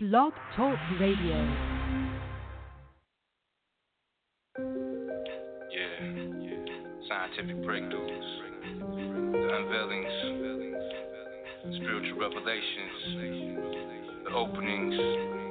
[0.00, 1.34] Blog Talk Radio.
[5.72, 5.98] Yeah,
[6.40, 6.64] yeah.
[7.08, 8.28] Scientific breakthroughs,
[9.32, 10.14] the unveilings,
[11.82, 12.98] spiritual revelations,
[14.22, 15.47] the openings.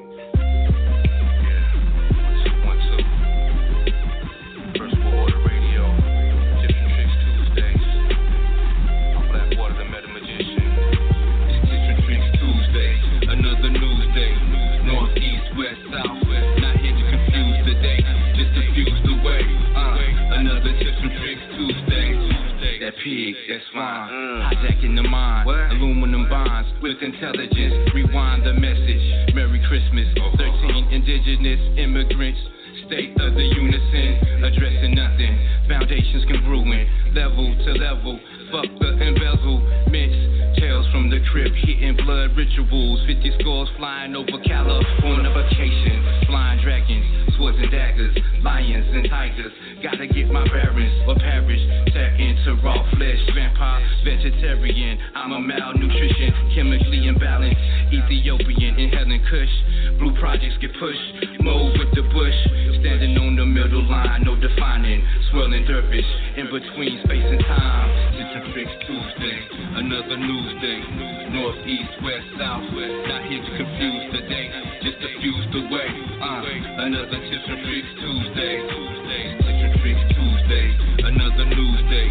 [23.46, 24.10] That's fine.
[24.10, 24.50] Mm.
[24.50, 27.90] Hijacking the mind, aluminum bonds with intelligence.
[27.94, 29.36] Rewind the message.
[29.36, 30.08] Merry Christmas.
[30.38, 32.40] 13 indigenous immigrants.
[32.86, 35.34] State of the unison, addressing nothing.
[35.68, 38.20] Foundations can ruin, level to level.
[38.52, 40.60] Fuck the embezzlements.
[40.60, 43.04] Tales from the crypt, hitting blood rituals.
[43.06, 46.00] 50 scores flying over California vacation.
[46.28, 49.54] Flying dragons, swords and daggers, lions and tigers.
[49.84, 51.62] Gotta get my bearings or perish.
[51.94, 54.98] Tap into raw flesh, vampire, vegetarian.
[55.16, 57.94] I'm a malnutrition, chemically imbalanced.
[57.94, 59.54] Ethiopian, inhaling kush.
[60.00, 61.42] Blue projects get pushed.
[61.42, 62.36] Move with the bush.
[62.82, 65.06] Standing on the middle line, no defining.
[65.32, 67.88] Swirling dervish in between space and time.
[68.18, 70.82] Tips and tricks Tuesday, another news day.
[71.30, 72.66] North, east, west, south.
[72.74, 74.50] Not here to confuse the day,
[74.82, 75.90] just to fuse the way.
[76.18, 76.42] Uh,
[76.82, 78.56] another tips and tricks Tuesday.
[78.66, 80.68] Tips and Tuesday,
[81.06, 82.10] another news day.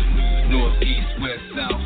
[0.49, 1.86] North, east, west, south.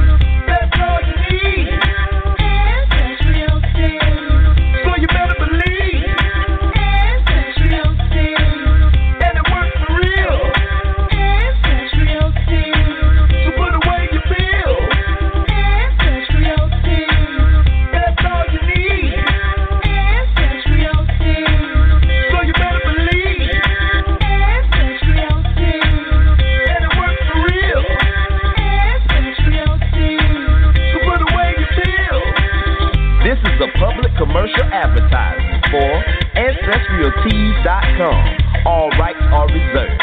[34.31, 35.91] commercial advertisement for
[36.39, 38.65] AncestralTees.com.
[38.65, 40.01] All rights are reserved.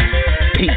[0.55, 0.71] Peace.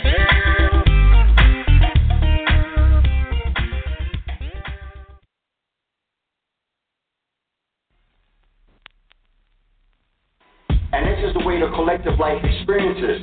[10.94, 13.22] And this is the way the collective life experiences.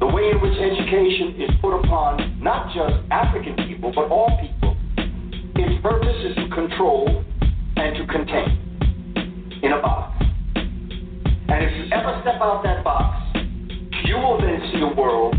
[0.00, 4.74] The way in which education is put upon not just African people, but all people.
[5.56, 7.22] Its purpose is to control
[7.76, 8.61] and to contain
[9.62, 10.24] in a box.
[10.56, 13.38] And if you ever step out that box,
[14.04, 15.34] you will then see a world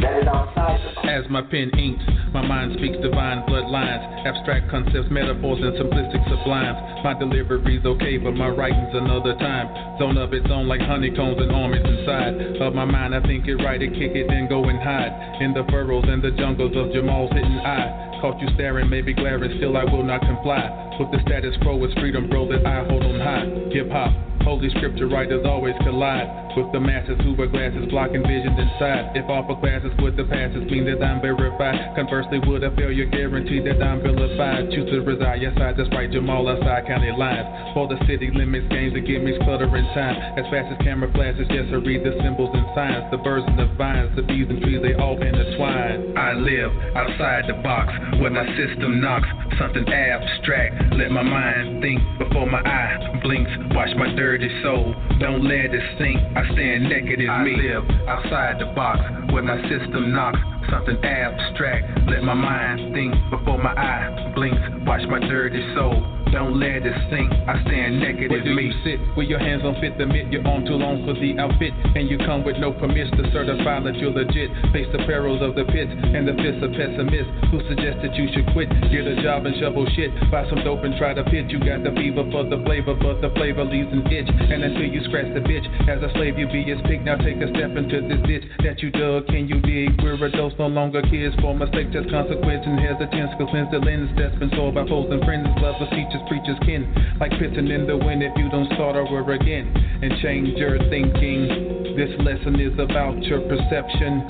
[0.00, 1.08] that is outside box.
[1.08, 2.02] As my pen inks,
[2.32, 7.04] my mind speaks divine bloodlines, abstract concepts, metaphors, and simplistic sublimes.
[7.04, 9.68] My delivery's okay, but my writing's another time.
[9.98, 13.14] Zone of its own like honeycombs and armies inside of my mind.
[13.14, 16.22] I think it right to kick it, then go and hide in the furrows and
[16.22, 18.20] the jungles of Jamal's hidden eye.
[18.22, 20.91] Caught you staring, maybe glaring, still I will not comply.
[20.98, 23.46] With the status quo, it's freedom, bro, that I hold on high.
[23.72, 24.12] Hip hop.
[24.42, 26.26] Holy scripture writers always collide
[26.58, 29.14] with the masses who wear glasses blocking visions inside.
[29.14, 31.94] If offer classes with the passes mean that I'm verified.
[31.94, 34.74] Conversely, would a failure guarantee that I'm vilified?
[34.74, 37.46] Choose to reside, yes, I just write Jamal outside county lines.
[37.72, 40.18] For the city limits, games that give me cluttering time.
[40.34, 43.06] As fast as camera flashes, yes, I read the symbols and signs.
[43.14, 46.18] The birds and the vines, the bees and trees, they all intertwine.
[46.18, 49.30] I live outside the box where my system knocks.
[49.54, 50.81] Something abstract.
[50.96, 53.50] Let my mind think before my eye blinks.
[53.74, 54.94] Watch my dirty soul.
[55.20, 56.18] Don't let it sink.
[56.36, 57.54] I stand naked as me.
[57.54, 59.00] I live outside the box
[59.32, 60.38] where my system knocks.
[60.70, 62.08] Something abstract.
[62.08, 64.60] Let my mind think before my eye blinks.
[64.86, 66.21] Watch my dirty soul.
[66.32, 67.28] Don't let it sink.
[67.44, 68.72] I stand naked Where as do me.
[68.72, 70.32] You sit with your hands on fit the mitt.
[70.32, 73.84] You're on too long for the outfit, and you come with no permits to certify
[73.84, 74.48] that you're legit.
[74.72, 78.32] Face the perils of the pit and the fists of pessimists who suggest that you
[78.32, 78.72] should quit.
[78.88, 80.08] Get a job and shovel shit.
[80.32, 81.52] Buy some dope and try to pitch.
[81.52, 84.32] You got the fever for the flavor, but the flavor leaves an itch.
[84.32, 87.04] And until you scratch the bitch, as a slave you be his pig.
[87.04, 89.28] Now take a step into this ditch that you dug.
[89.28, 90.00] Can you dig?
[90.00, 91.36] We're adults, no longer kids.
[91.44, 93.36] For mistakes, just consequence and hesitance.
[93.36, 95.44] Cause cleanse the lens that's been sold by foes and friends.
[95.60, 96.88] Lovers, teachers, preachers, kin.
[97.20, 99.72] Like pissing in the wind if you don't start over again
[100.02, 101.94] and change your thinking.
[101.96, 104.26] This lesson is about your perception.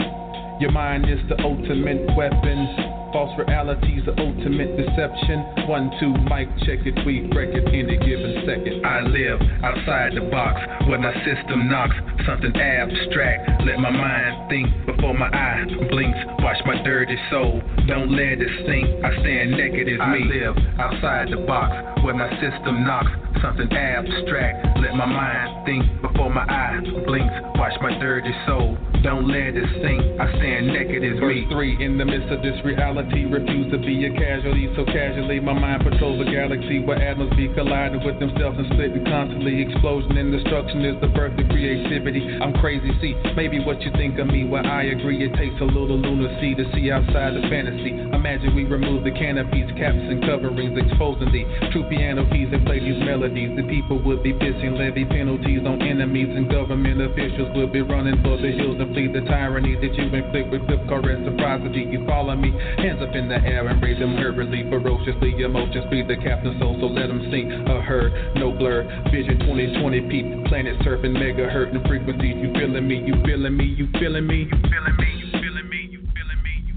[0.60, 2.91] Your mind is the ultimate weapon.
[3.12, 5.68] False reality's the ultimate deception.
[5.68, 8.86] One, two, mic check it, we break it in any given second.
[8.86, 10.56] I live outside the box
[10.88, 11.94] when my system knocks.
[12.24, 13.66] Something abstract.
[13.68, 16.18] Let my mind think before my eye blinks.
[16.40, 17.60] Watch my dirty soul.
[17.86, 18.88] Don't let it sink.
[19.04, 20.24] I stand naked as me.
[20.24, 23.12] I live outside the box when my system knocks.
[23.42, 24.78] Something abstract.
[24.80, 27.34] Let my mind think before my eye blinks.
[27.60, 28.78] Watch my dirty soul.
[29.02, 29.98] Don't let it sink.
[30.14, 31.42] I stand naked as me.
[31.50, 33.26] Three in the midst of this reality.
[33.26, 35.42] Refuse to be a casualty so casually.
[35.42, 39.58] My mind patrols the galaxy where atoms be colliding with themselves and splitting constantly.
[39.58, 42.22] Explosion and destruction is the birth of creativity.
[42.38, 44.46] I'm crazy, see, maybe what you think of me.
[44.46, 47.98] Well, I agree, it takes a little lunacy to see outside the fantasy.
[48.14, 51.42] Imagine we remove the canopies, caps, and coverings, exposing the
[51.74, 53.50] true piano keys and play these melodies.
[53.58, 58.22] The people would be pissing levy penalties on enemies, and government officials would be running
[58.22, 61.88] for the hills and flee the tyranny that you inflict with flip car reciprocity.
[61.88, 65.32] You follow me, hands up in the air and raise them hurriedly, ferociously.
[65.42, 68.84] Emotions be the captain's soul, so let them sink a herd, no blur.
[69.10, 72.36] Vision 2020 peep, planet surfing, mega hurting frequencies.
[72.36, 74.44] you feeling me, you feeling me, you feeling me.
[74.44, 76.74] You feeling me, you feeling me, you feeling me, you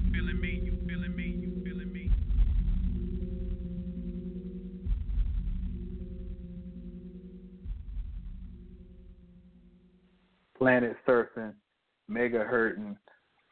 [0.88, 2.12] feeling me, you feeling me.
[10.58, 11.54] Planet surfing
[12.07, 12.98] mega hurting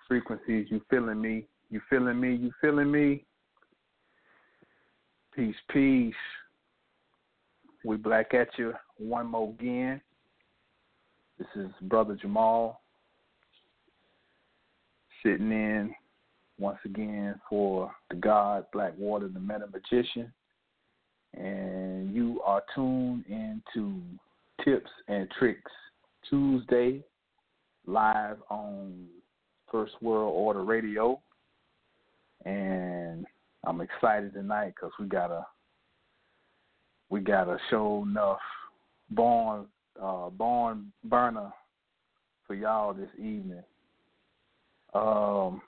[0.07, 0.67] frequencies.
[0.69, 1.47] You feeling me?
[1.69, 2.35] You feeling me?
[2.35, 3.25] You feeling me?
[5.35, 6.13] Peace, peace.
[7.83, 9.99] We black at you one more again.
[11.37, 12.81] This is Brother Jamal
[15.23, 15.93] sitting in
[16.59, 20.31] once again for the God Blackwater, the Meta Magician.
[21.33, 24.01] And you are tuned into
[24.63, 25.71] Tips and Tricks
[26.29, 27.03] Tuesday
[27.85, 29.05] live on
[29.71, 31.19] First World Order Radio
[32.45, 33.25] and
[33.65, 35.45] I'm excited tonight because we got a
[37.09, 38.39] we got a show enough
[39.09, 39.65] born
[40.01, 41.51] uh, born burner
[42.45, 43.63] for y'all this evening.
[44.93, 45.61] Um,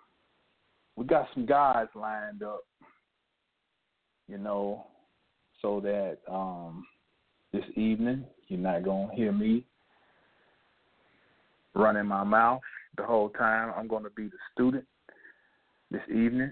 [0.96, 2.66] we got some guys lined up,
[4.28, 4.86] you know,
[5.62, 6.86] so that um,
[7.54, 9.66] this evening you're not gonna hear me
[11.76, 12.62] running my mouth
[12.98, 13.74] the whole time.
[13.78, 14.86] I'm gonna be the student
[15.92, 16.52] this evening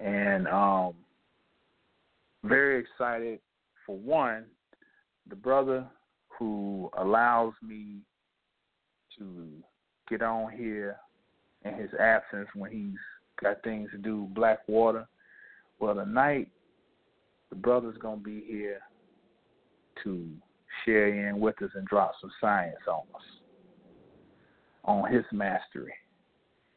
[0.00, 0.94] and um,
[2.44, 3.40] very excited
[3.84, 4.44] for one,
[5.28, 5.86] the brother
[6.38, 8.00] who allows me
[9.18, 9.48] to
[10.08, 10.96] get on here
[11.64, 12.98] in his absence when he's
[13.42, 15.06] got things to do, Blackwater.
[15.78, 16.48] Well, tonight,
[17.50, 18.80] the brother's going to be here
[20.04, 20.28] to
[20.84, 23.22] share in with us and drop some science on us,
[24.86, 25.92] on his mastery.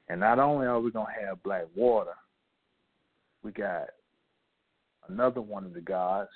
[0.10, 2.16] And not only are we going to have black water,
[3.44, 3.88] we got
[5.08, 6.30] another one of the gods,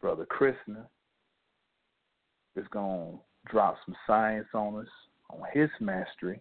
[0.00, 0.88] Brother Krishna,
[2.56, 4.88] is going to drop some science on us
[5.30, 6.40] on his mastery.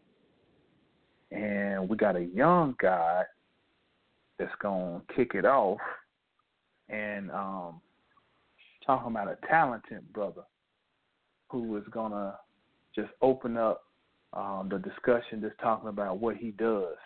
[1.32, 3.26] And we got a young god
[4.38, 5.80] that's going to kick it off
[6.90, 7.82] and um,
[8.86, 10.44] talking about a talented brother
[11.50, 12.36] who is going to
[12.96, 13.82] just open up
[14.34, 16.98] um, the discussion, just talking about what he does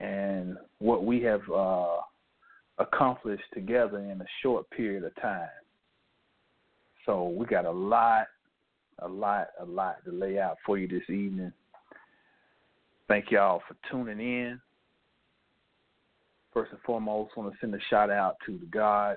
[0.00, 1.96] and what we have uh,
[2.78, 5.48] accomplished together in a short period of time.
[7.06, 8.26] So we got a lot,
[9.00, 11.52] a lot, a lot to lay out for you this evening.
[13.08, 14.60] Thank y'all for tuning in.
[16.52, 19.16] First and foremost, I want to send a shout out to the God,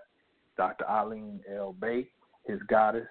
[0.57, 0.89] Dr.
[0.89, 1.73] Eileen L.
[1.79, 2.09] Bay,
[2.45, 3.07] his goddess,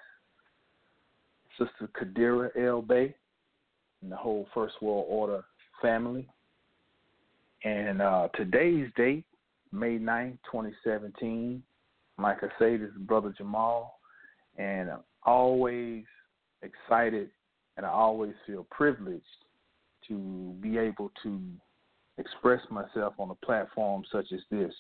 [1.57, 2.83] Sister Kadira L.
[2.83, 3.15] Bay,
[4.03, 5.45] the whole First World Order
[5.83, 6.29] family.
[7.65, 9.25] And uh, today's date,
[9.73, 11.63] May 9th, 2017,
[12.19, 13.99] like I say, this is Brother Jamal,
[14.57, 16.05] and I'm always
[16.63, 17.31] excited
[17.77, 19.25] and I always feel privileged
[20.09, 21.41] to be able to
[22.19, 24.73] express myself on a platform such as this,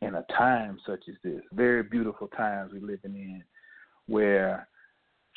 [0.00, 1.42] in a time such as this.
[1.52, 3.42] Very beautiful times we're living in,
[4.06, 4.66] where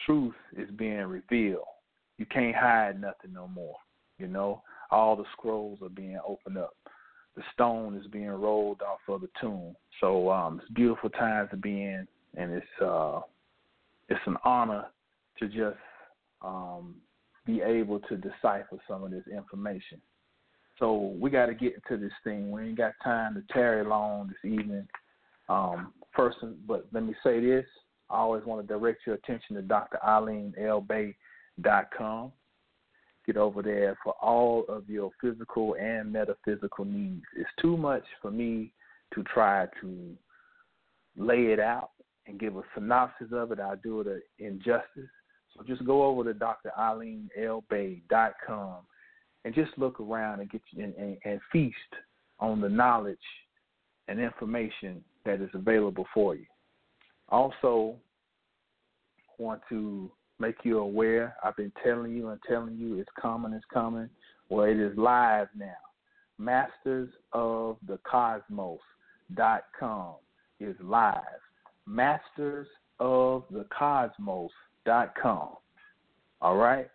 [0.06, 1.64] truth is being revealed.
[2.22, 3.78] You can't hide nothing no more.
[4.20, 4.62] You know,
[4.92, 6.75] all the scrolls are being opened up.
[7.36, 9.75] The stone is being rolled off of the tomb.
[10.00, 13.22] So um, it's beautiful times to be in, and it's uh,
[14.08, 14.86] it's an honor
[15.40, 15.80] to just
[16.44, 16.94] um,
[17.48, 20.00] be able to decipher some of this information.
[20.78, 22.51] So we got to get into this thing.
[22.51, 24.88] We ain't got time to tarry long this evening.
[25.50, 26.38] Um, first,
[26.68, 27.66] but let me say this:
[28.12, 29.63] I always want to direct your attention to
[31.60, 32.31] draleenlbay.com.
[33.25, 37.22] Get over there for all of your physical and metaphysical needs.
[37.38, 38.74] It's too much for me
[39.13, 40.17] to try to
[41.15, 41.91] lay it out
[42.25, 43.60] and give a synopsis of it.
[43.60, 45.12] I'll do it an injustice.
[45.55, 48.75] So just go over to draleenlbay.com
[49.43, 51.75] and just look around and get and, and, and feast
[52.39, 53.20] on the knowledge
[54.08, 56.46] and information that is available for you.
[57.29, 57.96] Also,
[59.38, 61.36] want to make you aware.
[61.43, 64.10] I've been telling you and telling you it's coming, it's coming.
[64.50, 65.75] Well, it is live now.
[66.39, 70.15] Masters of the Cosmos.com
[70.60, 71.21] is live.
[71.86, 72.67] Masters
[73.00, 75.50] of the Cosmos.com.
[76.41, 76.89] All right?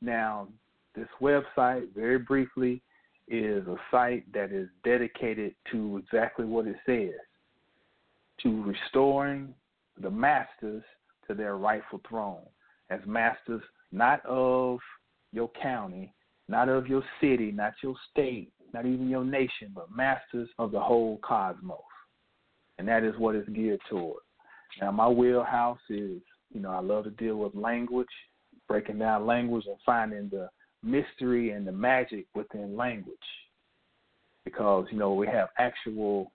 [0.00, 0.46] Now,
[0.94, 2.80] this website, very briefly,
[3.26, 7.18] is a site that is dedicated to exactly what it says
[8.42, 9.54] to restoring
[10.00, 10.84] the masters
[11.26, 12.42] to their rightful throne
[12.92, 14.78] as masters not of
[15.32, 16.12] your county,
[16.48, 20.80] not of your city, not your state, not even your nation, but masters of the
[20.80, 21.78] whole cosmos.
[22.78, 24.22] And that is what it's geared toward.
[24.80, 26.20] Now, my wheelhouse is,
[26.52, 28.08] you know, I love to deal with language,
[28.68, 30.48] breaking down language and finding the
[30.82, 33.16] mystery and the magic within language.
[34.44, 36.32] Because, you know, we have actual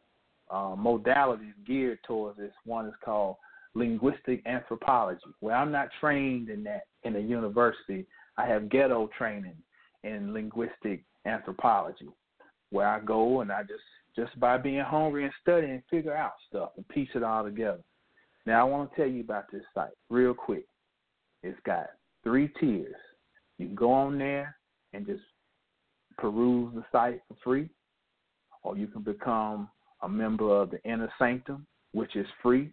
[0.49, 2.53] uh, modalities geared towards this.
[2.65, 3.35] One is called
[3.77, 8.05] linguistic anthropology, where I'm not trained in that in a university.
[8.37, 9.55] I have ghetto training
[10.03, 12.09] in linguistic anthropology,
[12.71, 13.81] where I go and I just
[14.15, 17.83] just by being hungry and studying, figure out stuff and piece it all together.
[18.47, 20.65] Now I want to tell you about this site real quick.
[21.43, 21.87] It's got
[22.23, 22.95] three tiers.
[23.59, 24.57] You can go on there
[24.93, 25.21] and just
[26.17, 27.69] peruse the site for free,
[28.63, 29.69] or you can become
[30.01, 32.71] a member of the Inner Sanctum, which is free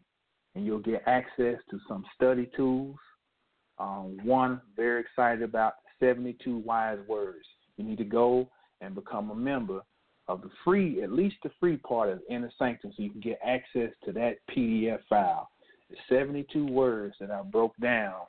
[0.54, 2.96] and you'll get access to some study tools.
[3.78, 7.44] Um, one, very excited about 72 wise words.
[7.76, 8.48] You need to go
[8.80, 9.80] and become a member
[10.28, 13.38] of the free, at least the free part of Inner Sanctum, so you can get
[13.44, 15.50] access to that PDF file.
[15.90, 18.20] The 72 words that I broke down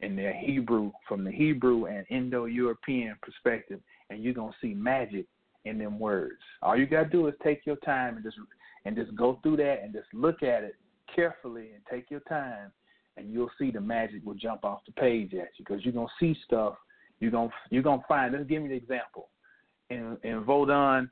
[0.00, 5.26] in their Hebrew, from the Hebrew and Indo European perspective, and you're gonna see magic
[5.64, 6.40] in them words.
[6.60, 8.36] All you gotta do is take your time and just
[8.84, 10.74] and just go through that and just look at it
[11.14, 12.72] carefully and take your time,
[13.16, 16.06] and you'll see the magic will jump off the page at you because you're gonna
[16.18, 16.74] see stuff.
[17.20, 18.32] You're gonna you're gonna find.
[18.32, 19.28] Let's give me an example.
[19.90, 21.10] In in Vodun,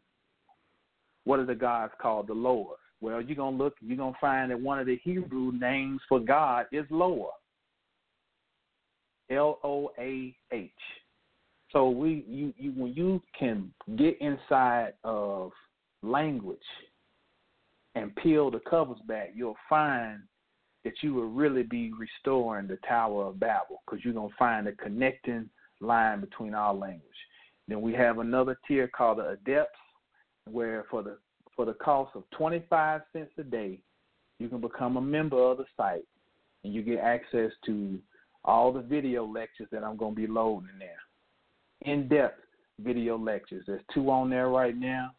[1.24, 2.26] what are the gods called?
[2.26, 2.74] The Loa.
[3.00, 3.74] Well, you're gonna look.
[3.80, 7.30] You're gonna find that one of the Hebrew names for God is Loa.
[9.30, 10.70] L O A H.
[11.72, 15.52] So we you, you when you can get inside of
[16.02, 16.58] language
[17.94, 20.20] and peel the covers back, you'll find
[20.84, 24.66] that you will really be restoring the Tower of Babel because you're going to find
[24.66, 25.48] a connecting
[25.80, 27.02] line between our language.
[27.68, 29.78] Then we have another tier called the Adepts,
[30.50, 31.18] where for the
[31.54, 33.80] for the cost of 25 cents a day,
[34.38, 36.06] you can become a member of the site
[36.64, 37.98] and you get access to
[38.44, 41.92] all the video lectures that I'm going to be loading in there.
[41.92, 42.40] In depth
[42.82, 43.64] video lectures.
[43.66, 45.12] There's two on there right now.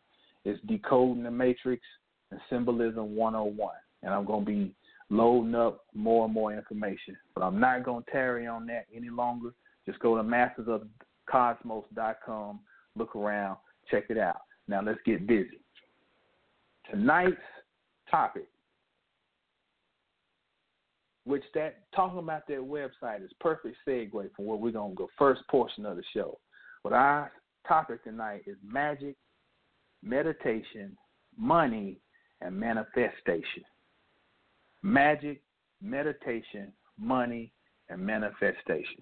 [0.46, 1.84] It's Decoding the Matrix
[2.32, 3.76] and Symbolism 101.
[4.04, 4.76] And I'm going to be
[5.10, 7.18] loading up more and more information.
[7.36, 9.54] But I'm not going to tarry on that any longer.
[9.86, 12.60] Just go to mastersofcosmos.com,
[12.96, 13.58] look around,
[13.90, 14.42] check it out.
[14.68, 15.60] Now let's get busy.
[16.90, 17.38] Tonight's
[18.10, 18.48] topic,
[21.26, 25.08] which that talking about that website is perfect segue for where we're gonna go.
[25.18, 26.38] First portion of the show.
[26.84, 27.32] But our
[27.68, 29.16] topic tonight is magic,
[30.04, 30.98] meditation,
[31.38, 32.00] money,
[32.42, 33.64] and manifestation.
[34.84, 35.42] Magic,
[35.82, 37.52] meditation, money,
[37.90, 39.00] and manifestation.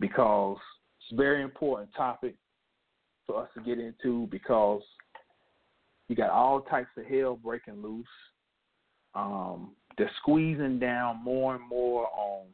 [0.00, 0.58] Because
[1.00, 2.34] it's a very important topic
[3.26, 4.82] for us to get into because
[6.08, 8.06] you got all types of hell breaking loose.
[9.14, 12.46] Um, they're squeezing down more and more on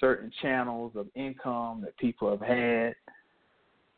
[0.00, 2.94] certain channels of income that people have had.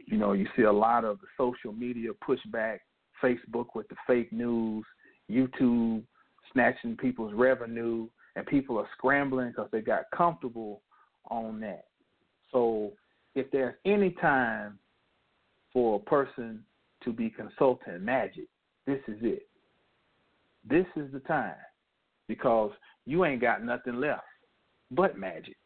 [0.06, 2.78] you know, you see a lot of the social media pushback,
[3.23, 4.85] Facebook with the fake news,
[5.31, 6.02] YouTube
[6.52, 10.83] snatching people's revenue, and people are scrambling because they got comfortable
[11.31, 11.85] on that.
[12.50, 12.93] So
[13.35, 14.79] if there's any time
[15.73, 16.62] for a person
[17.05, 18.49] to be consulting magic,
[18.87, 19.47] this is it.
[20.69, 21.55] This is the time
[22.29, 22.71] because
[23.05, 24.23] you ain't got nothing left
[24.91, 25.57] but magic.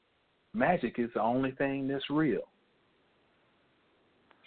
[0.55, 2.49] Magic is the only thing that's real.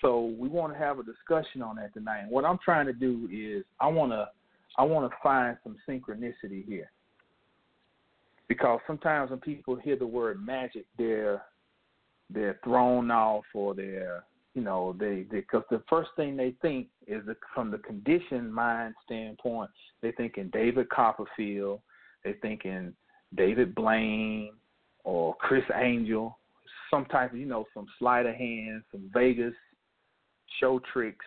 [0.01, 2.19] So we want to have a discussion on that tonight.
[2.21, 4.29] And what I'm trying to do is I want to
[4.77, 6.89] I want to find some synchronicity here.
[8.47, 11.43] Because sometimes when people hear the word magic, they're
[12.29, 17.25] they're thrown off or they're you know they because the first thing they think is
[17.25, 19.69] the, from the conditioned mind standpoint
[20.01, 21.81] they think in David Copperfield
[22.23, 22.93] they think in
[23.35, 24.51] David Blaine
[25.03, 26.37] or Criss Angel
[26.91, 29.53] some type of you know some sleight of hand some Vegas
[30.59, 31.25] show tricks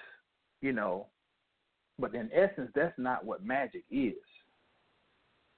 [0.63, 1.07] you know.
[1.99, 4.15] But in essence that's not what magic is.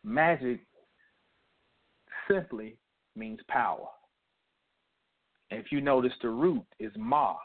[0.03, 0.61] Magic
[2.29, 2.77] simply
[3.15, 3.87] means power.
[5.51, 7.37] If you notice the root is ma.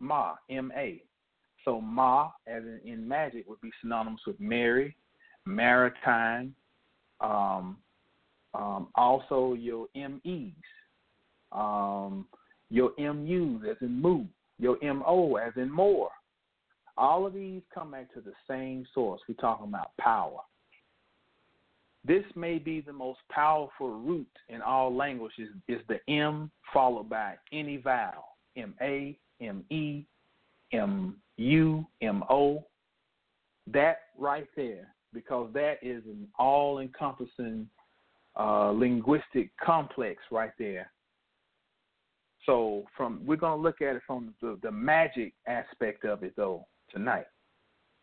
[0.00, 1.02] Ma, M A.
[1.64, 4.96] So Ma, as in, in magic, would be synonymous with Mary,
[5.46, 6.54] maritime,
[7.20, 7.76] um,
[8.54, 10.52] um, also your MEs,
[11.52, 12.26] um,
[12.68, 14.26] your MUs as in move,
[14.58, 16.10] your MO as in more.
[16.96, 19.20] All of these come back to the same source.
[19.28, 20.40] We're talking about power.
[22.04, 27.34] This may be the most powerful root in all languages is the M followed by
[27.52, 28.24] any vowel.
[28.56, 30.04] M A, M E,
[30.72, 32.66] M U, M O.
[33.72, 37.68] That right there, because that is an all encompassing
[38.38, 40.90] uh, linguistic complex right there.
[42.46, 46.66] So from we're gonna look at it from the, the magic aspect of it though
[46.90, 47.26] tonight.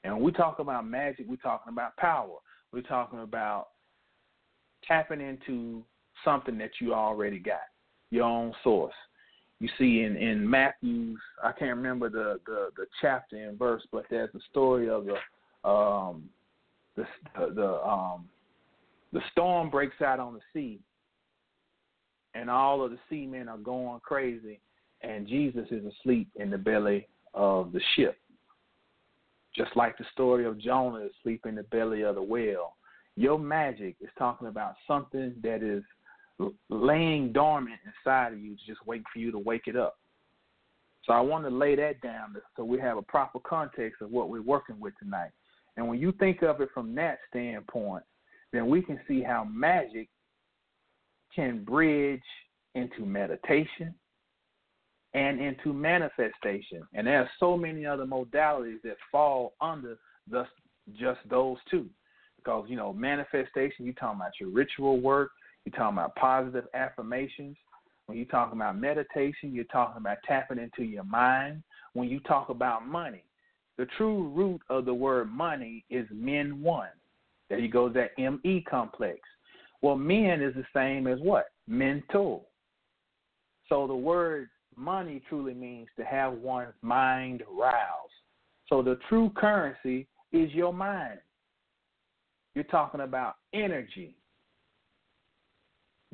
[0.03, 2.37] And when we talk about magic, we're talking about power.
[2.71, 3.67] We're talking about
[4.87, 5.83] tapping into
[6.23, 7.59] something that you already got,
[8.11, 8.93] your own source
[9.59, 14.05] you see in in Matthew's I can't remember the the, the chapter and verse, but
[14.09, 16.29] there's the story of the um
[16.95, 17.05] the
[17.37, 18.27] the, the um
[19.11, 20.79] the storm breaks out on the sea,
[22.39, 24.59] and all of the seamen are going crazy,
[25.01, 28.17] and Jesus is asleep in the belly of the ship.
[29.55, 32.75] Just like the story of Jonah asleep in the belly of the whale.
[33.15, 35.83] Your magic is talking about something that is
[36.69, 39.97] laying dormant inside of you to just wait for you to wake it up.
[41.03, 44.29] So I want to lay that down so we have a proper context of what
[44.29, 45.31] we're working with tonight.
[45.75, 48.03] And when you think of it from that standpoint,
[48.53, 50.07] then we can see how magic
[51.35, 52.21] can bridge
[52.75, 53.93] into meditation
[55.13, 56.83] and into manifestation.
[56.93, 59.97] And there are so many other modalities that fall under
[60.29, 60.45] the,
[60.99, 61.87] just those two.
[62.37, 65.31] Because, you know, manifestation, you're talking about your ritual work,
[65.65, 67.57] you're talking about positive affirmations.
[68.05, 71.63] When you're talking about meditation, you're talking about tapping into your mind.
[71.93, 73.23] When you talk about money,
[73.77, 76.89] the true root of the word money is men one.
[77.49, 79.19] There you go, that ME complex.
[79.81, 81.45] Well, men is the same as what?
[81.67, 82.47] Mental.
[83.69, 88.11] So the word money truly means to have one's mind roused.
[88.67, 91.19] So the true currency is your mind.
[92.55, 94.15] You're talking about energy.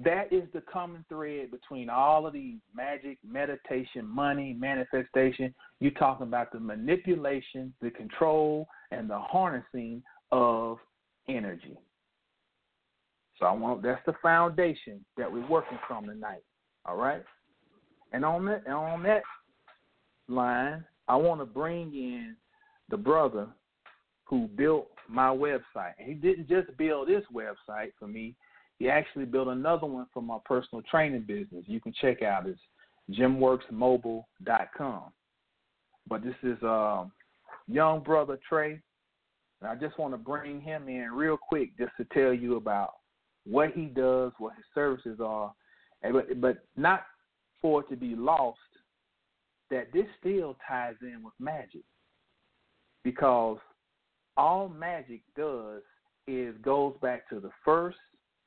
[0.04, 5.56] That is the common thread between all of these magic, meditation, money, manifestation.
[5.80, 10.78] You're talking about the manipulation, the control, and the harnessing of
[11.30, 11.78] energy.
[13.40, 16.44] So I want that's the foundation that we're working from tonight.
[16.86, 17.24] All right?
[18.14, 19.24] And on that on that
[20.28, 22.36] line, I want to bring in
[22.90, 23.48] the brother
[24.26, 25.94] who built my website.
[26.00, 28.36] And he didn't just build this website for me,
[28.80, 31.64] he actually built another one for my personal training business.
[31.68, 32.60] You can check out it's
[33.12, 35.04] gymworksmobile.com.
[36.08, 37.12] But this is um,
[37.68, 38.82] young brother Trey.
[39.62, 42.96] And I just want to bring him in real quick just to tell you about
[43.46, 45.54] what he does, what his services are,
[46.02, 47.04] but, but not
[47.62, 48.60] for it to be lost
[49.72, 51.84] that this still ties in with magic.
[53.04, 53.58] Because
[54.38, 55.82] all magic does
[56.28, 57.98] is goes back to the first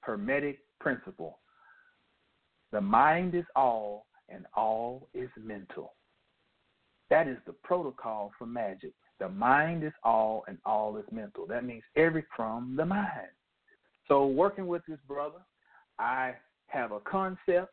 [0.01, 1.39] Hermetic principle.
[2.73, 5.95] The mind is all, and all is mental.
[7.11, 8.93] That is the protocol for magic.
[9.19, 11.47] The mind is all, and all is mental.
[11.47, 13.29] That means every from the mind.
[14.09, 15.39] So, working with this brother,
[15.99, 16.33] I
[16.69, 17.73] have a concept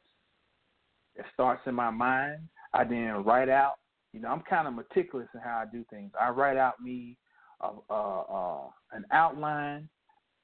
[1.16, 2.40] that starts in my mind.
[2.74, 3.76] I then write out.
[4.14, 6.12] You know, I'm kind of meticulous in how I do things.
[6.20, 7.18] I write out me
[7.62, 9.90] uh, uh, uh, an outline.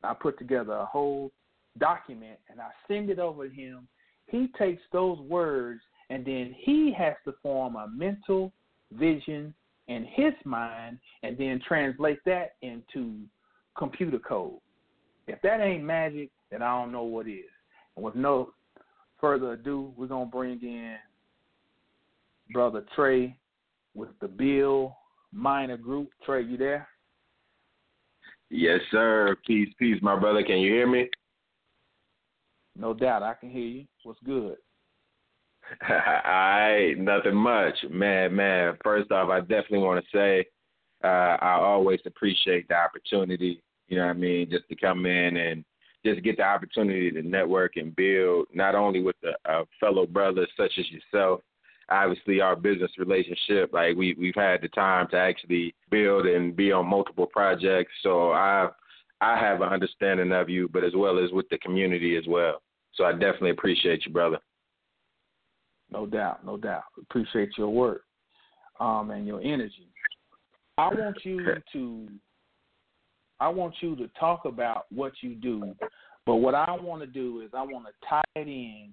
[0.03, 1.31] I put together a whole
[1.77, 3.87] document and I send it over to him.
[4.27, 8.51] He takes those words and then he has to form a mental
[8.91, 9.53] vision
[9.87, 13.19] in his mind and then translate that into
[13.77, 14.59] computer code.
[15.27, 17.45] If that ain't magic, then I don't know what is.
[17.95, 18.53] And with no
[19.19, 20.95] further ado, we're gonna bring in
[22.51, 23.35] brother Trey
[23.93, 24.97] with the Bill
[25.31, 26.09] Minor Group.
[26.25, 26.87] Trey, you there?
[28.49, 29.37] Yes, sir.
[29.47, 30.43] Peace, peace, my brother.
[30.43, 31.09] Can you hear me?
[32.77, 33.85] No doubt, I can hear you.
[34.03, 34.57] What's good?
[35.81, 38.35] I nothing much, man.
[38.35, 40.45] Man, first off, I definitely want to say
[41.03, 43.61] uh, I always appreciate the opportunity.
[43.91, 44.49] You know what I mean?
[44.49, 45.65] Just to come in and
[46.05, 50.47] just get the opportunity to network and build, not only with a, uh, fellow brothers
[50.55, 51.41] such as yourself.
[51.89, 56.71] Obviously, our business relationship, like we we've had the time to actually build and be
[56.71, 57.91] on multiple projects.
[58.01, 58.69] So I
[59.19, 62.61] I have an understanding of you, but as well as with the community as well.
[62.93, 64.39] So I definitely appreciate you, brother.
[65.91, 66.85] No doubt, no doubt.
[66.97, 68.03] Appreciate your work
[68.79, 69.89] um, and your energy.
[70.77, 72.07] I want you to
[73.41, 75.75] I want you to talk about what you do,
[76.27, 78.91] but what I want to do is I want to tie it in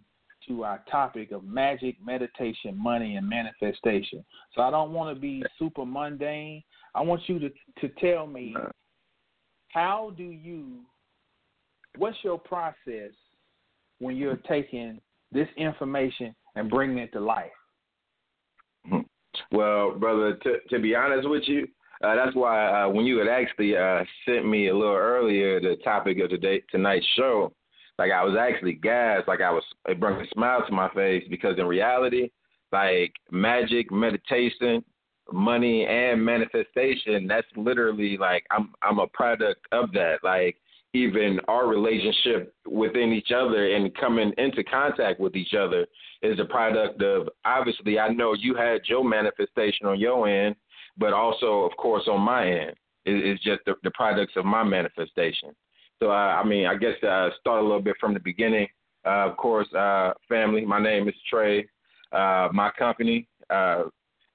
[0.48, 4.24] to our topic of magic, meditation, money, and manifestation.
[4.54, 6.62] So I don't want to be super mundane.
[6.94, 8.56] I want you to to tell me
[9.68, 10.78] how do you
[11.98, 13.12] what's your process
[13.98, 14.98] when you're taking
[15.30, 17.50] this information and bringing it to life?
[18.88, 19.00] Hmm.
[19.52, 21.68] Well, brother, to to be honest with you,
[22.02, 25.76] uh, that's why uh, when you had actually uh, sent me a little earlier the
[25.82, 27.52] topic of today tonight's show,
[27.98, 31.24] like I was actually gassed, like I was it brought a smile to my face
[31.28, 32.30] because in reality,
[32.70, 34.84] like magic, meditation,
[35.32, 40.18] money, and manifestation, that's literally like I'm I'm a product of that.
[40.22, 40.56] Like
[40.94, 45.86] even our relationship within each other and coming into contact with each other
[46.22, 50.54] is a product of obviously I know you had your manifestation on your end,
[50.98, 52.74] but also of course on my end
[53.06, 55.50] it's just the, the products of my manifestation.
[55.98, 58.68] So uh, I mean I guess uh, start a little bit from the beginning.
[59.04, 60.64] Uh, of course, uh, family.
[60.64, 61.66] My name is Trey.
[62.12, 63.84] Uh, my company, uh,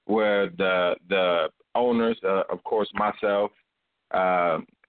[0.06, 3.50] where the the owners, uh, of course, myself,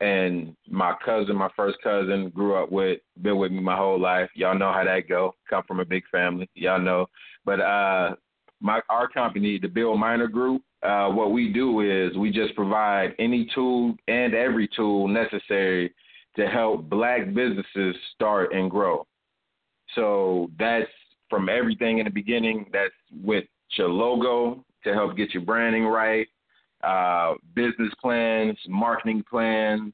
[0.01, 4.29] and my cousin, my first cousin, grew up with, been with me my whole life.
[4.35, 5.33] Y'all know how that go.
[5.49, 7.07] Come from a big family, y'all know.
[7.45, 8.15] But uh,
[8.61, 13.13] my our company, the Bill Minor Group, uh, what we do is we just provide
[13.19, 15.93] any tool and every tool necessary
[16.35, 19.07] to help black businesses start and grow.
[19.95, 20.89] So that's
[21.29, 22.65] from everything in the beginning.
[22.71, 23.45] That's with
[23.77, 26.27] your logo to help get your branding right,
[26.83, 29.93] uh, business plans, marketing plans,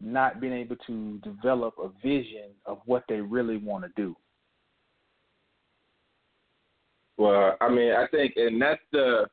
[0.00, 4.16] not being able to develop a vision of what they really want to do?
[7.18, 9.26] Well, I mean, I think, and that's the,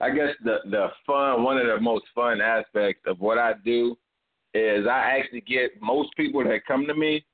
[0.00, 1.42] I guess the the fun.
[1.42, 3.96] One of the most fun aspects of what I do
[4.54, 7.24] is I actually get most people that come to me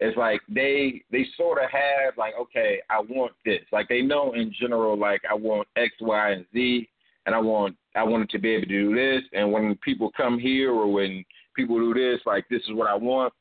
[0.00, 4.32] it's like they they sort of have like okay I want this like they know
[4.34, 6.88] in general like I want X Y and Z
[7.26, 10.38] and I want I wanted to be able to do this and when people come
[10.38, 11.24] here or when
[11.58, 13.32] people do this like this is what I want.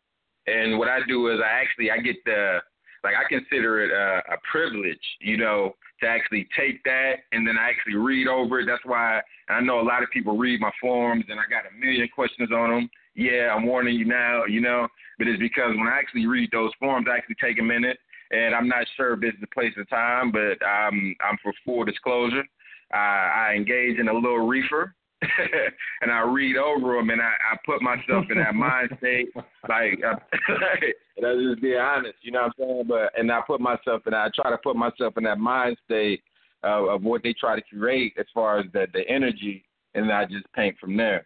[0.48, 2.60] And what I do is I actually I get the
[3.04, 7.58] like I consider it a, a privilege you know to actually take that and then
[7.58, 8.66] I actually read over it.
[8.66, 11.74] That's why I know a lot of people read my forums and I got a
[11.80, 15.88] million questions on them yeah I'm warning you now you know but it's because when
[15.88, 17.98] I actually read those forms, I actually take a minute,
[18.32, 21.54] and I'm not sure if this is the place or time, but I'm I'm for
[21.66, 22.44] full disclosure.
[22.92, 24.96] I, I engage in a little reefer,
[26.02, 29.30] and I read over them, and I, I put myself in that mind state.
[29.68, 30.16] Like, uh,
[31.22, 32.84] let's just be honest, you know what I'm saying?
[32.88, 36.22] But and I put myself in, I try to put myself in that mind state
[36.64, 40.26] of, of what they try to create as far as the the energy, and I
[40.26, 41.26] just paint from there.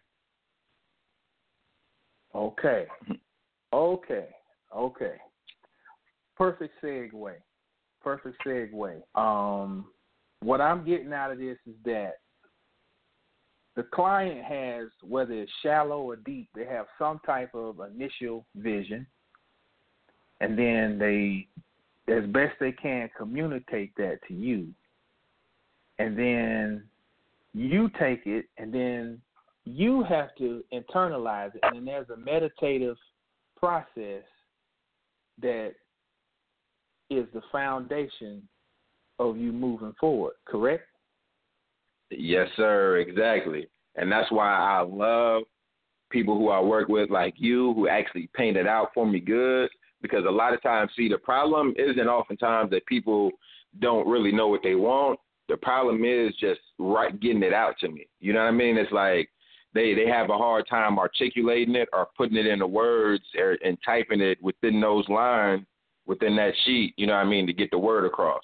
[2.34, 2.86] Okay.
[3.72, 4.26] Okay,
[4.74, 5.14] okay.
[6.36, 7.34] Perfect segue.
[8.02, 9.02] Perfect segue.
[9.14, 9.86] Um,
[10.40, 12.14] what I'm getting out of this is that
[13.74, 19.06] the client has, whether it's shallow or deep, they have some type of initial vision,
[20.40, 21.46] and then they,
[22.12, 24.68] as best they can, communicate that to you,
[25.98, 26.82] and then
[27.54, 29.20] you take it, and then
[29.64, 32.96] you have to internalize it, and then there's a meditative
[33.56, 34.24] process
[35.40, 35.72] that
[37.08, 38.46] is the foundation
[39.18, 40.84] of you moving forward, correct?
[42.18, 43.66] Yes, sir, exactly.
[43.96, 45.42] And that's why I love
[46.10, 49.70] people who I work with like you who actually paint it out for me good
[50.02, 53.30] because a lot of times see the problem isn't oftentimes that people
[53.80, 55.18] don't really know what they want.
[55.48, 58.06] The problem is just right getting it out to me.
[58.20, 58.76] You know what I mean?
[58.76, 59.28] It's like
[59.74, 63.78] they they have a hard time articulating it or putting it into words or, and
[63.84, 65.64] typing it within those lines
[66.06, 66.94] within that sheet.
[66.96, 68.42] You know what I mean to get the word across.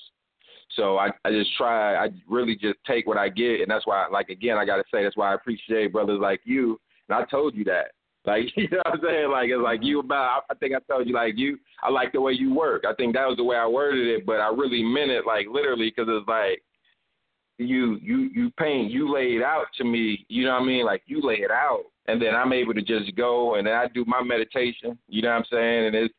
[0.77, 1.97] So I I just try.
[1.97, 4.85] I really just take what I get, and that's why, like again, I got to
[4.93, 6.81] say that's why I appreciate brothers like you.
[7.09, 7.93] And I told you that.
[8.25, 9.31] Like you know what I'm saying?
[9.31, 10.07] Like it's like you mm-hmm.
[10.07, 10.43] about.
[10.51, 11.59] I think I told you like you.
[11.83, 12.85] I like the way you work.
[12.89, 15.47] I think that was the way I worded it, but I really meant it like
[15.51, 16.63] literally because it's like
[17.59, 20.87] you you you paint you lay it out to me you know what i mean
[20.87, 23.87] like you lay it out and then i'm able to just go and then i
[23.93, 26.15] do my meditation you know what i'm saying and it's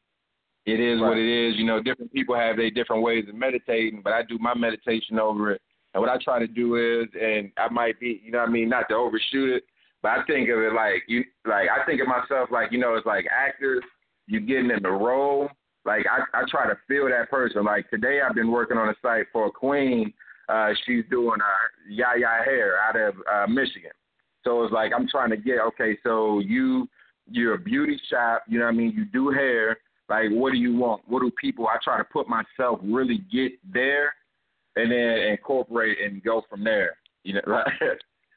[0.65, 1.09] it is right.
[1.09, 4.21] what it is you know different people have their different ways of meditating but i
[4.23, 5.61] do my meditation over it
[5.93, 8.51] and what i try to do is and i might be you know what i
[8.51, 9.63] mean not to overshoot it
[10.01, 12.95] but i think of it like you like i think of myself like you know
[12.95, 13.83] it's like actors
[14.27, 15.49] you getting in the role
[15.85, 18.95] like i i try to feel that person like today i've been working on a
[19.01, 20.13] site for a queen
[20.49, 23.91] uh, she's doing uh, Yaya hair out of uh, Michigan.
[24.43, 25.97] So it's like I'm trying to get okay.
[26.03, 26.89] So you
[27.29, 28.43] you're a beauty shop.
[28.47, 28.91] You know what I mean?
[28.91, 29.77] You do hair.
[30.09, 31.03] Like what do you want?
[31.07, 31.67] What do people?
[31.67, 34.13] I try to put myself really get there,
[34.75, 36.97] and then incorporate and go from there.
[37.23, 37.67] You know, right?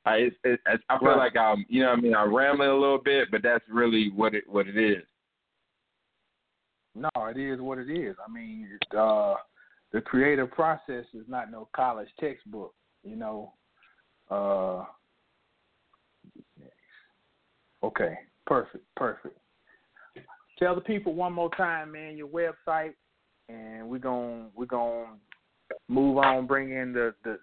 [0.04, 2.74] I it's, it's, I feel like I'm you know what I mean I'm rambling a
[2.74, 5.02] little bit, but that's really what it what it is.
[6.94, 8.16] No, it is what it is.
[8.26, 9.34] I mean, uh,
[9.92, 13.54] the creative process is not no college textbook, you know.
[14.30, 14.84] Uh,
[17.82, 19.38] okay, perfect, perfect.
[20.58, 22.94] Tell the people one more time, man, your website,
[23.48, 25.14] and we're gonna we're gonna
[25.88, 26.46] move on.
[26.46, 27.38] Bring in the the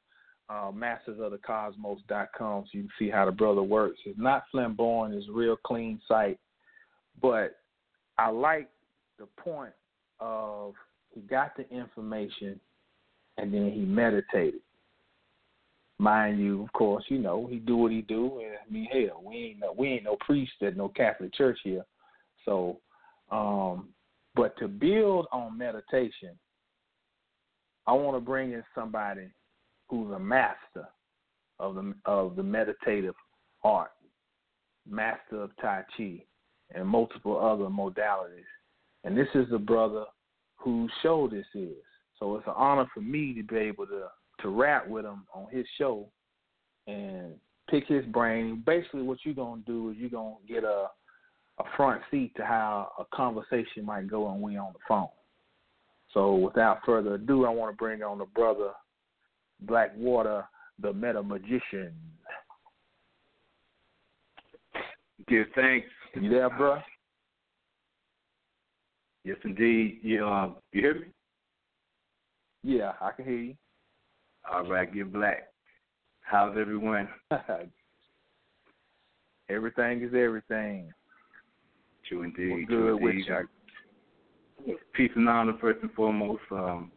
[0.49, 3.99] uh, mastersofthecosmos.com so you can see how the brother works.
[4.05, 6.39] It's not flamboyant, it's a real clean site.
[7.21, 7.57] But
[8.17, 8.69] I like
[9.17, 9.73] the point
[10.19, 10.73] of
[11.13, 12.59] he got the information
[13.37, 14.61] and then he meditated.
[15.97, 19.21] Mind you, of course, you know, he do what he do and I mean hell,
[19.23, 21.85] we ain't no we ain't no priest at no Catholic church here.
[22.45, 22.79] So
[23.31, 23.89] um
[24.35, 26.37] but to build on meditation,
[27.85, 29.29] I want to bring in somebody
[29.89, 30.87] who's a master
[31.59, 33.15] of the of the meditative
[33.63, 33.91] art,
[34.89, 36.23] master of Tai Chi,
[36.73, 38.45] and multiple other modalities.
[39.03, 40.05] And this is the brother
[40.61, 41.75] whose show this is.
[42.19, 44.07] So it's an honor for me to be able to
[44.41, 46.07] to rap with him on his show
[46.87, 47.33] and
[47.69, 48.63] pick his brain.
[48.65, 50.87] Basically, what you're gonna do is you're gonna get a
[51.59, 55.09] a front seat to how a conversation might go when we on the phone.
[56.13, 58.71] So without further ado, I want to bring on the brother
[59.61, 60.45] Blackwater,
[60.81, 61.93] the Meta Magician.
[65.27, 65.87] Give thanks.
[66.15, 66.79] You there, bro?
[69.23, 69.99] Yes, indeed.
[70.01, 71.07] You, uh, you hear me?
[72.63, 73.55] Yeah, I can hear you.
[74.51, 75.49] All right, get black.
[76.21, 77.07] How's everyone?
[79.49, 80.91] everything is everything.
[82.07, 82.51] True indeed.
[82.51, 83.25] We're good True indeed.
[84.65, 84.77] you.
[84.93, 86.91] Peace and honor, first and foremost, um,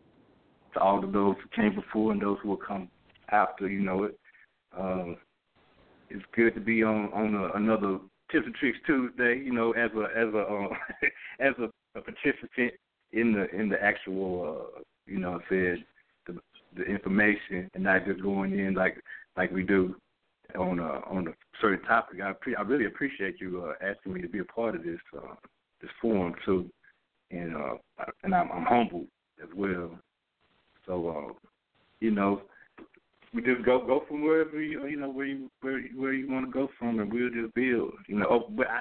[0.75, 2.89] to all of those who came before and those who will come
[3.31, 3.69] after.
[3.69, 4.19] You know it.
[4.79, 5.17] Um,
[6.11, 7.99] it's good to be on on a, another
[8.31, 9.39] Tips and Tricks Tuesday.
[9.39, 10.69] You know, as a as a um,
[11.41, 12.73] as a, a participant
[13.13, 15.85] in the in the actual, uh, you know, said
[16.27, 16.39] the
[16.77, 19.01] the information and not just going in like
[19.37, 19.95] like we do
[20.59, 22.21] on a on a certain topic.
[22.21, 25.01] I pre- I really appreciate you uh, asking me to be a part of this
[25.17, 25.35] uh,
[25.81, 26.69] this forum too,
[27.31, 27.75] and uh,
[28.23, 29.07] and I'm, I'm humbled
[29.43, 29.99] as well.
[30.87, 31.33] So uh,
[32.01, 32.43] you know,
[33.33, 36.47] we just go go from wherever you you know where you where where you want
[36.47, 37.93] to go from, and we'll just build.
[38.09, 38.81] You know, oh, but I.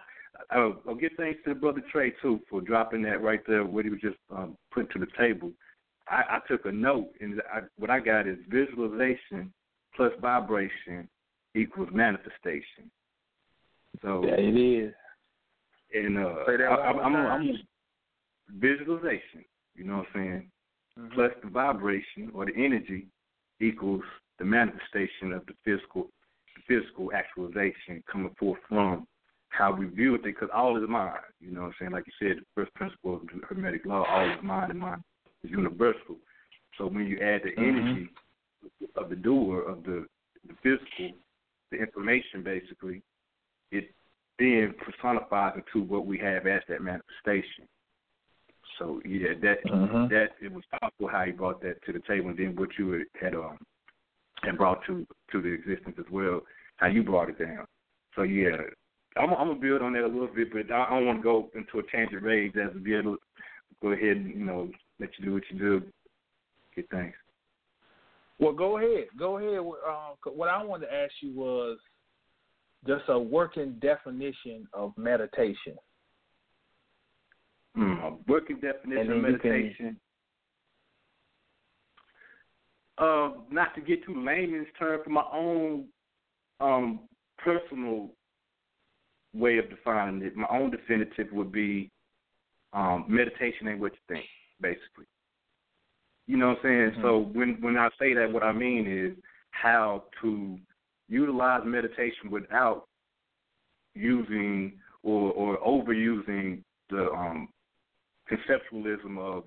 [0.50, 3.92] I'll, I'll give thanks to brother Trey too for dropping that right there, what he
[3.92, 5.52] was just um, putting to the table.
[6.08, 9.54] I, I took a note, and I, what I got is visualization
[9.96, 11.08] plus vibration
[11.56, 12.92] equals manifestation.
[14.02, 14.94] So Yeah, it is.
[15.94, 17.42] and uh, Say I, one I'm, more I'm.
[17.42, 17.60] I'm
[18.60, 19.46] visualization.
[19.76, 20.52] You know what I'm saying?
[21.00, 21.14] Mhm.
[21.14, 23.08] Plus the vibration or the energy
[23.60, 24.04] equals
[24.38, 26.10] the manifestation of the physical,
[26.56, 29.08] the physical actualization coming forth from
[29.54, 30.24] how we view it.
[30.24, 31.20] Because all is mind.
[31.40, 31.92] You know what I'm saying?
[31.92, 35.04] Like you said, the first principle of Hermetic law: all is mind, and mind
[35.44, 36.18] is universal.
[36.78, 37.70] So when you add the Mhm.
[37.70, 38.10] energy
[38.96, 40.08] of the doer of the
[40.48, 41.18] the physical,
[41.72, 43.02] the information basically,
[43.72, 43.94] it
[44.40, 47.68] then personifies into what we have as that manifestation.
[48.78, 50.10] So yeah, that Mhm.
[50.10, 53.06] that it was powerful how you brought that to the table, and then what you
[53.22, 53.60] had um
[54.44, 56.42] and brought to to the existence as well,
[56.78, 57.68] how you brought it down.
[58.16, 58.58] So yeah,
[59.18, 61.50] I'm I'm gonna build on that a little bit, but I don't want to go
[61.56, 63.20] into a tangent rage as a be able to
[63.82, 65.84] go ahead and you know let you do what you do.
[66.76, 67.18] Good thanks.
[68.40, 69.06] Well, go ahead.
[69.18, 69.60] Go ahead.
[69.60, 71.78] Uh, what I wanted to ask you was
[72.88, 75.78] just a working definition of meditation.
[77.76, 77.94] Hmm.
[78.04, 80.00] A working definition of you can- meditation.
[83.00, 85.86] Uh, not to get too layman's term, for my own
[86.60, 87.00] um,
[87.40, 88.10] personal
[89.34, 91.90] way of defining it, my own definitive would be
[92.74, 94.26] um, meditation ain't what you think,
[94.62, 95.06] basically.
[96.28, 97.02] You know what I'm saying?
[97.02, 99.18] So when when I say that, what I mean is
[99.52, 100.58] how to
[101.10, 102.86] utilize meditation without
[103.94, 107.50] using or or overusing the um,
[108.32, 109.44] conceptualism of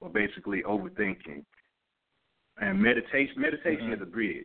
[0.00, 1.44] or basically overthinking.
[2.60, 4.44] And meditation meditation is a bridge.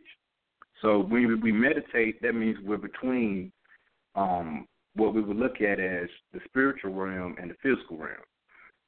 [0.80, 3.52] So when we, we meditate, that means we're between
[4.14, 8.16] um, what we would look at as the spiritual realm and the physical realm.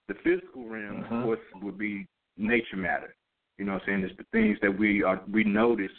[0.09, 2.07] The physical realm, of course, would be
[2.37, 3.15] nature matter.
[3.59, 4.05] You know what I'm saying?
[4.05, 5.93] It's the things that we are we notice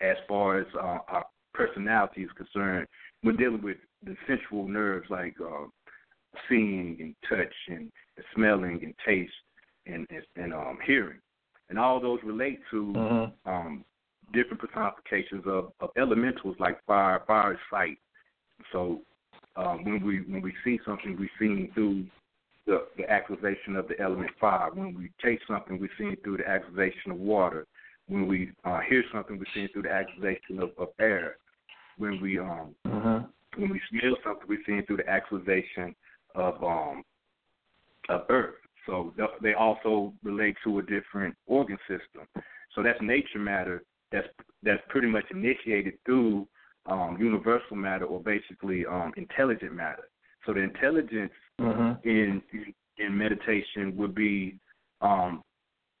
[0.00, 2.86] as far as uh, our personality is concerned.
[3.24, 5.64] We're dealing with the sensual nerves like uh,
[6.48, 7.90] seeing and touch and,
[8.34, 9.32] smelling and taste
[9.86, 11.18] and and, and um, hearing,
[11.70, 13.32] and all those relate to Mhm.
[13.46, 13.84] um,
[14.32, 17.22] different personifications of, of elementals like fire.
[17.26, 17.98] Fire is sight.
[18.72, 19.00] So
[19.56, 22.06] um, when we when we see something, we see it through
[22.66, 24.70] the, the activation of the element fire.
[24.72, 27.66] When we taste something, we see it through the activation of water.
[28.08, 31.36] When we uh, hear something, we see seeing through the actualization of, of air.
[31.98, 33.60] When we um Mm-hmm.
[33.60, 35.94] when we smell something, we see seeing through the actualization
[36.34, 37.02] of um
[38.08, 38.54] of earth.
[38.86, 42.26] So th- they also relate to a different organ system.
[42.74, 43.82] So that's nature matter.
[44.12, 44.28] That's
[44.62, 46.46] that's pretty much initiated through
[46.88, 50.08] um, universal matter, or basically um, intelligent matter.
[50.44, 52.06] So the intelligence Mm-hmm.
[52.06, 52.42] in
[52.98, 54.58] in meditation would be
[55.00, 55.42] um,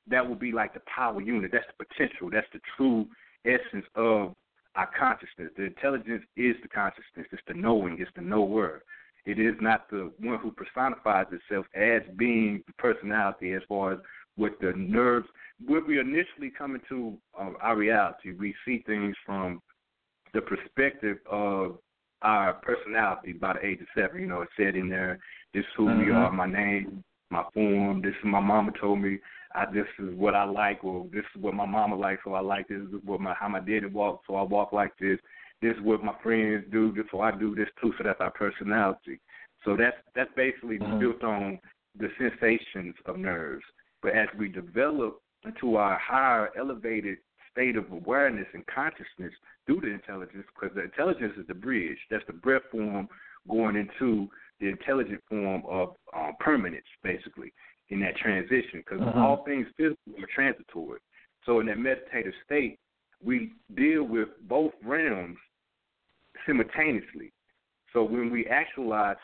[0.06, 1.50] that would be like the power unit.
[1.52, 2.28] That's the potential.
[2.30, 3.06] That's the true
[3.46, 4.34] essence of
[4.74, 5.50] our consciousness.
[5.56, 7.26] The intelligence is the consciousness.
[7.32, 7.96] It's the knowing.
[8.00, 8.82] It's the knower.
[9.24, 13.98] It is not the one who personifies itself as being the personality as far as
[14.36, 15.26] with the nerves.
[15.64, 19.62] When we initially come into uh, our reality, we see things from
[20.36, 21.78] the perspective of
[22.20, 24.20] our personality by the age of seven.
[24.20, 25.18] You know, it's said in there,
[25.54, 26.14] this is who we Mhm.
[26.14, 29.18] are, my name, my form, this is my mama told me
[29.54, 32.40] I this is what I like or this is what my mama likes, so I
[32.40, 35.18] like this is what my how my daddy walks, so I walk like this.
[35.62, 38.30] This is what my friends do, this so I do this too, so that's our
[38.30, 39.18] personality.
[39.64, 40.98] So that's that's basically Mhm.
[41.00, 41.58] built on
[41.98, 43.64] the sensations of nerves.
[44.02, 47.18] But as we develop into our higher elevated
[47.56, 49.32] state of awareness and consciousness
[49.64, 51.96] through the intelligence, because the intelligence is the bridge.
[52.10, 53.08] That's the breath form
[53.48, 54.28] going into
[54.60, 57.52] the intelligent form of um, permanence, basically,
[57.88, 58.80] in that transition.
[58.84, 59.16] Because Mhm.
[59.16, 61.00] all things physical are transitory.
[61.44, 62.78] So in that meditative state,
[63.24, 65.38] we deal with both realms
[66.44, 67.32] simultaneously.
[67.92, 69.16] So when we actualize,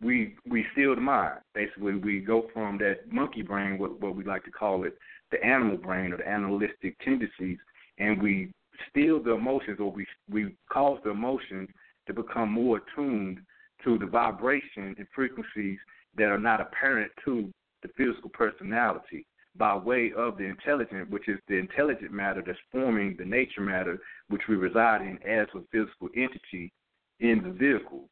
[0.00, 1.40] we we still the mind.
[1.54, 4.98] Basically, we go from that monkey brain, what what we like to call it,
[5.30, 7.58] the animal brain or the animalistic tendencies,
[7.98, 8.52] and we
[8.90, 11.68] still the emotions, or we we cause the emotions
[12.06, 13.38] to become more attuned
[13.84, 15.78] to the vibration and frequencies
[16.16, 17.50] that are not apparent to
[17.82, 19.26] the physical personality
[19.56, 23.98] by way of the intelligent, which is the intelligent matter that's forming the nature matter
[24.28, 26.72] which we reside in as a physical entity
[27.20, 28.08] in the vehicle.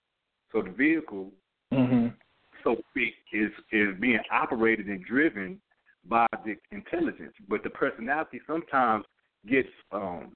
[0.52, 1.32] So the vehicle,
[1.72, 2.08] Mm-hmm.
[2.62, 5.60] so to speak, is is being operated and driven
[6.08, 9.04] by the intelligence, but the personality sometimes
[9.48, 10.32] gets um,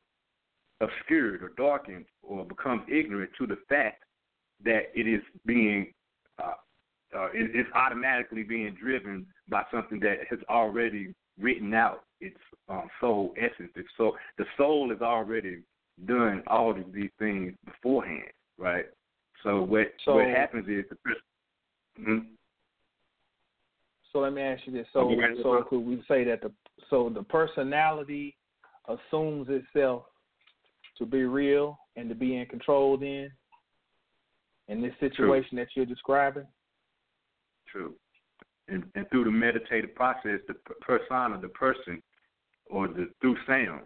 [0.80, 4.04] obscured or darkened or becomes ignorant to the fact
[4.64, 5.92] that it is being
[6.38, 6.52] uh,
[7.16, 12.36] uh, it, it's automatically being driven by something that has already written out its
[12.68, 13.70] um, soul essence.
[13.74, 15.62] Its soul, the soul has already
[16.06, 18.86] done all of these things beforehand, right?
[19.42, 21.22] So what So- what happens is the person.
[21.98, 22.26] Mhm.
[24.12, 26.52] So let me ask you this: so, Okay, so could we say that the
[26.88, 28.36] so the personality
[28.88, 30.04] assumes itself
[30.98, 33.30] to be real and to be in control then
[34.68, 36.46] in this situation that you're describing?
[37.68, 37.94] True.
[38.68, 42.02] And, and through the meditative process, the persona, the person,
[42.68, 43.82] or the through sound,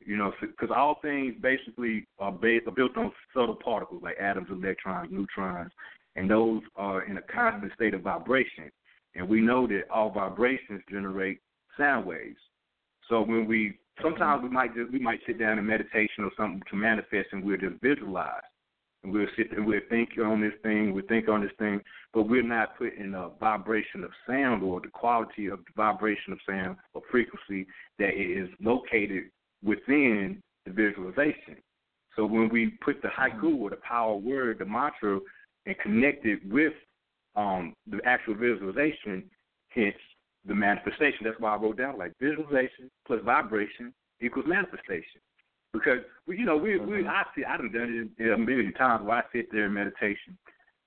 [0.00, 4.48] you know, because all things basically are based are built on subtle particles like atoms,
[4.50, 5.70] electrons, neutrons,
[6.16, 8.70] and those are in a constant state of vibration.
[9.14, 11.40] And we know that all vibrations generate
[11.76, 12.40] sound waves.
[13.08, 16.62] So when we sometimes we might just we might sit down in meditation or something
[16.70, 18.42] to manifest, and we'll just visualize
[19.02, 21.80] and we'll sit and we'll think on this thing, we'll think on this thing,
[22.14, 26.38] but we're not putting a vibration of sound or the quality of the vibration of
[26.48, 27.66] sound or frequency
[27.98, 29.24] that is located
[29.64, 31.56] within the visualization.
[32.16, 35.18] So when we put the hekau or the power word, the mantra,
[35.66, 36.74] and connect it with
[37.34, 39.24] um, the actual visualization,
[39.68, 39.96] hence
[40.46, 41.24] the manifestation.
[41.24, 45.20] That's why I wrote down like visualization plus vibration equals manifestation.
[45.72, 49.18] Because we, you know, we we I see I done it a million times where
[49.18, 50.36] I sit there in meditation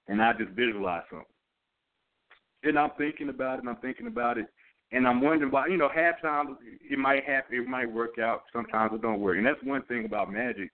[0.07, 1.25] and I just visualize something.
[2.63, 4.47] And I'm thinking about it and I'm thinking about it
[4.91, 8.43] and I'm wondering why, you know, half times it might happen, it might work out,
[8.53, 9.37] sometimes it don't work.
[9.37, 10.71] And that's one thing about magic.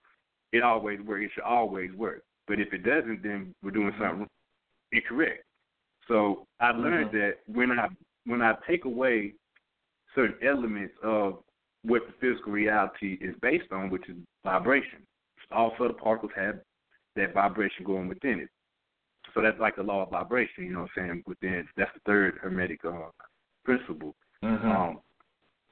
[0.52, 1.24] It always works.
[1.24, 2.22] It should always work.
[2.46, 4.28] But if it doesn't, then we're doing something
[4.92, 5.44] incorrect.
[6.08, 7.12] So I learned Mhm.
[7.12, 7.88] that when I
[8.26, 9.34] when I take away
[10.14, 11.38] certain elements of
[11.84, 15.00] what the physical reality is based on, which is vibration.
[15.50, 16.60] All subtle particles have
[17.16, 18.48] that vibration going within it.
[19.34, 21.22] So that's like the law of vibration, you know what I'm saying?
[21.26, 23.10] Within that's the third hermetic uh,
[23.64, 24.14] principle.
[24.42, 24.70] Mm-hmm.
[24.70, 25.00] Um,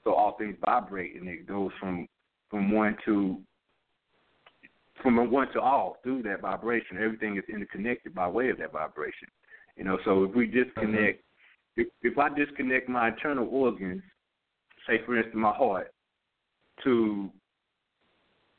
[0.04, 2.06] so all things vibrate, and it goes from
[2.48, 3.38] from one to
[5.02, 6.98] from one to all through that vibration.
[7.02, 9.28] Everything is interconnected by way of that vibration.
[9.76, 11.22] You know, so if we disconnect,
[11.76, 14.02] if, if I disconnect my internal organs,
[14.86, 15.92] say for instance my heart,
[16.84, 17.30] to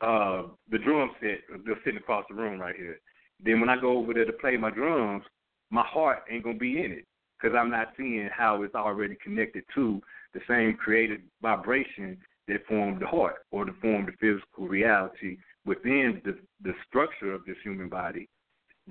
[0.02, 3.00] uh, the drum set that's sitting across the room right here,
[3.44, 5.24] then when I go over there to play my drums,
[5.70, 7.06] my heart ain't gonna be in it
[7.40, 10.02] because I'm not seeing how it's already connected to
[10.34, 16.22] the same creative vibration that formed the heart or to form the physical reality within
[16.26, 18.28] the the structure of this human body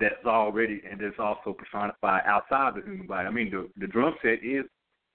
[0.01, 3.27] that's already and that's also personified outside the human body.
[3.27, 4.65] I mean the the drum set is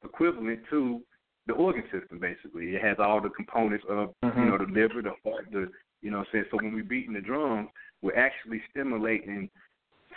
[0.04, 1.02] equivalent to
[1.46, 2.74] the organ system basically.
[2.74, 4.40] It has all the components of Mm-hmm.
[4.40, 5.68] you know the liver, the heart, the
[6.02, 6.44] you know what I'm saying.
[6.50, 7.68] So when we're beating the drums,
[8.02, 9.50] we're actually stimulating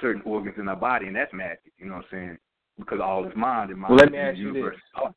[0.01, 1.71] certain organs in our body, and that's magic.
[1.77, 2.37] You know what I'm saying?
[2.77, 3.95] Because all is mind and mind.
[3.95, 5.11] Well, let me is ask you this.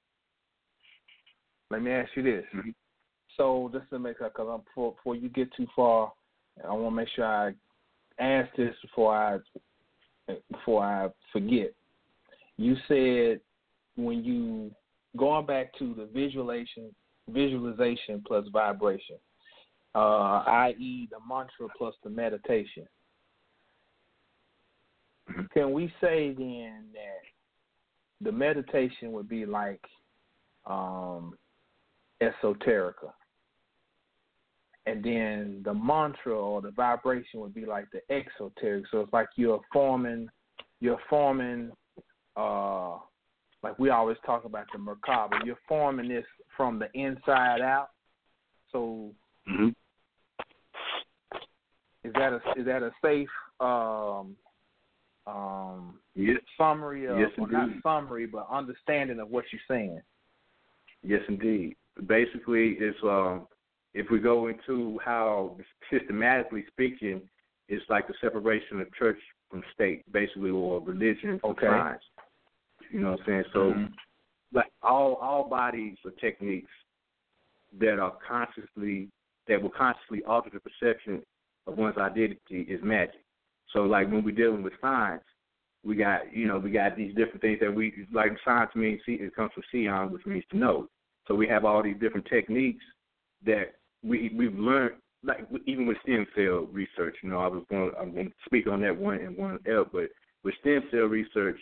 [1.71, 2.45] Let me ask you this.
[2.55, 2.75] Mhm.
[3.37, 6.13] So just to make sure, because I'm before, before you get too far,
[6.63, 7.55] I want to make sure I
[8.19, 9.39] ask this before I
[10.51, 11.73] before I forget.
[12.57, 13.41] You said
[13.97, 14.71] when you
[15.17, 16.95] going back to the visualization
[17.29, 19.17] visualization plus vibration,
[19.95, 21.09] uh, i.e.
[21.11, 22.87] the mantra plus the meditation.
[25.31, 25.51] Mhm.
[25.53, 27.23] Can we say then that
[28.21, 29.85] the meditation would be like
[30.67, 31.37] um,
[32.21, 33.13] esoterica,
[34.87, 38.85] and then the mantra or the vibration would be like the exoteric.
[38.91, 40.29] So it's like you're forming,
[40.81, 41.71] you're forming,
[42.37, 42.99] uh,
[43.63, 45.45] like we always talk about the merkaba.
[45.45, 46.27] You're forming this
[46.57, 47.91] from the inside out.
[48.73, 49.15] So
[49.47, 49.75] Mhm.
[52.03, 53.31] is that a is that a safe
[53.61, 54.37] um,
[55.27, 56.41] um, Yes.
[56.57, 60.03] summary of, Yes, or not summary, but understanding of what you're saying?
[61.03, 61.77] Yes, indeed.
[62.07, 63.47] Basically, it's um,
[63.95, 65.57] if we go into how
[65.91, 67.21] systematically speaking,
[67.69, 69.19] it's like the separation of church
[69.51, 71.67] from state, basically, or religion from Okay.
[71.67, 72.03] science.
[72.91, 73.45] You know what I'm saying?
[73.53, 73.95] So, Mhm.
[74.53, 76.73] like all all bodies or techniques
[77.75, 79.11] that are consciously
[79.47, 81.25] that will consciously alter the perception
[81.67, 83.23] of one's identity is magic.
[83.69, 85.25] So, like when we're dealing with science,
[85.85, 88.39] we got you know we got these different things that we like.
[88.45, 90.89] Science means it comes from Sion, which means to know.
[91.27, 92.85] So we have all these different techniques
[93.45, 94.95] that we we've learned.
[95.25, 98.67] Like even with stem cell research, you know, I was going I'm going to speak
[98.67, 100.09] on that one and one else, but
[100.43, 101.59] with stem cell research,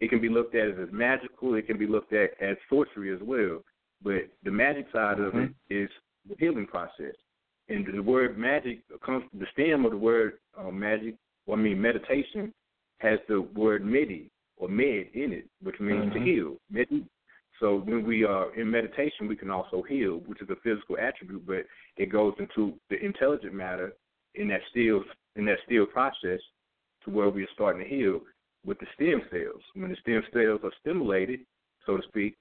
[0.00, 1.54] it can be looked at as magical.
[1.54, 3.64] It can be looked at as sorcery as well.
[4.02, 5.88] But the magic side of it is
[6.28, 7.14] the healing process.
[7.70, 11.14] And the word magic comes from the stem of the word uh, magic.
[11.46, 12.52] Well, I mean meditation
[12.98, 16.24] has the word medi or med in it, which means to Mhm.
[16.26, 16.56] heal.
[16.70, 17.06] Medi.
[17.60, 21.46] So when we are in meditation, we can also heal, which is a physical attribute,
[21.46, 21.64] but
[21.96, 23.94] it goes into the intelligent matter
[24.34, 25.02] in that still
[25.36, 26.40] in that still process
[27.04, 28.20] to where we are starting to heal
[28.64, 29.62] with the stem cells.
[29.74, 31.40] When the stem cells are stimulated,
[31.84, 32.36] so to speak,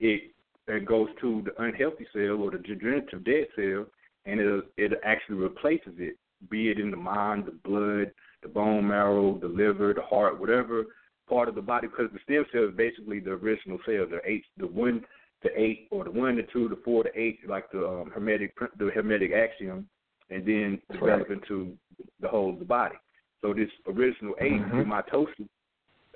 [0.00, 0.32] it
[0.66, 3.86] it goes to the unhealthy cell or the degenerative dead cell,
[4.26, 6.16] and it it actually replaces it,
[6.50, 8.12] be it in the mind, the blood,
[8.42, 10.84] the bone marrow, the liver, the heart, whatever
[11.28, 11.88] part of the body.
[11.88, 15.04] Because the stem cell is basically the original cell, the eight, the one
[15.42, 18.54] to eight, or the one to two, the four to eight, like the um, hermetic
[18.78, 19.88] the hermetic axiom,
[20.30, 21.38] and then develop right.
[21.38, 21.76] into
[22.20, 22.96] the whole of the body.
[23.40, 24.86] So this original 8 Mhm.
[24.86, 25.48] mitosis,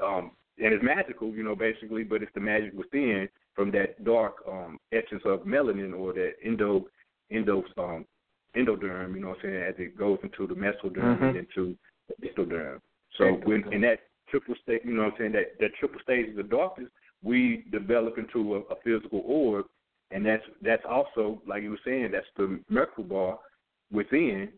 [0.03, 4.43] um, and it's magical, you know, basically, but it's the magic within from that dark
[4.47, 6.89] um, essence of melanin or that endo
[7.31, 8.05] endo um,
[8.57, 11.23] endoderm, you know what I'm saying, as it goes into the mesoderm Mhm.
[11.23, 11.77] and into
[12.09, 12.81] the histoderm.
[13.17, 14.01] So when in that
[14.33, 16.89] triple state, you know what I'm saying, that, that triple stages of the darkness,
[17.23, 19.67] we develop into a, a physical orb,
[20.11, 23.37] and that's that's also like you were saying, that's the merkaba
[23.93, 24.49] within,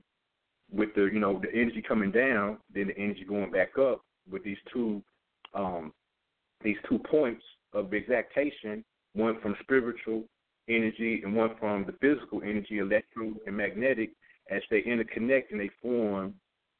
[0.73, 4.01] with the you know the energy coming down, then the energy going back up
[4.31, 5.03] with these two
[5.55, 5.93] um,
[6.63, 7.43] these two points
[7.75, 10.25] of exactation, one from spiritual
[10.69, 14.11] energy and one from the physical energy, electro and magnetic,
[14.51, 16.33] as they interconnect and they form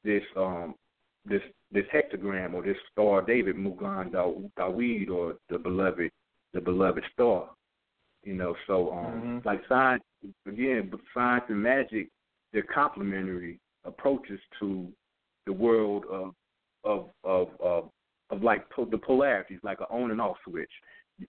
[0.03, 0.73] this um
[1.25, 1.41] this
[1.75, 6.11] this hexagram or this star David, Mugan Daw- Dawid, or the beloved
[6.53, 7.49] the beloved star.
[8.23, 9.45] You know, so um Mhm.
[9.45, 10.03] like science
[10.47, 12.09] again, but science and magic,
[12.51, 14.91] they're complementary approaches to
[15.45, 16.33] the world of
[16.83, 17.91] of of of,
[18.31, 20.71] of like po- the polarities, like an on and off switch.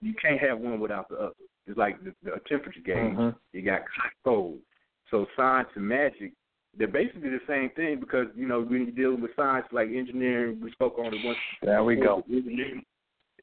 [0.00, 1.34] You can't have one without the other.
[1.66, 3.14] It's like the, the temperature gauge.
[3.16, 3.36] Mhm.
[3.52, 3.82] You got
[4.24, 4.60] cold.
[5.10, 6.32] So science and magic,
[6.78, 10.60] they're basically the same thing because you know when you're dealing with science, like engineering,
[10.62, 11.38] we spoke on it once.
[11.62, 12.22] There we go.
[12.30, 12.84] Engineering,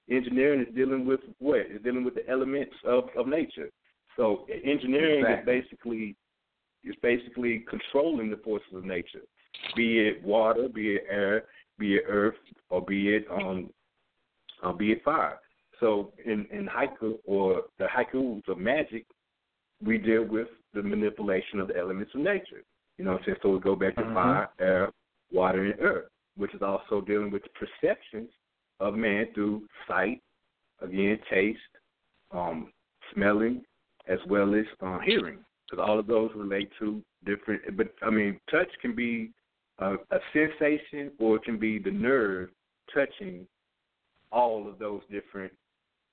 [0.10, 1.60] engineering is dealing with what?
[1.60, 3.70] It's dealing with the elements of of nature.
[4.16, 5.54] So engineering Exactly.
[5.56, 6.16] is basically
[6.84, 9.22] is basically controlling the forces of nature,
[9.76, 11.46] be it water, be it air,
[11.80, 12.36] be it earth,
[12.70, 13.70] or be it um,
[14.64, 15.40] uh, be it fire.
[15.80, 19.06] So in in haiku or the haikus of magic,
[19.84, 22.64] we deal with the manipulation of the elements of nature.
[22.98, 23.38] You know what I'm saying?
[23.42, 24.14] So we go back to Mhm.
[24.14, 24.92] fire, air,
[25.32, 28.32] water, and earth, which is also dealing with the perceptions
[28.80, 30.22] of man through sight,
[30.80, 31.60] again, taste,
[32.32, 32.72] um,
[33.14, 33.66] smelling,
[34.08, 35.44] as well as uh, hearing.
[35.70, 37.76] because all of those relate to different.
[37.78, 39.32] But I mean, touch can be
[39.80, 42.52] a, a sensation, or it can be the nerve
[42.94, 43.48] touching
[44.32, 45.52] all of those different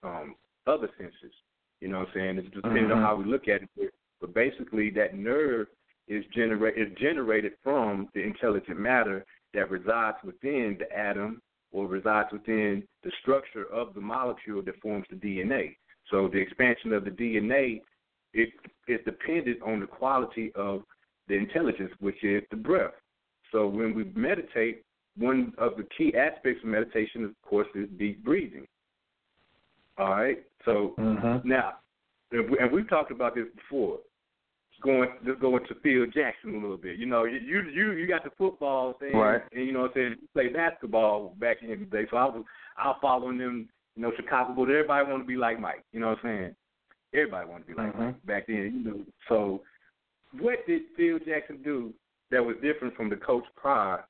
[0.02, 0.34] um,
[0.66, 1.34] other senses.
[1.80, 2.38] You know what I'm saying?
[2.38, 2.96] It's depending Mhm.
[2.96, 3.94] on how we look at it.
[4.20, 5.66] But basically, that nerve
[6.11, 11.40] is generate is generated from the intelligent matter that resides within the atom
[11.72, 15.76] or resides within the structure of the molecule that forms the DNA.
[16.11, 17.80] So the expansion of the DNA
[18.32, 18.50] it
[18.86, 20.82] is dependent on the quality of
[21.28, 22.92] the intelligence, which is the breath.
[23.52, 24.84] So when we meditate,
[25.16, 28.66] one of the key aspects of meditation, of course, is deep breathing.
[29.98, 30.44] All right.
[30.64, 31.44] So Mhm.
[31.44, 31.78] now,
[32.30, 34.00] and we've talked about this before.
[34.80, 36.98] Going just going to Phil Jackson a little bit.
[36.98, 37.38] You know, you
[37.72, 39.42] you you got the football thing, Right.
[39.52, 40.16] and you know what I'm saying.
[40.22, 42.44] You play basketball back in the day, so I was
[42.78, 43.68] I was following them.
[43.96, 44.68] You know, Chicago Bulls.
[44.70, 45.84] Everybody want to be like Mike.
[45.92, 46.56] You know what I'm saying?
[47.12, 47.98] Everybody want to be like Mhm.
[47.98, 48.56] Mike back then.
[48.84, 49.62] You know, so
[50.38, 51.92] what did Phil Jackson do
[52.30, 54.04] that was different from the coach prior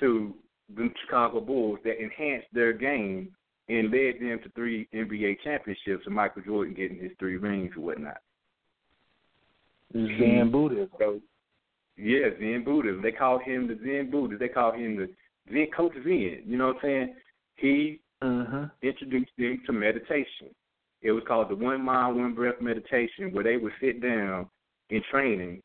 [0.00, 0.34] to
[0.74, 3.34] the Chicago Bulls that enhanced their game
[3.68, 7.84] and led them to three NBA championships and Michael Jordan getting his three rings and
[7.84, 8.18] whatnot.
[10.18, 10.90] Zen Buddhism.
[10.98, 11.20] So,
[11.96, 13.02] yeah, Zen Buddhism.
[13.02, 14.40] They call him the Zen Buddhist.
[14.40, 15.08] They call him the
[15.52, 16.42] Zen Coach Zen.
[16.46, 17.14] You know what I'm saying?
[17.56, 18.70] He Mhm.
[18.82, 20.54] introduced them to meditation.
[21.02, 24.48] It was called the One Mind, One Breath meditation, where they would sit down
[24.90, 25.62] in training,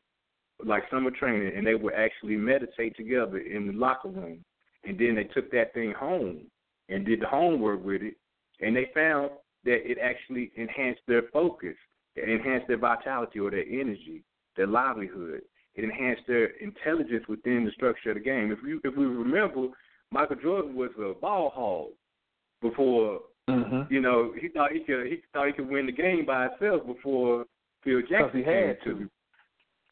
[0.64, 4.44] like summer training, and they would actually meditate together in the locker room.
[4.84, 6.50] And then they took that thing home
[6.88, 8.16] and did the homework with it,
[8.60, 9.30] and they found
[9.64, 11.76] that it actually enhanced their focus,
[12.16, 14.22] it enhanced their vitality or their energy,
[14.56, 15.42] their livelihood.
[15.74, 18.52] It enhanced their intelligence within the structure of the game.
[18.52, 19.68] If you if we remember,
[20.10, 21.90] Michael Jordan was a ball hog
[22.60, 23.90] before Mhm.
[23.90, 26.86] you know, he thought he could he thought he could win the game by himself
[26.86, 27.44] before
[27.82, 29.10] Phil Jackson he had came to.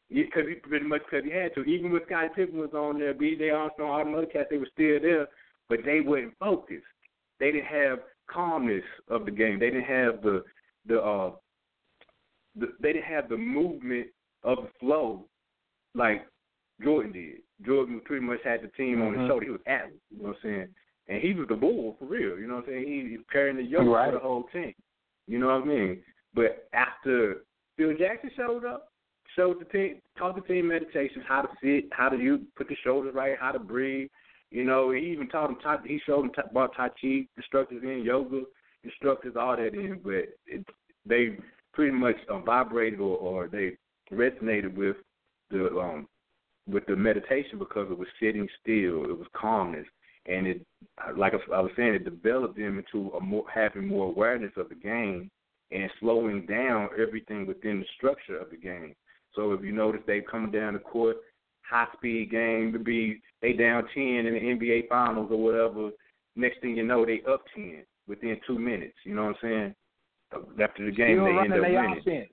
[0.09, 1.63] Because he pretty much because he had to.
[1.63, 3.49] Even when Scottie Pippen was on there, B.J.
[3.49, 5.27] Armstrong, all the other cats, they were still there,
[5.69, 6.85] but they weren't focused.
[7.39, 9.59] They didn't have calmness of the game.
[9.59, 10.43] They didn't have the
[10.85, 11.31] the uh
[12.55, 14.07] the, they didn't have the movement
[14.43, 15.25] of the flow
[15.95, 16.25] like
[16.83, 17.37] Jordan did.
[17.65, 19.27] Jordan pretty much had the team on his Mhm.
[19.27, 19.45] shoulder.
[19.45, 20.75] He was Atlas, you know what I'm saying?
[21.07, 22.87] And he was the bull for real, you know what I'm saying?
[22.87, 24.07] He, he was carrying the yoke Right.
[24.07, 24.73] for the whole team.
[25.27, 26.03] You know what I mean?
[26.33, 27.43] But after
[27.77, 28.91] Phil Jackson showed up,
[29.35, 32.75] showed the team, taught the team meditation, how to sit, how to you put the
[32.83, 34.09] shoulders right, how to breathe.
[34.49, 35.79] You know, he even taught them.
[35.85, 38.41] He showed them ta- about Tai Chi instructors in yoga
[38.83, 39.99] instructors, all that in.
[40.03, 40.65] But it,
[41.05, 41.37] they
[41.73, 43.77] pretty much um, vibrated or, or they
[44.13, 44.97] resonated with
[45.49, 46.07] the um
[46.67, 49.03] with the meditation because it was sitting still.
[49.05, 49.87] It was calmness,
[50.25, 50.65] and it
[51.17, 54.75] like I was saying, it developed them into a more having more awareness of the
[54.75, 55.29] game
[55.71, 58.93] and slowing down everything within the structure of the game.
[59.33, 61.17] So if you notice, they coming down the court,
[61.61, 65.91] high speed game to be they down ten in the NBA finals or whatever.
[66.35, 68.95] Next thing you know, they up ten within two minutes.
[69.05, 69.75] You know what I'm saying?
[70.33, 71.97] After the game, Still they end up their winning.
[71.99, 72.29] offense.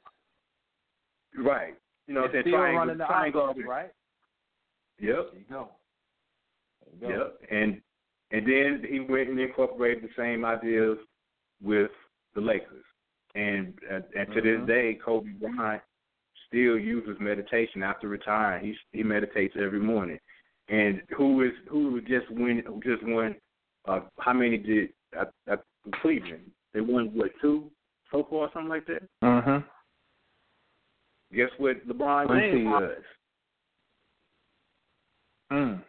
[1.36, 1.74] Right.
[2.06, 2.42] You know what I'm saying?
[2.44, 3.48] Still Triangle, running the triangle.
[3.50, 3.90] offense, right?
[5.00, 5.16] Yep.
[5.32, 5.68] There you go.
[7.00, 7.24] There you go.
[7.24, 7.40] Yep.
[7.50, 7.82] And
[8.30, 10.98] and then he went and incorporated the same ideas
[11.62, 11.90] with
[12.34, 12.84] the Lakers.
[13.34, 14.58] And uh, and to Mhm.
[14.60, 15.82] this day, Kobe Bryant
[16.46, 18.64] still uses meditation after retiring.
[18.64, 20.18] He he meditates every morning.
[20.68, 23.36] And who is who just win just won?
[23.86, 25.62] Uh, how many did at, at
[26.02, 26.50] Cleveland?
[26.74, 27.70] They won what two
[28.10, 29.02] so far, something like that.
[29.22, 29.64] Mhm.
[31.32, 31.86] Guess what?
[31.86, 32.64] LeBron James see.
[32.64, 33.04] does.
[35.52, 35.84] Mm.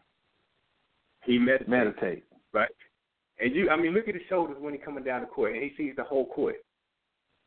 [1.24, 1.70] He meditates.
[1.70, 2.24] Meditate.
[2.53, 2.70] right?
[3.39, 5.63] And you, I mean, look at his shoulders when he's coming down the court, and
[5.63, 6.55] he sees the whole court,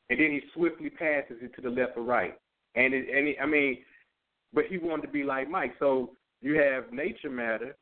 [0.09, 2.39] and then he swiftly passes it to the left or right,
[2.75, 3.79] and it, and it, I mean,
[4.55, 6.11] but he wanted to be like Mike, so
[6.41, 7.77] you have nature matter,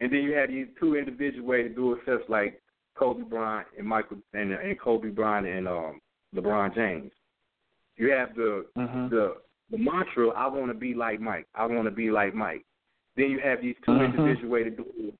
[0.00, 2.60] and then you have these two individual ways to do it, just like
[2.96, 6.00] Kobe Bryant and Michael and, and Kobe Bryant and um,
[6.34, 7.12] LeBron James.
[7.96, 9.10] You have the Mhm.
[9.10, 9.36] the
[9.70, 11.46] the mantra, I want to be like Mike.
[11.54, 12.64] I want to be like Mike.
[13.16, 14.04] Then you have these 2 Mhm.
[14.04, 15.14] individual ways to do it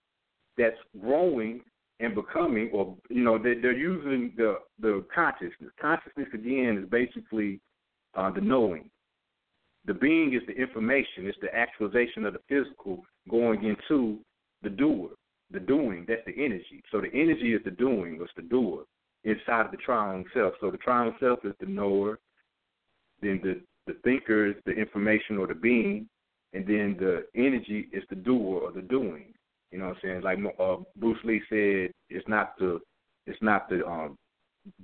[0.57, 1.65] that's growing
[2.01, 5.73] and becoming, or you know, they, they're using the the consciousness.
[5.81, 7.61] Consciousness again is basically
[8.15, 8.91] uh, the knowing.
[9.85, 11.27] The being is the information.
[11.27, 14.23] It's the actualization of the physical going into
[14.63, 15.11] the doer,
[15.51, 16.05] the doing.
[16.07, 16.83] That's the energy.
[16.91, 18.21] So the energy is the doing.
[18.21, 18.85] It's the doer
[19.25, 20.55] inside of the triune self.
[20.61, 22.19] So the triune self is the knower.
[23.21, 26.09] Then the the thinker is the information or the being,
[26.53, 29.35] and then the energy is the doer or the doing.
[29.71, 30.23] You know what I'm saying?
[30.23, 32.81] Like uh, Bruce Lee said, it's not the
[33.27, 34.17] it's not the um,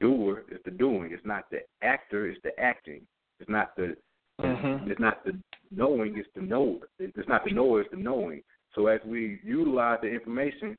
[0.00, 1.10] doer, it's the doing.
[1.12, 3.02] It's not the actor, it's the acting.
[3.40, 3.96] It's not the
[4.40, 4.90] Mm-hmm.
[4.90, 5.36] It's not the
[5.70, 6.80] knowing; it's the know.
[6.98, 8.42] It's not the knower; it's the knowing.
[8.74, 10.76] So as we utilize the information,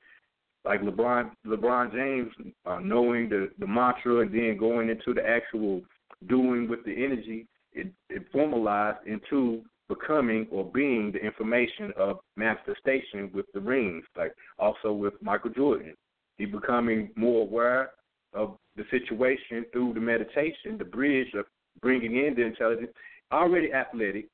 [0.65, 2.31] like LeBron LeBron James
[2.65, 5.81] uh, knowing the the mantra and then going into the actual
[6.27, 13.31] doing with the energy, it, it formalized into becoming or being the information of manifestation
[13.33, 14.03] with the rings.
[14.17, 15.95] Like also with Michael Jordan,
[16.37, 17.91] he becoming more aware
[18.33, 21.45] of the situation through the meditation, the bridge of
[21.81, 22.91] bringing in the intelligence.
[23.31, 24.27] Already athletic,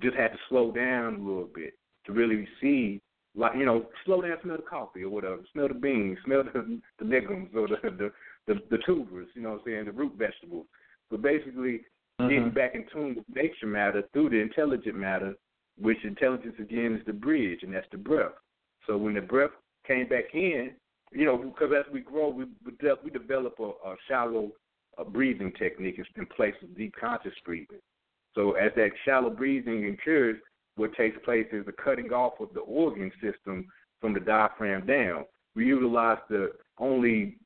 [0.00, 1.74] just had to slow down a little bit
[2.06, 3.00] to really see
[3.34, 6.80] like you know, slow down, smell the coffee or whatever, smell the beans, smell the,
[6.98, 8.12] the legumes or the, the
[8.46, 10.66] the the tubers, you know what I'm saying, the root vegetables.
[11.10, 11.80] But basically
[12.20, 12.28] mm-hmm.
[12.28, 15.34] getting back in tune with nature matter through the intelligent matter,
[15.78, 18.32] which intelligence again is the bridge and that's the breath.
[18.86, 19.50] So when the breath
[19.86, 20.72] came back in,
[21.12, 22.46] you know, because as we grow, we
[23.04, 24.50] we develop a, a shallow
[24.98, 27.78] a breathing technique in place of deep conscious breathing.
[28.34, 30.36] So as that shallow breathing occurs,
[30.76, 33.66] what takes place is the cutting off of the organ system
[34.00, 35.24] from the diaphragm down.
[35.54, 37.36] We utilize the only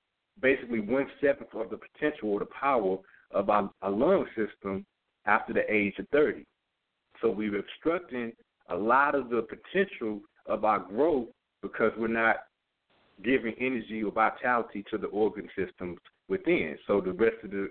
[0.41, 2.99] basically one seventh of the potential or the power
[3.33, 4.85] of our, our lung system
[5.27, 6.45] after the age of 30.
[7.21, 8.33] So we're obstructing
[8.69, 11.29] a lot of the potential of our growth
[11.63, 12.37] because we're not
[13.25, 15.99] giving energy or vitality to the organ systems
[16.29, 16.77] within.
[16.87, 17.71] So the rest of the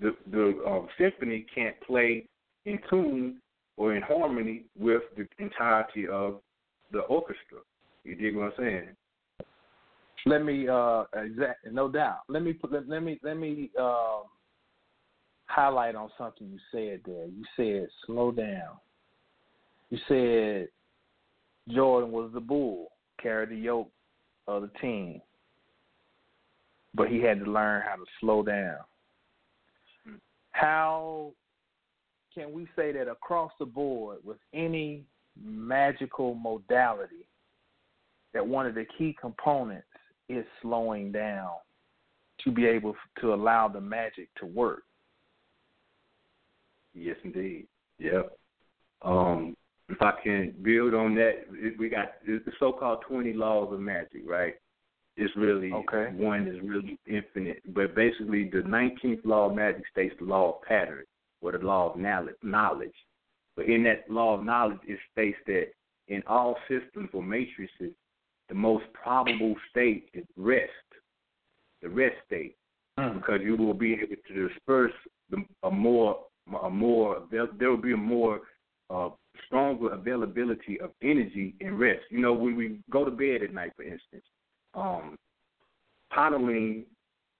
[0.00, 2.26] the, the uh, symphony can't play
[2.66, 3.36] in tune
[3.82, 6.36] or in harmony with the entirety of
[6.92, 7.58] the orchestra.
[8.04, 8.88] You dig what I'm saying?
[10.24, 12.20] Let me uh exact no doubt.
[12.28, 14.22] Let me put let, let me let me um
[15.46, 17.26] highlight on something you said there.
[17.26, 18.76] You said slow down.
[19.90, 20.68] You said
[21.74, 23.90] Jordan was the bull, carried the yoke
[24.46, 25.20] of the team.
[26.94, 28.76] But he had to learn how to slow down.
[30.06, 30.14] Hmm.
[30.52, 31.32] How
[32.34, 35.04] can we say that across the board with any
[35.42, 37.26] magical modality
[38.34, 39.86] that one of the key components
[40.28, 41.50] is slowing down
[42.44, 44.82] to be able to allow the magic to work?
[46.94, 47.66] Yes, indeed.
[47.98, 48.36] Yep.
[49.02, 49.56] Um,
[49.88, 51.44] if I can build on that,
[51.78, 54.54] we got the so-called twenty laws of magic, right?
[55.16, 56.12] It's really okay.
[56.16, 60.62] one is really infinite, but basically the nineteenth law of magic states the law of
[60.62, 61.04] pattern
[61.42, 62.00] or the law of
[62.42, 62.94] knowledge.
[63.56, 65.66] But in that law of knowledge, it states that
[66.08, 67.94] in all systems or matrices,
[68.48, 70.70] the most probable state is rest,
[71.82, 72.56] the rest state,
[72.98, 73.14] mm.
[73.14, 74.92] because you will be able to disperse
[75.30, 76.20] the, a more,
[76.62, 78.40] a more, there, there will be a more
[78.90, 79.10] uh,
[79.46, 82.02] stronger availability of energy and rest.
[82.10, 84.24] You know, when we go to bed at night, for instance,
[84.74, 85.16] um,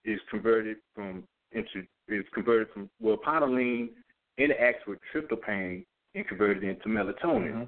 [0.04, 3.90] is converted from into is converted from well, Potaline
[4.38, 5.84] interacts with tryptophan
[6.14, 7.52] and converted into melatonin.
[7.52, 7.62] Mm-hmm.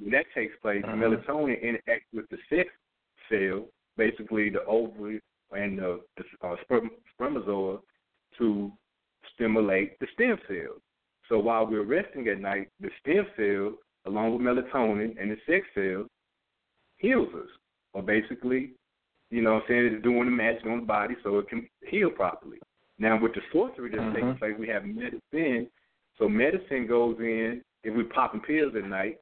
[0.00, 1.02] When that takes place, mm-hmm.
[1.02, 2.68] melatonin interacts with the sex
[3.28, 3.66] cell,
[3.96, 5.20] basically the ovary
[5.52, 7.78] and the, the uh, sperm, spermatozoa,
[8.38, 8.72] to
[9.34, 10.80] stimulate the stem cells.
[11.28, 15.66] So while we're resting at night, the stem cell, along with melatonin and the sex
[15.74, 16.08] cells,
[16.96, 17.48] heals us,
[17.92, 18.72] or basically,
[19.30, 21.68] you know, what I'm saying it's doing the magic on the body so it can
[21.88, 22.58] heal properly.
[22.98, 24.14] Now, with the sorcery that's mm-hmm.
[24.14, 25.68] taking place, we have medicine.
[26.18, 29.18] So medicine goes in if we're popping pills at night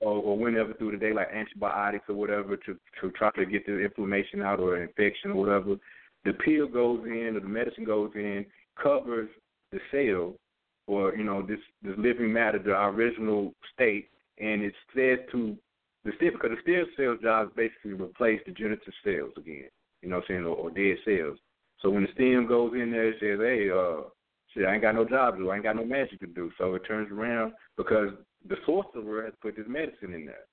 [0.00, 3.66] or, or whenever through the day, like antibiotics or whatever, to to try to get
[3.66, 5.76] the inflammation out or infection or whatever.
[6.24, 8.46] The pill goes in or the medicine goes in,
[8.82, 9.28] covers
[9.72, 10.34] the cell
[10.86, 14.08] or you know this this living matter, the original state,
[14.38, 15.56] and it says to
[16.04, 19.68] the stem because the stem cell job is basically replace the genital cells again.
[20.02, 21.38] You know what I'm saying, or, or dead cells.
[21.82, 24.08] So when the stem goes in there, it says, "Hey, uh,
[24.52, 25.50] shit, I ain't got no job to do.
[25.50, 28.10] I ain't got no magic to do." So it turns around because
[28.48, 30.44] the sorcerer has put this medicine in there.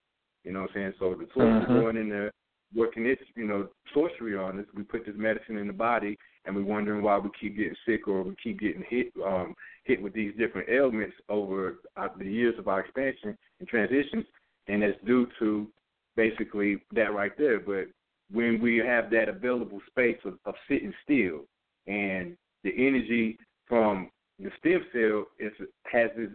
[0.43, 0.93] You know what I'm saying?
[0.99, 1.73] So the sorcerer mm-hmm.
[1.73, 2.31] going in there
[2.75, 4.65] working this, you know, sorcery on us.
[4.75, 8.07] We put this medicine in the body, and we're wondering why we keep getting sick
[8.07, 9.55] or we keep getting hit, um,
[9.85, 11.77] hit with these different ailments over
[12.17, 14.25] the years of our expansion and transitions,
[14.67, 15.67] and that's due to
[16.15, 17.59] basically that right there.
[17.59, 17.87] But
[18.31, 21.45] when we have that available space of, of sitting still,
[21.87, 24.09] and the energy from
[24.39, 25.51] the stem cell is
[25.91, 26.29] has this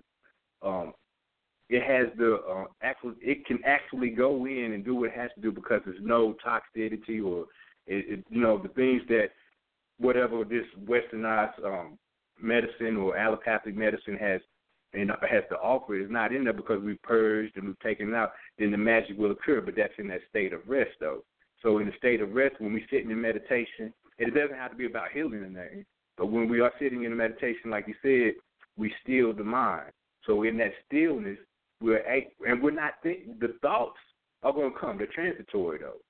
[0.62, 0.92] um,
[1.68, 5.30] it has the uh, actually it can actually go in and do what it has
[5.34, 7.44] to do because there's no toxicity or
[7.86, 9.28] it, it, you know the things that
[9.98, 11.98] whatever this westernized um,
[12.40, 14.40] medicine or allopathic medicine has
[14.94, 18.14] and has to offer is not in there because we've purged and we've taken it
[18.14, 19.60] out, then the magic will occur.
[19.60, 21.24] But that's in that state of rest, though.
[21.62, 24.76] So in the state of rest, when we're sitting in meditation, it doesn't have to
[24.76, 25.84] be about healing in there.
[26.16, 28.34] But when we are sitting in meditation, like you said,
[28.76, 29.92] we still the mind.
[30.26, 31.38] So in that stillness,
[31.80, 32.04] we're
[32.46, 33.36] and we're not thinking.
[33.40, 33.98] The thoughts
[34.42, 34.98] are going to come.
[34.98, 36.00] They're transitory though.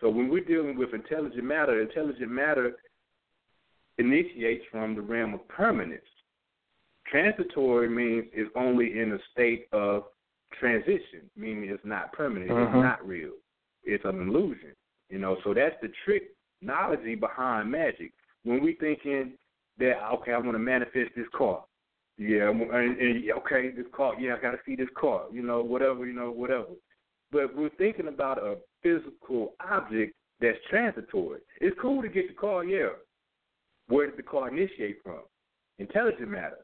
[0.00, 2.72] So when we're dealing with intelligent matter, intelligent matter
[3.98, 6.00] initiates from the realm of permanence.
[7.06, 10.04] Transitory means it's only in a state of
[10.58, 12.66] transition, meaning it's not permanent, Mhm.
[12.66, 13.32] it's not real.
[13.84, 14.74] It's an illusion.
[15.10, 18.12] You know, so that's the trick knowledge behind magic.
[18.44, 19.32] When we thinking
[19.78, 21.64] that okay, I want to manifest this car.
[22.16, 24.14] Yeah, and, and, okay, this car.
[24.18, 25.24] Yeah, I got to see this car.
[25.32, 26.06] You know, whatever.
[26.06, 26.66] You know, whatever.
[27.32, 31.40] But we're thinking about a physical object that's transitory.
[31.60, 32.88] It's cool to get the car, yeah.
[33.88, 35.20] Where did the car initiate from?
[35.78, 36.58] Intelligent matter,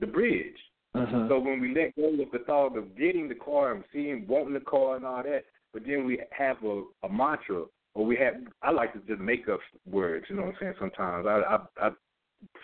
[0.00, 0.56] the bridge.
[0.94, 1.28] Mhm.
[1.28, 4.54] So when we let go of the thought of getting the car and seeing, wanting
[4.54, 7.64] the car and all that, but then we have a, a mantra,
[7.94, 9.60] or we have, I like to just make up
[9.90, 11.26] words, you know what I'm saying, sometimes.
[11.26, 11.90] I, I, I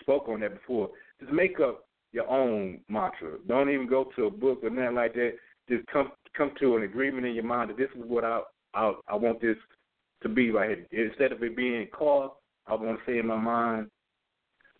[0.01, 0.89] spoke on that before.
[1.19, 3.37] Just make up your own mantra.
[3.47, 5.33] Don't even go to a book or nothing like that.
[5.69, 8.41] Just come come to an agreement in your mind that this is what I
[8.73, 9.57] I, I want this
[10.23, 11.07] to be right here.
[11.07, 12.31] Instead of it being car,
[12.67, 13.89] I want to say in my mind,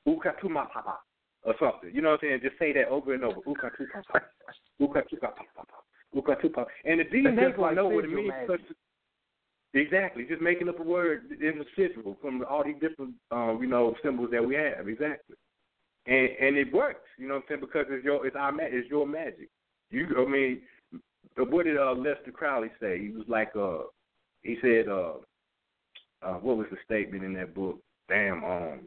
[0.07, 0.97] Ukatuma Papa
[1.43, 1.91] or something.
[1.93, 2.39] You know what I'm saying?
[2.43, 3.41] Just say that over and over.
[3.41, 4.25] Ukatupa Papa.
[4.81, 5.78] Ukatupa Papa.
[6.15, 6.65] Ukatupa.
[6.85, 8.33] And the just will like know what it means.
[9.73, 10.25] Exactly.
[10.27, 13.95] Just making up a word in the sigil from all these different, um, you know,
[14.03, 14.87] symbols that we have.
[14.87, 15.35] Exactly.
[16.07, 17.07] And and it works.
[17.17, 17.61] You know what I'm saying?
[17.61, 19.49] Because it's your it's our it's your magic.
[19.91, 20.61] You I mean,
[21.35, 22.99] what did uh, Aleister Crowley say?
[22.99, 23.83] He was like uh
[24.41, 25.13] he said uh
[26.23, 27.77] uh what was the statement in that book?
[28.07, 28.79] Damn, um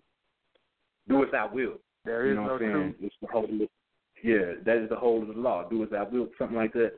[1.09, 1.75] do as I will.
[2.05, 2.95] There you know no what I'm saying?
[2.99, 3.13] truth.
[3.13, 3.49] It's the whole
[4.25, 5.69] yeah, that is the whole of the law.
[5.69, 6.93] Do as I will, something like that.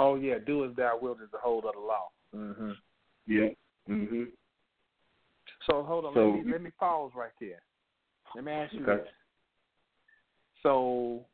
[0.00, 2.08] Oh yeah, do as thou wilt is the whole of the law.
[2.34, 2.74] Mhm.
[3.26, 3.50] Yeah.
[3.86, 4.32] Mhm.
[5.66, 7.60] So hold on, So- let me let me pause right there.
[8.34, 9.04] Let me ask you Okay.
[9.04, 9.14] this.
[10.62, 11.26] So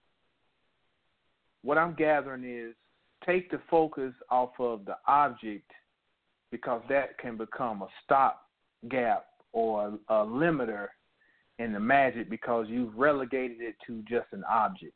[1.62, 2.75] what I'm gathering is
[3.25, 5.71] take the focus off of the object
[6.51, 8.51] because that can become a stop
[8.89, 10.89] gap or a limiter
[11.59, 14.95] in the magic because you've relegated it to just an object.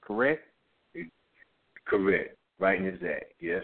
[0.00, 0.46] Correct?
[1.84, 2.37] Correct.
[2.58, 3.62] Right in his act, yes.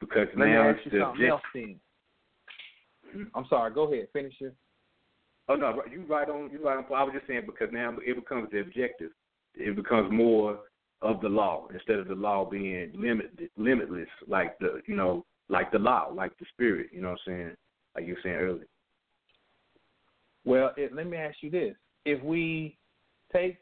[0.00, 1.76] Because Let now it's the something else then.
[3.34, 4.54] I'm sorry, go ahead, finish it.
[5.48, 6.50] Oh no, you right on.
[6.50, 6.84] You right on.
[6.84, 9.10] I was just saying because now it becomes the objective.
[9.54, 10.60] It becomes more
[11.02, 15.70] of the law instead of the law being limit limitless, like the you know, like
[15.70, 16.88] the law, like the spirit.
[16.92, 17.56] You know what I'm saying?
[17.94, 18.66] Like you were saying earlier.
[20.46, 21.74] Well, it, let me ask you this:
[22.06, 22.78] If we
[23.32, 23.58] take,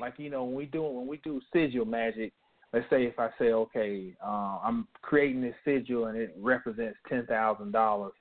[0.00, 2.32] like you know, when we do when we do sigil magic,
[2.72, 7.26] let's say if I say, okay, uh, I'm creating this sigil and it represents ten
[7.26, 8.12] thousand dollars,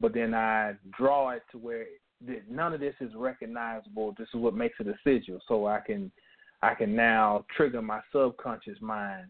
[0.00, 1.86] but then I draw it to where
[2.48, 4.14] none of this is recognizable.
[4.18, 6.10] This is what makes it a sigil, so I can
[6.62, 9.26] I can now trigger my subconscious mind,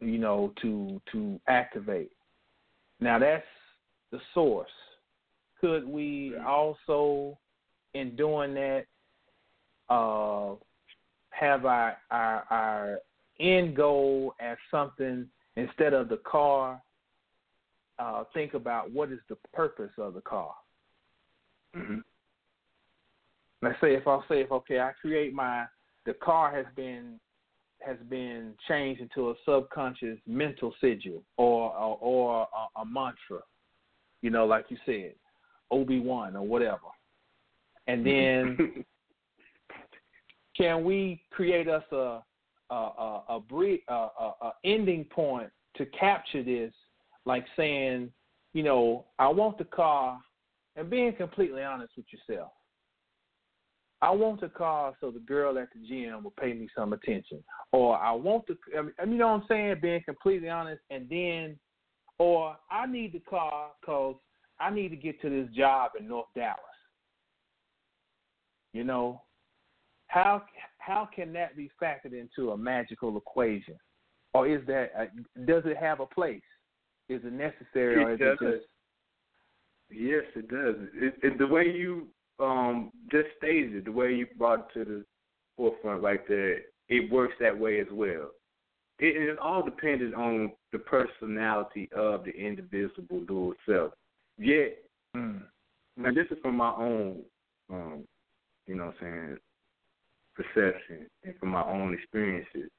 [0.00, 2.12] you know, to to activate.
[3.00, 3.44] Now that's
[4.10, 4.68] the source
[5.62, 7.38] could we also,
[7.94, 8.84] in doing that,
[9.88, 10.54] uh,
[11.30, 12.98] have our, our our
[13.42, 15.26] end goal as something
[15.56, 16.80] instead of the car?
[17.98, 20.54] Uh, think about what is the purpose of the car.
[21.76, 21.98] Mm-hmm.
[23.62, 25.66] Let's say if I say if okay, I create my
[26.04, 27.20] the car has been
[27.80, 33.42] has been changed into a subconscious mental sigil or or, or a, a mantra,
[34.20, 35.14] you know, like you said.
[35.72, 36.78] Obi Wan or whatever.
[37.88, 38.84] And then
[40.56, 42.20] can we create us a
[42.74, 46.72] a brief, a, a, a ending point to capture this,
[47.24, 48.10] like saying,
[48.52, 50.20] you know, I want the car,
[50.76, 52.52] and being completely honest with yourself.
[54.00, 57.42] I want the car so the girl at the gym will pay me some attention,
[57.70, 59.76] or I want the, I mean, you know what I'm saying?
[59.80, 61.58] Being completely honest, and then,
[62.18, 64.16] or I need the car because
[64.58, 66.58] I need to get to this job in North Dallas.
[68.72, 69.22] You know,
[70.08, 70.42] how
[70.84, 73.76] how can that be factored into a magical equation,
[74.34, 75.04] or is that uh,
[75.46, 76.42] does it have a place?
[77.08, 78.54] Is it necessary, or is It it does.
[78.54, 78.66] just
[79.90, 80.76] Yes, it does.
[80.94, 82.08] It, it, the way you
[82.40, 85.04] um just stated it, the way you brought it to the
[85.56, 88.30] forefront right there, it works that way as well.
[88.98, 93.92] It all dependent on the personality of the indivisible dual self.
[94.38, 94.78] Yet,
[95.16, 95.42] mm,
[95.96, 97.22] now this is from my own,
[97.70, 98.04] um,
[98.66, 99.38] you know, what I'm saying
[100.34, 102.70] perception and from my own experiences.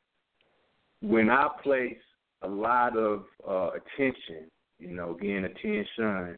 [1.01, 1.97] When I place
[2.41, 4.49] a lot of uh, attention,
[4.80, 6.38] you know, again, attention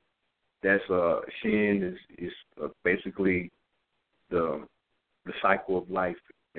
[0.63, 3.51] that's uh Shin is is uh, basically
[4.29, 4.65] the
[5.25, 6.15] the cycle of life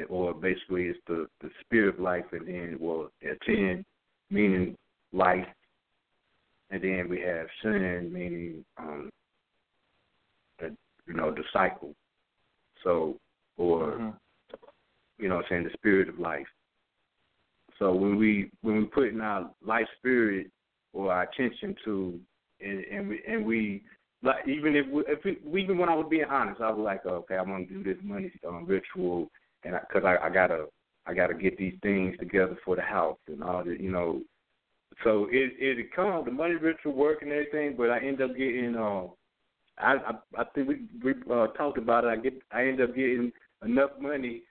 [0.09, 3.11] or basically it's the the spirit of life, and then well,
[3.45, 3.85] ten
[4.31, 4.77] meaning
[5.13, 5.47] life,
[6.71, 9.11] and then we have sin meaning um,
[10.61, 11.95] you know the cycle.
[12.85, 13.17] So
[13.57, 14.11] or Mm-hmm.
[15.19, 16.47] You know what I'm saying the spirit of life.
[17.79, 20.51] So when we when we put in our life spirit
[20.93, 22.19] or our attention to
[22.61, 23.83] and and we and we
[24.23, 27.05] like even if we, if we, even when I was being honest, I was like,
[27.05, 29.31] okay, I'm gonna do this money um, ritual,
[29.65, 30.67] and because I, I, I gotta
[31.07, 34.23] I gotta get these things together for the house and all that, you know.
[35.05, 38.75] So it it come the money ritual work and everything, but I end up getting
[38.77, 39.11] um
[39.79, 42.09] I I, I think we we uh, talked about it.
[42.09, 44.43] I get I end up getting enough money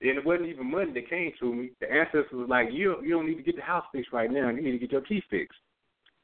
[0.00, 1.70] and it wasn't even money that came to me.
[1.80, 4.48] The ancestors was like, "You you don't need to get the house fixed right now.
[4.50, 5.58] You need to get your teeth fixed."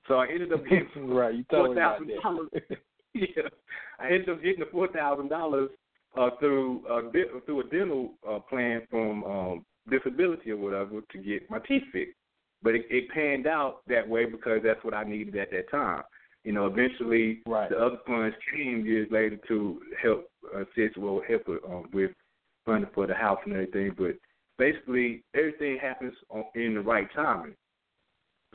[0.07, 1.35] So I ended up getting right.
[1.35, 2.49] You four thousand dollars.
[3.15, 3.49] yeah,
[3.99, 5.71] I ended up getting the four thousand dollars
[6.17, 11.19] uh, through uh, di- through a dental uh, plan from um, disability or whatever to
[11.19, 12.17] get my teeth fixed.
[12.63, 16.03] But it, it panned out that way because that's what I needed at that time.
[16.45, 17.69] You know, eventually Right.
[17.71, 22.11] the other funds came years later to help assist, well, help um, with
[22.65, 23.95] funding for the house and everything.
[23.97, 24.17] But
[24.59, 27.55] basically, everything happens on, in the right timing.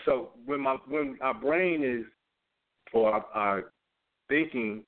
[0.05, 2.05] So when my when our brain is
[2.93, 3.64] or our, our
[4.30, 4.84] thinking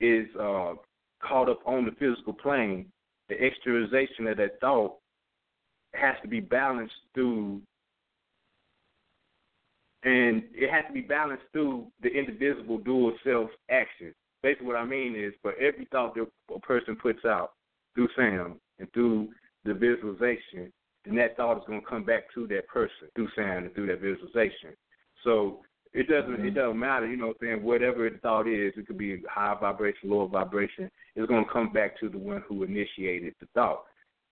[0.00, 0.74] is uh,
[1.22, 2.86] caught up on the physical plane,
[3.28, 4.96] the exteriorization of that thought
[5.94, 7.60] has to be balanced through,
[10.04, 14.14] and it has to be balanced through the indivisible dual self action.
[14.42, 17.52] Basically, what I mean is, for every thought that a person puts out
[17.94, 19.28] through sound and through
[19.64, 20.72] the visualization,
[21.04, 23.86] then that thought is going to come back to that person through sound and through
[23.86, 24.70] that visualization.
[25.24, 25.60] So
[25.94, 28.86] it doesn't it doesn't matter, you know what I'm saying, whatever the thought is, it
[28.86, 33.34] could be high vibration, lower vibration, it's gonna come back to the one who initiated
[33.40, 33.84] the thought.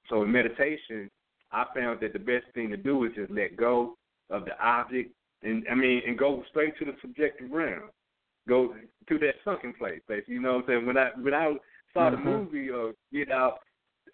[0.09, 1.11] So in meditation,
[1.53, 3.97] I found that the best thing to do is just let go
[4.31, 7.91] of the object and I mean and go straight to the subjective realm.
[8.49, 8.75] Go
[9.09, 10.35] to that sunken place, basically.
[10.35, 10.87] You know what I'm saying?
[10.87, 11.55] When I when I
[11.93, 12.25] saw the Mhm.
[12.25, 13.61] movie uh Get Out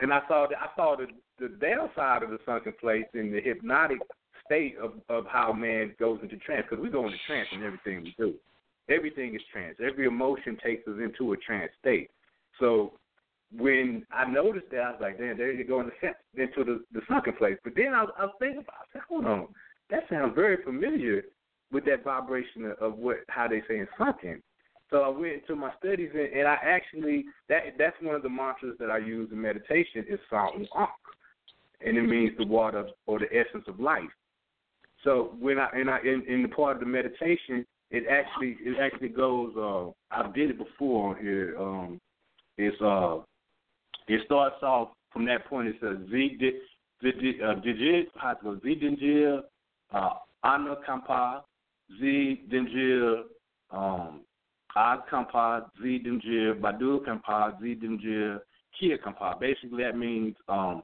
[0.01, 1.07] and I saw the I saw the
[1.39, 3.99] the downside of the sunken place in the hypnotic
[4.45, 8.03] state of of how man goes into trance because we go into trance in everything
[8.03, 8.35] we do.
[8.89, 9.77] Everything is trance.
[9.85, 12.11] Every emotion takes us into a trance state.
[12.61, 12.93] So
[13.57, 16.85] when I noticed that, I was like, "Damn, there you go in the into the
[16.93, 19.49] the sunken place." But then I was, I was thinking about, I said, "Hold on,
[19.91, 21.25] that sounds very familiar
[21.73, 24.43] with that vibration of, of what how they say in sunken."
[24.91, 28.29] So I went into my studies and, and I actually that that's one of the
[28.29, 30.67] mantras that I use in meditation is Song
[31.85, 34.05] and it means the water or the essence of life.
[35.05, 38.79] So when I and I in, in the part of the meditation, it actually it
[38.81, 39.53] actually goes.
[39.57, 41.57] Uh, I did it before on here.
[41.59, 42.01] Um,
[42.57, 43.19] it's uh,
[44.09, 45.69] it starts off from that point.
[45.69, 46.39] It says Z
[47.03, 49.43] digit how to go Z dinjil,
[49.93, 50.11] uh,
[50.43, 51.43] Ana Kampa,
[52.01, 53.23] Z dinjil,
[53.71, 54.23] um,
[54.77, 58.41] Ad Kampa, Z dinjil, Badu Kampa, Z dinjil,
[58.79, 59.39] Kia Kampa.
[59.39, 60.83] Basically, that means um,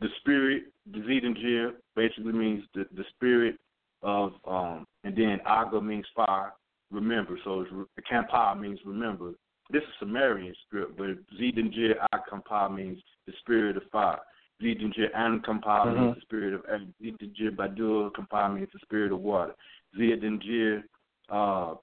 [0.00, 3.56] the spirit, the Zidinjir basically means the, the spirit
[4.02, 6.52] of, um, and then Aga means fire,
[6.90, 7.38] remember.
[7.44, 7.70] So it's,
[8.10, 9.32] Kampa means remember.
[9.70, 11.06] This is Sumerian script, but
[11.40, 14.20] Zidinjir Akampa means the spirit of fire.
[14.62, 15.94] Zidinjir Ankampa Mhm.
[15.94, 16.80] means the spirit of air.
[17.02, 19.54] Zidinjir Badur Kampa means the spirit of water.
[19.98, 20.84] Zidinjir
[21.30, 21.74] uh,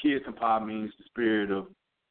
[0.00, 1.66] Kia Kampa means the spirit of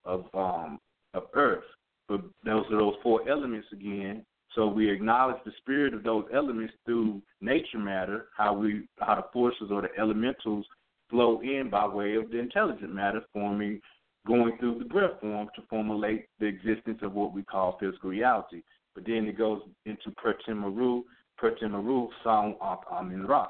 [0.06, 0.80] of um
[1.14, 1.64] of earth.
[2.08, 4.26] But those are those four elements again.
[4.56, 9.26] So we acknowledge the spirit of those elements through nature matter, how we how the
[9.32, 10.66] forces or the elementals
[11.10, 13.80] flow in by way of the intelligent matter forming
[14.26, 18.62] going through the breath form to formulate the existence of what we call physical reality.
[18.96, 21.04] But then it goes into Pertimaru,
[21.42, 23.48] Pertimaru, Song Amen Ra.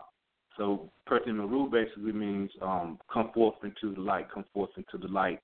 [0.57, 5.39] So Pertimaru basically means um, come forth into the light, come forth into the light.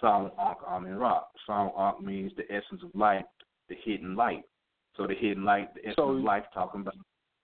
[0.00, 1.22] Song Amen Ra.
[1.46, 3.24] Song means the essence of light,
[3.68, 4.44] the hidden light.
[4.96, 6.96] So the hidden light, the essence So- of life, talking about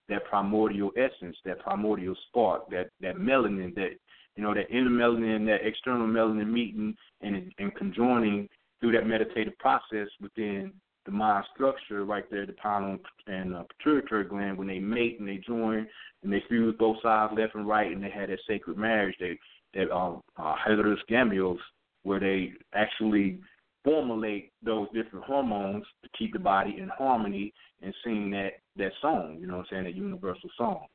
[0.08, 3.92] that primordial essence, that primordial spark, that that melanin, that
[4.36, 8.48] you know, that inner melanin, that external melanin meeting and and conjoining
[8.80, 10.72] through that meditative process within
[11.04, 15.28] the mind structure right there, the pineal and uh, pituitary gland, when they mate and
[15.28, 15.86] they join
[16.22, 19.38] and they fuse both sides, left and right, and they had that sacred marriage, they
[19.74, 21.56] that um, uh, hieros gamos,
[22.02, 23.38] where they actually
[23.84, 29.38] formulate those different hormones to keep the body in harmony and sing that that song.
[29.40, 29.84] You know what I'm saying?
[29.84, 30.86] That universal song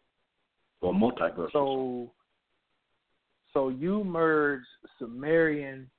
[0.82, 1.51] or multiversal.
[1.51, 1.51] song.
[1.53, 2.12] So,
[3.53, 4.64] so you merge
[4.99, 5.89] Sumerian.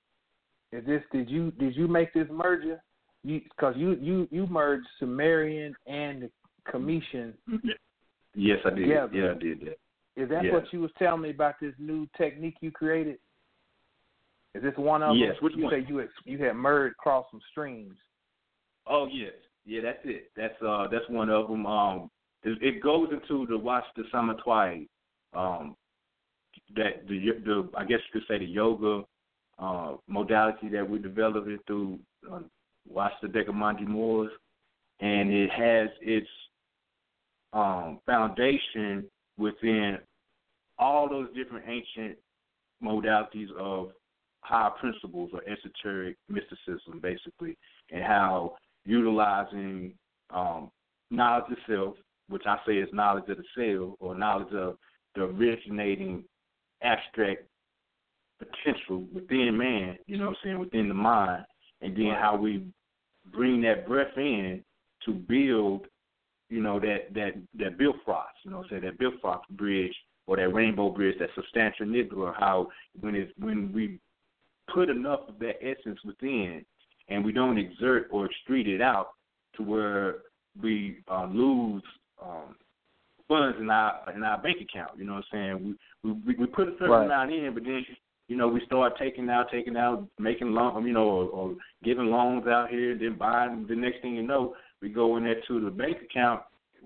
[0.73, 2.81] Is this did you did you make this merger
[3.25, 6.31] you because you you you merged Sumerian and the
[6.71, 7.35] Kemetian.
[8.35, 8.83] Yes, I did.
[8.83, 9.11] Together.
[9.13, 9.79] Yeah, I did that.
[10.17, 10.53] Is that Yeah.
[10.53, 13.19] what you was telling me about this new technique you created?
[14.55, 15.45] Is this one of Yes, them?
[15.45, 15.73] which you one?
[15.73, 17.97] say you had you had merged across some streams.
[18.87, 20.31] Oh yes, yeah, that's it.
[20.37, 21.67] That's uh, that's one of them.
[21.67, 22.11] Um,
[22.43, 24.89] it, it goes into the watch the Samatwai,
[25.35, 25.77] um,
[26.77, 29.05] that the the I guess you could say the yoga
[29.59, 31.99] uh, modality that we developed it through
[32.33, 32.41] uh,
[32.89, 34.31] watch the Decamandi Moors,
[35.01, 36.29] and it has its
[37.53, 39.05] um, foundation
[39.37, 39.99] within
[40.79, 42.19] all those different ancient
[42.83, 43.91] modalities of
[44.41, 47.57] higher principles or esoteric mysticism, basically,
[47.91, 49.93] and how utilizing
[50.31, 50.71] um,
[51.11, 51.95] knowledge of self,
[52.29, 54.77] which I say is knowledge of the self or knowledge of
[55.15, 56.25] the originating
[56.83, 57.43] abstract
[58.39, 61.45] potential within man, you know what I'm saying, within the mind,
[61.81, 62.65] and then how we
[63.33, 64.63] bring that breath in
[65.05, 65.87] to build,
[66.51, 69.95] you know, that that that Bifrost, you know say that Bifrost bridge
[70.27, 72.69] or that rainbow bridge, that substantia nigra, how
[73.01, 73.99] when it's when we
[74.73, 76.65] put enough of that essence within
[77.09, 79.09] and we don't exert or street it out
[79.57, 80.17] to where
[80.63, 81.83] we uh, lose
[82.23, 82.55] um,
[83.27, 84.99] funds in our in our bank account.
[84.99, 85.77] You know what I'm saying?
[86.05, 87.05] We we we put a certain Right.
[87.07, 87.85] amount in, but then
[88.29, 92.07] you know we start taking out, taking out, making loan, you know, or, or giving
[92.07, 93.67] loans out here, then buying.
[93.69, 96.43] The next thing you know, we go in there to the bank account,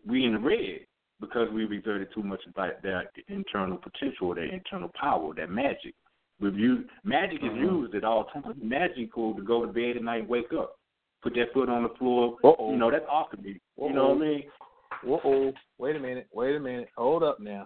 [0.07, 0.81] we in the red
[1.21, 5.95] because we've exerted too much of that, that internal potential, that internal power, that magic.
[6.41, 7.61] We've used magic is Mhm.
[7.61, 8.57] used at all times.
[8.61, 10.77] Magical to go to bed at night and wake up,
[11.23, 12.39] put that foot on the floor.
[12.43, 12.73] Uh-oh.
[12.73, 13.61] You know that's alchemy.
[13.81, 14.43] You know what I mean?
[15.05, 17.65] Whoa, oh, wait a minute, wait a minute, hold up now.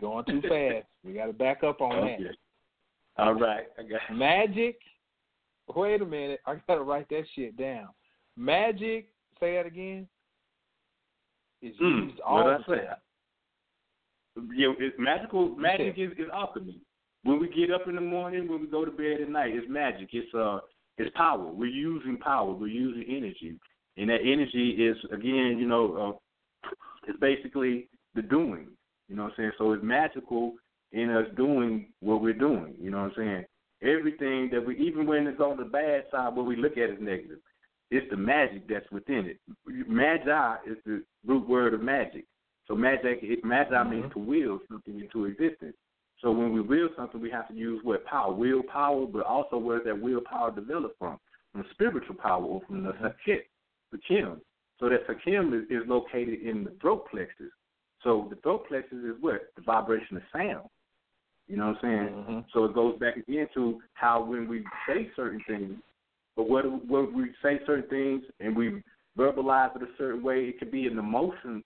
[0.00, 0.86] Going too fast.
[1.04, 2.24] We got to back up on Okay.
[2.24, 2.36] that.
[3.20, 4.78] All right, I got Magic.
[5.74, 7.88] Wait a minute, I got to write that shit down.
[8.36, 9.08] Magic.
[9.38, 10.08] Say that again.
[11.62, 12.96] Is Mm, used all the time.
[14.54, 15.50] Yeah, it's magical.
[15.56, 16.80] Magic is, is alchemy.
[17.22, 19.66] When we get up in the morning, when we go to bed at night, it's
[19.68, 20.08] magic.
[20.12, 20.60] It's uh,
[20.96, 21.46] it's power.
[21.46, 22.52] We're using power.
[22.52, 23.56] We're using energy,
[23.96, 26.18] and that energy is again, you know,
[26.64, 26.70] uh,
[27.06, 28.68] it's basically the doing.
[29.08, 29.52] You know what I'm saying?
[29.58, 30.54] So it's magical
[30.92, 32.74] in us doing what we're doing.
[32.80, 33.44] You know what I'm saying?
[33.82, 36.98] Everything that we, even when it's on the bad side, what we look at is
[37.00, 37.38] negative.
[37.90, 39.38] It's the magic that's within it.
[39.66, 42.24] Magi is the root word of magic.
[42.68, 43.90] So magic, magi mm-hmm.
[43.90, 45.74] means to will something into existence.
[46.20, 49.82] So when we will something, we have to use what power, willpower, but also where
[49.82, 51.18] that willpower develop from?
[51.52, 53.06] From spiritual power or from the mm-hmm.
[53.06, 53.40] sakit,
[53.90, 54.40] the kim.
[54.78, 57.50] So that sakim is, is located in the throat plexus.
[58.04, 60.68] So the throat plexus is what the vibration of sound.
[61.50, 62.24] You know what I'm saying?
[62.24, 62.44] Mhm.
[62.52, 65.82] So it goes back again to how when we say certain things,
[66.36, 68.80] but what when we say certain things and we
[69.18, 71.64] verbalize it a certain way, it could be an emotion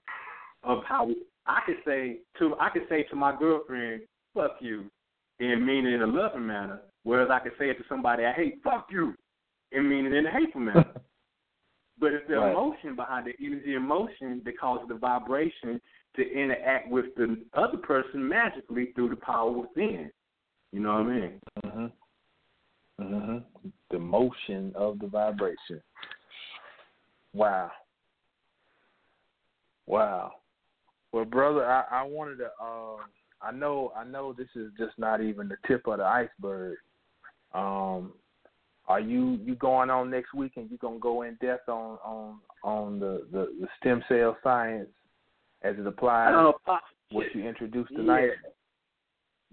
[0.63, 1.11] of how
[1.45, 4.91] I could say to I could say to my girlfriend, "Fuck you,"
[5.39, 8.33] and mean it in a loving manner, whereas I could say it to somebody I
[8.33, 9.15] hate, "Fuck you,"
[9.73, 10.95] and mean it in a hateful manner.
[11.97, 12.51] But it's the Right.
[12.51, 15.81] emotion behind the energy emotion that causes the vibration
[16.17, 20.11] to interact with the other person magically through the power within.
[20.73, 21.41] You know what I mean?
[21.65, 21.93] Mhm.
[23.01, 23.45] Mhm.
[23.91, 25.83] The motion of the vibration.
[27.33, 27.73] Wow.
[29.87, 30.41] Wow.
[31.13, 32.51] Well, brother, I, I wanted to.
[32.61, 32.97] Uh,
[33.43, 33.93] I know.
[33.97, 36.79] I know this is just not even the tip of the iceberg.
[37.53, 38.15] Um,
[38.89, 42.39] are you you going on next week and you gonna go in depth on on
[42.63, 44.89] on the the, the stem cell science
[45.65, 46.33] as it applies
[46.65, 48.27] pop- what you introduced tonight?
[48.27, 48.51] Yeah.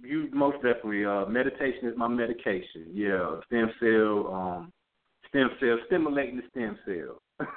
[0.04, 1.06] You most definitely.
[1.06, 2.88] Uh, meditation is my medication.
[2.92, 4.74] Yeah, stem cell, um,
[5.30, 7.22] stem cell, stimulating the stem cell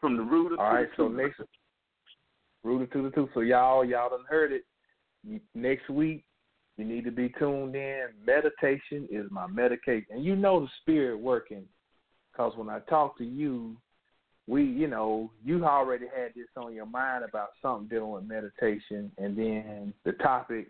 [0.00, 1.40] from the root of All right, so the next
[2.62, 3.28] rooted to the two.
[3.34, 4.62] So y'all, y'all done heard it.
[5.54, 6.24] Next week,
[6.76, 8.06] you need to be tuned in.
[8.24, 11.64] Meditation is my medication, and you know the spirit working,
[12.32, 13.76] because when I talk to you,
[14.46, 19.10] we, you know, you already had this on your mind about something dealing with meditation,
[19.16, 20.68] and then the topic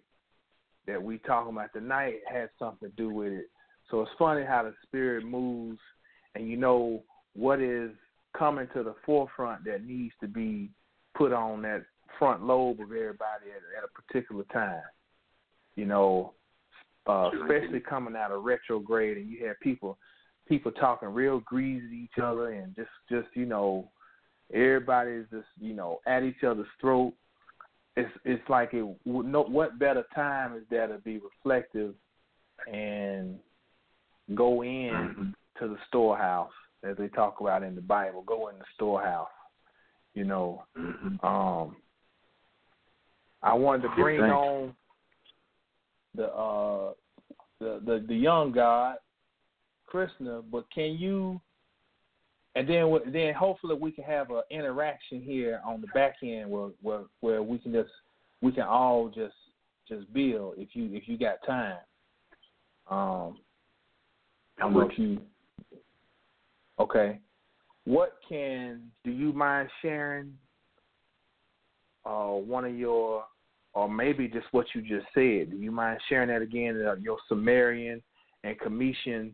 [0.87, 3.51] that we talking about tonight has something to do with it.
[3.91, 5.81] So it's funny how the spirit moves,
[6.35, 7.03] and you know
[7.35, 7.91] what is
[8.37, 10.71] coming to the forefront that needs to be
[11.17, 11.85] put on that
[12.19, 14.83] front lobe of everybody at, at a particular time.
[15.75, 16.35] You know,
[17.09, 19.99] uh, especially coming out of retrograde, and you have people
[20.49, 23.91] people talking real greasy to each other, and just just you know,
[24.53, 27.13] everybody's just you know at each other's throat.
[27.97, 28.85] It's it's like it.
[29.05, 31.95] No, what better time is there to be reflective
[32.73, 33.39] and
[34.35, 36.51] go in to the storehouse
[36.83, 38.23] as they talk about in the Bible.
[38.23, 39.29] Go in the storehouse.
[40.15, 41.27] You know, Mm-hmm.
[41.27, 41.77] um,
[43.43, 44.33] I wanted to bring Thanks.
[44.33, 44.75] on
[46.15, 46.93] the uh
[47.61, 48.97] the the, the young God,
[49.87, 51.41] Krishna, but can you?
[52.57, 56.71] And then then hopefully we can have an interaction here on the back end where
[56.83, 57.91] where where we can just
[58.41, 59.35] we can all just
[59.89, 61.79] just build if you if you got time.
[62.89, 63.39] Um,
[64.61, 65.21] I'm with you
[66.81, 67.21] okay
[67.85, 70.33] what can do you mind sharing
[72.05, 73.25] uh one of your
[73.75, 77.19] or maybe just what you just said do you mind sharing that again uh, your
[77.29, 78.03] sumerian
[78.43, 79.33] and commission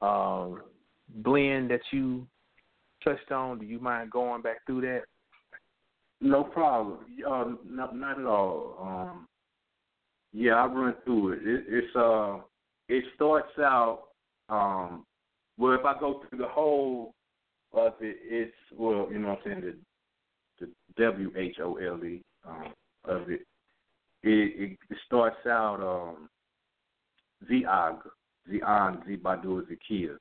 [0.00, 0.62] um
[1.08, 2.26] blend that you
[3.02, 5.02] touched on do you mind going back through that
[6.20, 6.98] No problem.
[7.28, 8.76] Uh, not not at all.
[8.80, 9.28] Um,
[10.32, 11.40] yeah, I run through it.
[11.44, 11.64] it.
[11.68, 12.38] It's uh,
[12.88, 14.04] it starts out.
[14.48, 15.04] Um,
[15.58, 17.14] well, if I go through the whole
[17.72, 19.74] of it, it's well, you know, what I'm saying
[20.60, 22.72] the the W H O L E um,
[23.04, 23.42] of it.
[24.22, 24.78] It, it.
[24.90, 26.28] it starts out um,
[27.50, 27.98] Ziag,
[28.48, 30.16] Zion, Zibadu, Zakia.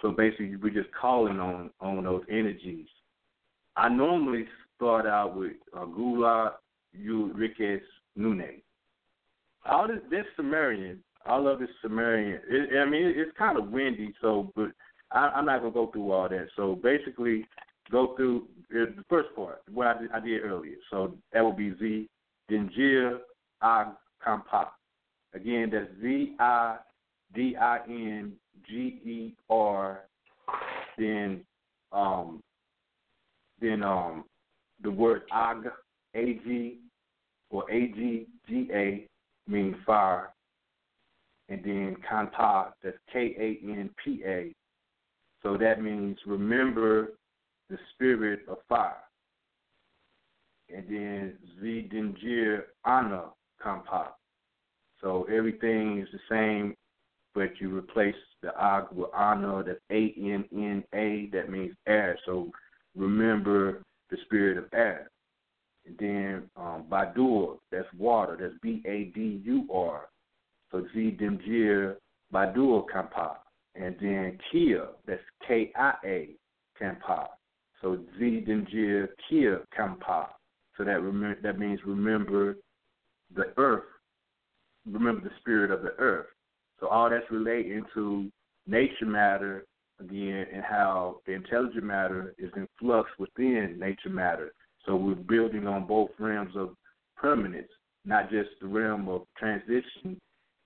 [0.00, 2.86] So basically, we're just calling on on those energies.
[3.76, 6.54] I normally start out with uh, Gula
[6.98, 7.80] Ulricus
[8.16, 8.62] Nune.
[9.64, 12.40] All this, this Sumerian, all of this Sumerian.
[12.48, 14.68] It, I mean, it, it's kind of windy, so but
[15.10, 16.48] I, I'm not gonna go through all that.
[16.56, 17.46] So basically,
[17.90, 20.76] go through the first part, what I did, I did earlier.
[20.90, 22.08] So that would be Z
[22.50, 23.86] Ag
[24.26, 24.68] Kampa.
[25.34, 26.78] Again, that's Z I
[27.34, 28.32] D I N
[28.68, 28.74] G
[29.04, 30.02] E R.
[30.98, 31.44] Then
[31.92, 32.42] um,
[33.60, 34.24] then um,
[34.82, 35.68] the word ag,
[36.14, 36.78] A-G,
[37.50, 39.06] or A-G-G-A
[39.48, 40.30] means fire.
[41.48, 44.52] And then kanta, that's K-A-N-P-A.
[45.42, 47.12] So that means remember
[47.70, 48.96] the spirit of fire.
[50.74, 53.26] And then Zidinjir Ana
[53.64, 54.08] Kampa.
[55.00, 56.74] So everything is the same,
[57.36, 62.18] but you replace the ag with Ana, that's A-N-N-A, that means air.
[62.24, 62.50] So
[62.96, 65.10] remember the spirit of air.
[65.84, 70.08] And then um, Badur, that's water, that's B A D U R.
[70.72, 71.96] So Z Dimjir
[72.32, 73.36] Badur Kampa.
[73.74, 76.28] And then Kia, that's K I A
[76.82, 77.26] Kampa.
[77.82, 80.28] So Z Dimjir Kia Kampa.
[80.78, 82.56] So that remember, that means remember
[83.34, 83.84] the earth,
[84.90, 86.26] remember the spirit of the earth.
[86.80, 88.30] So all that's relating to
[88.66, 89.64] nature matter
[90.00, 94.52] again and how the intelligent matter is in flux within nature matter.
[94.84, 96.70] So we're building on both realms of
[97.16, 97.68] permanence,
[98.04, 100.20] not just the realm of transition,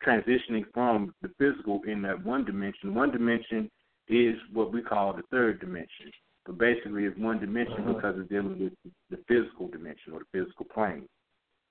[0.04, 2.94] transitioning from the physical in that one dimension.
[2.94, 3.70] One dimension
[4.08, 6.10] is what we call the third dimension.
[6.44, 7.92] But basically it's one dimension uh-huh.
[7.94, 11.06] because it's dealing with the physical dimension or the physical plane.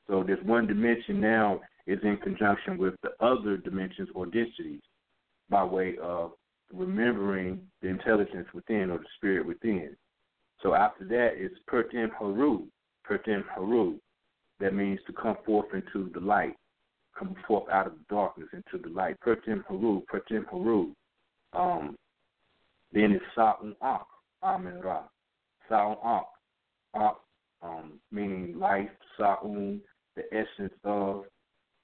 [0.07, 1.59] So this one dimension now
[1.89, 4.81] is in conjunction with the other dimensions or densities
[5.49, 6.33] by way of
[6.71, 9.95] remembering the intelligence within or the spirit within.
[10.61, 12.67] So after that, it's Pertim Haru,
[13.09, 13.95] Pertim Haru.
[14.59, 16.55] That means to come forth into the light,
[17.17, 19.15] come forth out of the darkness into the light.
[19.25, 20.91] Pertim Haru, Pertim Haru.
[21.53, 21.95] Um,
[22.93, 24.05] then it's Sa'un Ak,
[24.43, 25.03] Amen Ra.
[25.67, 26.27] Sa'un Ak,
[26.93, 27.17] Ak,
[27.63, 29.81] um, meaning life, Sa'un,
[30.15, 31.23] the essence of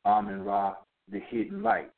[0.06, 0.76] Amen Ra,
[1.12, 1.92] the hidden light.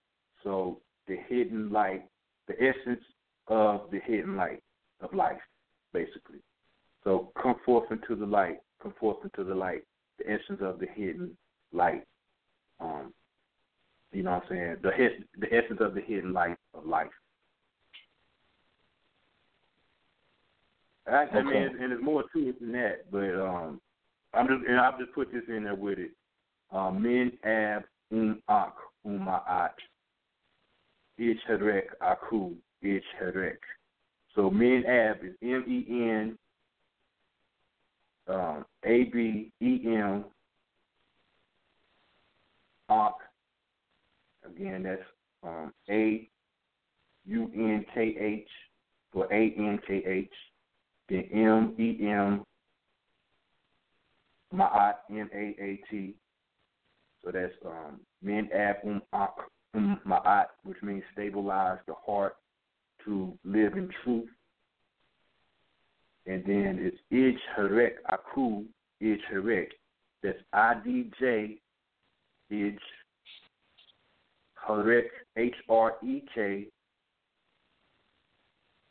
[0.43, 2.03] So the hidden light
[2.47, 3.03] the essence
[3.47, 4.61] of the hidden light
[5.01, 5.39] of life,
[5.93, 6.39] basically.
[7.03, 9.84] So come forth into the light, come forth into the light,
[10.17, 11.38] the essence of the hidden
[11.71, 12.03] light.
[12.79, 13.13] Um,
[14.11, 14.75] you know what I'm saying?
[14.81, 14.91] The
[15.39, 17.07] the essence of the hidden light of life.
[21.07, 23.79] I, I mean, and there's more to it than that, but um,
[24.34, 26.11] I'm just and I'll just put this in there with it.
[26.71, 28.75] Um, min ab um ak
[29.05, 29.75] umaat
[31.17, 33.61] Ich Herek Aku Ich Herek.
[34.35, 36.38] So Min Ab is M E N
[38.27, 40.25] um, A B E M
[42.89, 43.15] Ak.
[44.45, 45.01] Again, that's
[45.43, 46.29] um, A
[47.25, 48.49] U N K H
[49.13, 50.34] or A N K H.
[51.09, 52.43] Then M E M
[54.53, 56.13] Ma'at M A A T.
[57.23, 59.35] So that's um, Min Ab Um Ak
[59.76, 62.35] Ma'at, which means stabilize the heart
[63.06, 64.30] to live in truth.
[66.26, 68.65] And then it's Ij Harek Aku
[69.02, 69.69] Ij Harek.
[70.23, 71.57] That's I D J
[72.52, 72.77] Ij
[74.68, 75.07] Harek
[75.38, 76.68] H R E K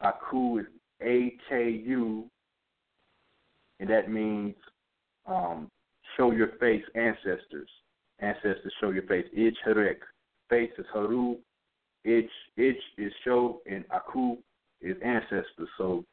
[0.01, 0.67] Aku is
[1.03, 2.31] A K U,
[3.81, 4.55] and that means
[5.27, 5.69] um,
[6.17, 7.69] show your face, ancestors.
[8.21, 9.27] Ancestors show your face.
[9.33, 9.99] Ich Harek.
[10.49, 11.37] Face is Haru.
[12.05, 14.37] Ich, ich is show, and Aku
[14.81, 15.69] is ancestors.
[15.77, 16.05] So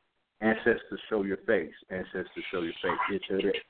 [0.41, 1.73] ancestors show your face.
[1.89, 2.99] Ancestors show your face.
[3.11, 3.61] Ich Harek.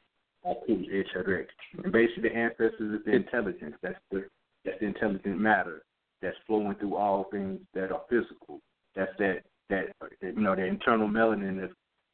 [0.45, 1.47] Aku, Ich Harek.
[1.83, 3.75] And basically, the ancestors is the intelligence.
[3.81, 4.25] That's the
[4.65, 5.83] that's the intelligent matter
[6.21, 8.61] that's flowing through all things that are physical.
[8.95, 9.91] That's that that,
[10.21, 11.73] that you know the internal melanin that's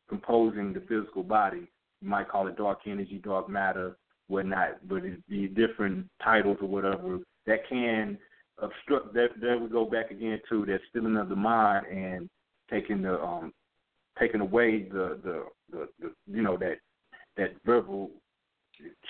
[0.10, 1.68] composing the physical body.
[2.02, 3.96] You might call it dark energy, dark matter,
[4.30, 8.18] whatnot, but it be different titles or whatever that can
[8.62, 9.14] obstruct.
[9.14, 12.30] That that we go back again to that stealing of the mind and
[12.70, 13.52] taking the um
[14.18, 16.78] taking away the the the, the you know that
[17.38, 18.12] that verbal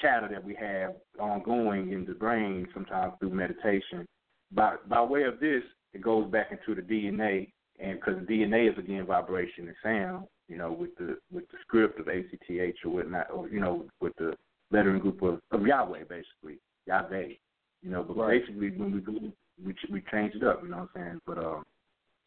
[0.02, 4.06] chatter that we have ongoing in the brain sometimes through meditation.
[4.52, 5.64] By by way of this,
[5.94, 10.58] it goes back into the DNA, and because DNA is again vibration and sound, you
[10.58, 14.34] know, with the with the script of ACTH or whatnot, or you know, with the
[14.72, 17.34] lettering group of, of Yahweh, basically Yahweh,
[17.82, 18.04] you know.
[18.04, 18.42] But Right.
[18.42, 19.32] basically, when we do,
[19.64, 21.22] we we change it up, you know what I'm saying?
[21.26, 21.66] But um,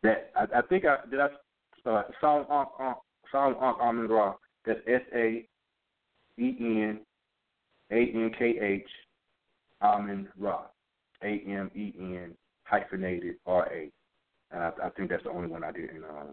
[0.02, 1.28] that I, I think I did I
[1.88, 2.96] uh, Psalm Ankh
[3.30, 4.34] Psalm Ankh Amen Ra.
[4.64, 5.46] That's S A
[6.38, 7.00] E N
[7.90, 8.88] A N K H
[9.82, 10.62] Amen Ra.
[11.24, 13.90] A M E N hyphenated R A.
[14.50, 16.32] And I, I think that's the only one I didn't uh,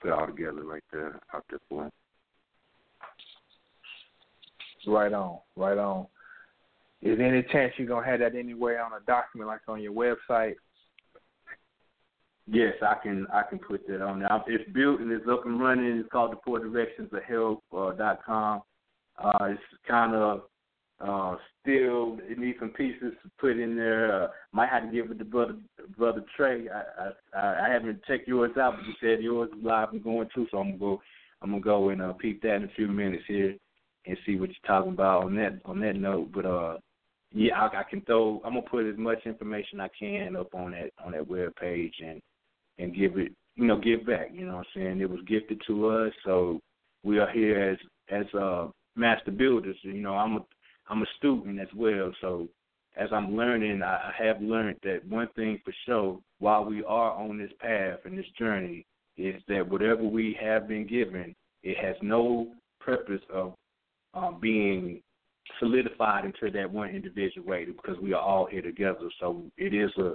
[0.00, 1.90] put all together right there out there for him.
[4.86, 6.06] Right on, right on.
[7.02, 9.92] Is there any chance you're gonna have that anywhere on a document, like on your
[9.92, 10.54] website?
[12.46, 14.28] Yes, I can I can put that on there.
[14.46, 15.98] It's built and it's up and running.
[15.98, 18.62] It's called the Four Directions of Health uh, dot com.
[19.22, 20.42] Uh, it's kind of
[21.00, 24.24] uh, still it needs some pieces to put in there.
[24.24, 25.56] Uh, might have to give it to brother
[25.98, 26.68] brother Trey.
[26.68, 30.28] I I, I haven't checked yours out, but you said yours is live and going
[30.34, 31.02] too, so I'm gonna go
[31.42, 33.56] I'm gonna go and uh, peep that in a few minutes here
[34.06, 36.30] and see what you're talking about on that on that note.
[36.32, 36.76] But uh,
[37.32, 38.40] yeah, I, I can throw.
[38.44, 41.94] I'm gonna put as much information I can up on that on that web page
[42.04, 42.20] and
[42.78, 44.30] and give it, you know, give back.
[44.32, 45.00] You know what I'm saying?
[45.00, 46.60] It was gifted to us, so
[47.02, 47.78] we are here as
[48.10, 49.76] as uh master builders.
[49.82, 50.44] You know, I'm a
[50.88, 52.48] I'm a student as well, so
[52.96, 57.38] as I'm learning, I have learned that one thing for sure, while we are on
[57.38, 58.86] this path and this journey,
[59.18, 62.48] is that whatever we have been given, it has no
[62.80, 63.54] purpose of
[64.16, 65.02] um, being
[65.60, 69.08] solidified into that one individual way because we are all here together.
[69.20, 70.14] So it is a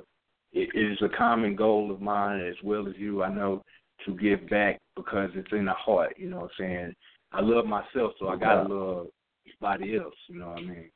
[0.54, 3.24] it is a common goal of mine as well as you.
[3.24, 3.64] I know
[4.06, 6.16] to give back because it's in the heart.
[6.18, 6.96] You know what I'm saying?
[7.32, 9.08] I love myself, so I gotta love
[9.48, 10.16] everybody else.
[10.28, 10.92] You know what I mean?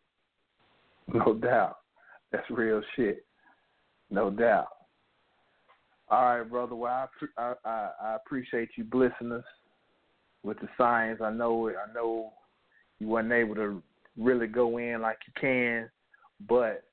[1.14, 1.78] No doubt.
[2.32, 3.26] That's real shit.
[4.10, 4.68] No doubt.
[6.10, 6.76] All right, brother.
[6.76, 9.44] Well, I I, I, I appreciate you blessing us
[10.44, 11.22] with the science.
[11.24, 11.76] I know it.
[11.78, 12.34] I know
[13.00, 13.82] you wasn't able to
[14.18, 15.90] really go in like you can,
[16.48, 16.84] but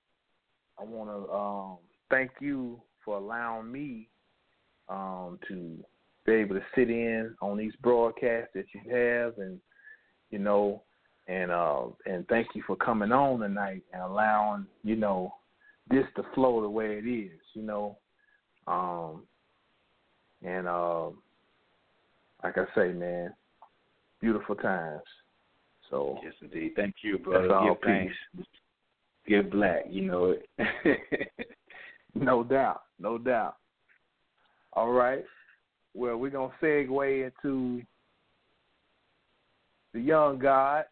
[0.79, 1.77] I want to um,
[2.11, 4.09] thank you for allowing me
[4.89, 5.79] um, to
[6.25, 9.59] be able to sit in on these broadcasts that you have, and
[10.31, 10.83] you know,
[11.29, 15.35] and uh, and thank you for coming on tonight and allowing you know
[15.91, 17.99] this to flow the way it is, you know,
[18.67, 19.23] um,
[20.45, 21.07] and uh,
[22.43, 23.33] like I say, man,
[24.21, 25.03] beautiful times.
[25.93, 26.73] So Yes, indeed.
[26.75, 27.49] Thank you, brother.
[27.49, 28.15] That's all Give thanks.
[29.29, 29.85] Give black.
[29.89, 30.99] You know it.
[32.15, 33.57] No doubt, no doubt.
[34.75, 35.25] All right.
[35.95, 37.83] Well, we're gonna segue into
[39.93, 40.85] the young God.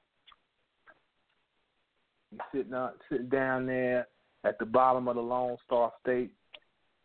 [2.31, 4.07] He's sitting out, sitting down there
[4.45, 6.31] at the bottom of the Lone Star State,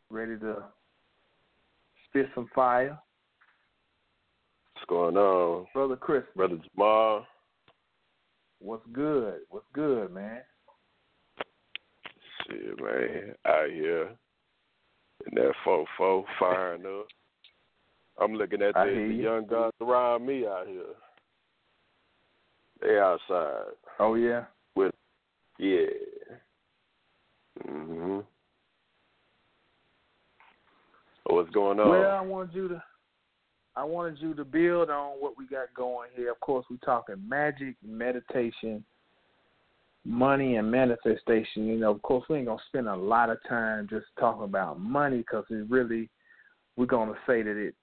[0.09, 0.63] ready to
[2.07, 2.97] spit some fire.
[4.73, 5.67] What's going on?
[5.73, 7.25] Brother Chris, Brother Jamal.
[8.65, 9.35] What's good?
[9.49, 10.41] What's good, man?
[12.47, 13.35] Shit, man.
[13.45, 14.09] Out here
[15.25, 17.07] in that fo fo firing up.
[18.19, 19.23] I'm looking at the, the you.
[19.23, 20.83] young guys around me out here.
[22.81, 23.73] They outside.
[23.99, 24.45] Oh yeah.
[24.75, 24.93] With
[25.59, 25.87] yeah.
[27.67, 28.23] Mhm.
[31.27, 31.89] What's going on?
[31.89, 32.83] Well, I wanted you to
[33.77, 36.31] I wanted you to build on what we got going here.
[36.31, 38.83] Of course, we're talking magic, meditation,
[40.05, 41.67] money, and manifestation.
[41.67, 44.79] You know, of course, we ain't gonna spend a lot of time just talking about
[44.79, 46.09] money because it really
[46.77, 47.75] we're gonna say that it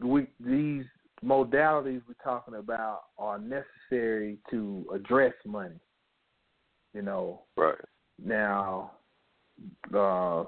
[0.00, 0.84] we these
[1.24, 5.80] modalities we're talking about are necessary to address money.
[6.94, 7.78] You know, right.
[8.24, 8.92] now,
[9.94, 10.44] uh,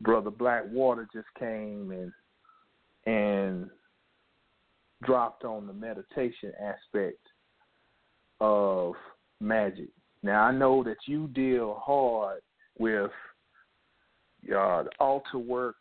[0.00, 2.12] brother Blackwater just came and
[5.04, 7.18] dropped on the meditation aspect
[8.40, 8.94] of
[9.40, 9.88] magic.
[10.22, 12.40] Now I know that you deal hard
[12.78, 13.10] with
[14.44, 15.76] uh, the altar work,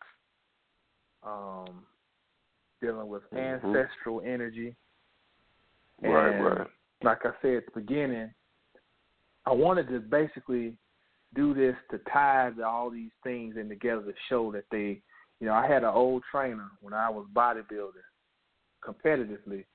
[1.24, 1.86] um,
[2.82, 3.64] dealing with Mhm.
[3.64, 4.76] ancestral energy.
[6.02, 6.68] Right, And right.
[7.04, 8.32] Like I said at the beginning,
[9.46, 10.78] I wanted to basically
[11.34, 15.02] do this to tie all these things in together to show that they,
[15.42, 18.06] you know, I had an old trainer when I was bodybuilding
[18.86, 19.66] competitively,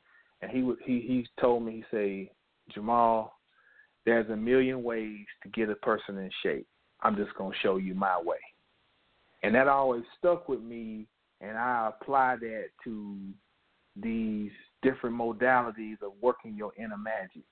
[0.40, 2.30] and he he he told me he say
[2.72, 3.34] Jamal,
[4.06, 6.68] there's a million ways to get a person in shape.
[7.02, 8.38] I'm just gonna show you my way,
[9.42, 11.08] and that always stuck with me,
[11.40, 13.16] and I apply that to
[14.00, 14.52] these
[14.82, 17.42] different modalities of working your inner magic,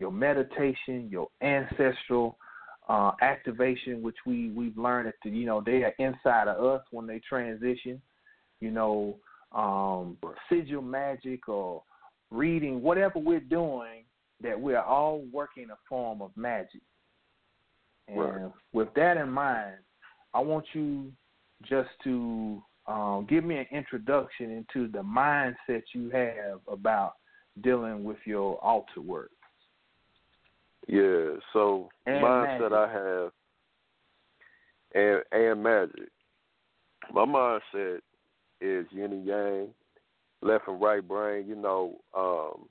[0.00, 2.36] your meditation, your ancestral
[2.88, 7.06] uh, activation, which we we've learned that you know they are inside of us when
[7.06, 8.00] they transition.
[8.60, 9.16] You know,
[9.52, 10.16] um,
[10.48, 11.82] sigil magic or
[12.30, 14.04] reading, whatever we're doing,
[14.42, 16.82] that we're all working a form of magic.
[18.08, 18.52] And Right.
[18.72, 19.78] with that in mind,
[20.34, 21.12] I want you
[21.62, 27.14] just to um, give me an introduction into the mindset you have about
[27.62, 29.30] dealing with your altar work.
[30.86, 32.72] Yeah, so And mindset magic.
[32.72, 33.32] I have
[34.94, 36.10] and and magic.
[37.12, 37.98] My mindset
[38.60, 39.68] is yin and yang,
[40.42, 41.46] left and right brain.
[41.46, 42.66] You know, um,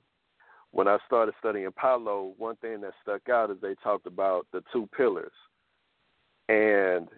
[0.72, 4.62] when I started studying Palo, one thing that stuck out is they talked about the
[4.72, 5.32] two pillars.
[6.48, 7.08] And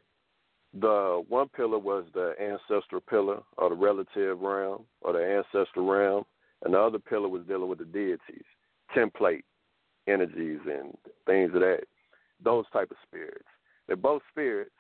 [0.79, 6.25] the one pillar was the ancestral pillar or the relative realm or the ancestral realm,
[6.65, 8.45] and the other pillar was dealing with the deities,
[8.95, 9.43] template
[10.07, 10.97] energies and
[11.27, 11.81] things of that,
[12.43, 13.49] those type of spirits.
[13.87, 14.71] They're both spirits,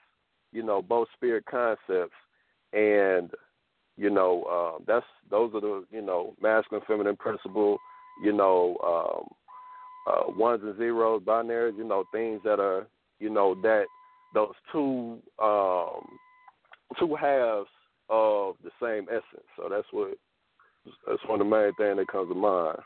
[0.52, 2.14] you know, both spirit concepts,
[2.72, 3.30] and
[3.96, 7.78] you know, um, that's those are the you know masculine, feminine principle,
[8.22, 9.28] you know, um,
[10.06, 12.86] uh, ones and zeros, binaries, you know, things that are
[13.18, 13.86] you know that
[14.34, 16.06] those two um,
[16.98, 17.68] two halves
[18.08, 19.46] of the same essence.
[19.56, 20.14] So that's what
[21.06, 22.78] that's one of the main things that comes to mind.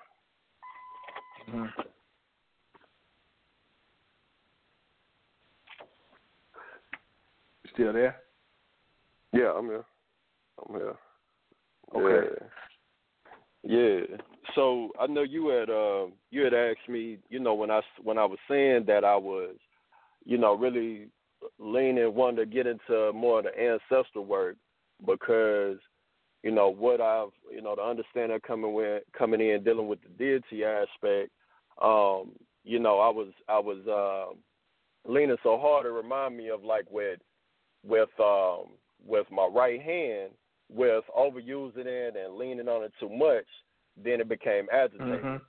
[7.81, 8.17] Still there?
[9.33, 9.85] Yeah, I'm here.
[10.69, 10.97] I'm here.
[11.97, 12.29] Okay.
[13.63, 13.79] Yeah.
[13.79, 14.17] yeah.
[14.55, 18.19] So I know you had uh, you had asked me, you know, when I when
[18.19, 19.57] I was saying that I was,
[20.27, 21.09] you know, really
[21.59, 24.57] leaning wanting to get into more of the ancestral work
[25.07, 25.79] because,
[26.43, 30.11] you know, what I've you know the understanding coming with coming in dealing with the
[30.19, 31.31] deity aspect,
[31.81, 32.33] um,
[32.63, 34.35] you know, I was I was uh,
[35.11, 37.21] leaning so hard to remind me of like with
[37.87, 38.73] with um
[39.07, 40.31] with my right hand
[40.73, 43.47] with overusing it and leaning on it too much,
[43.97, 45.25] then it became agitated.
[45.25, 45.41] Mhm.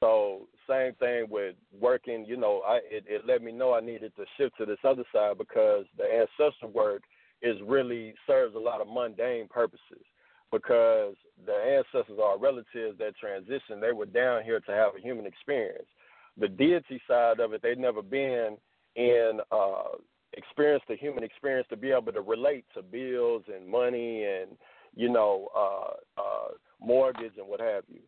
[0.00, 4.14] So same thing with working, you know, I it, it let me know I needed
[4.16, 7.02] to shift to this other side because the ancestral work
[7.42, 10.04] is really serves a lot of mundane purposes
[10.52, 15.26] because the ancestors are relatives that transitioned, They were down here to have a human
[15.26, 15.88] experience.
[16.36, 18.56] The deity side of it, they'd never been
[18.94, 19.96] in uh
[20.34, 24.56] experience the human experience to be able to relate to bills and money and
[24.94, 26.48] you know uh uh
[26.80, 28.00] mortgage and what have you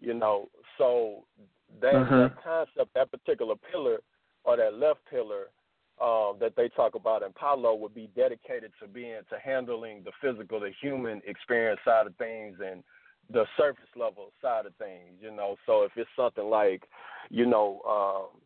[0.00, 1.24] you know so
[1.80, 2.08] that, Mhm.
[2.10, 4.00] that concept that particular pillar
[4.44, 5.48] or that left pillar
[6.00, 10.12] um that they talk about in Palo would be dedicated to being to handling the
[10.20, 12.82] physical the human experience side of things and
[13.30, 16.82] the surface level side of things you know so if it's something like
[17.30, 18.40] you know um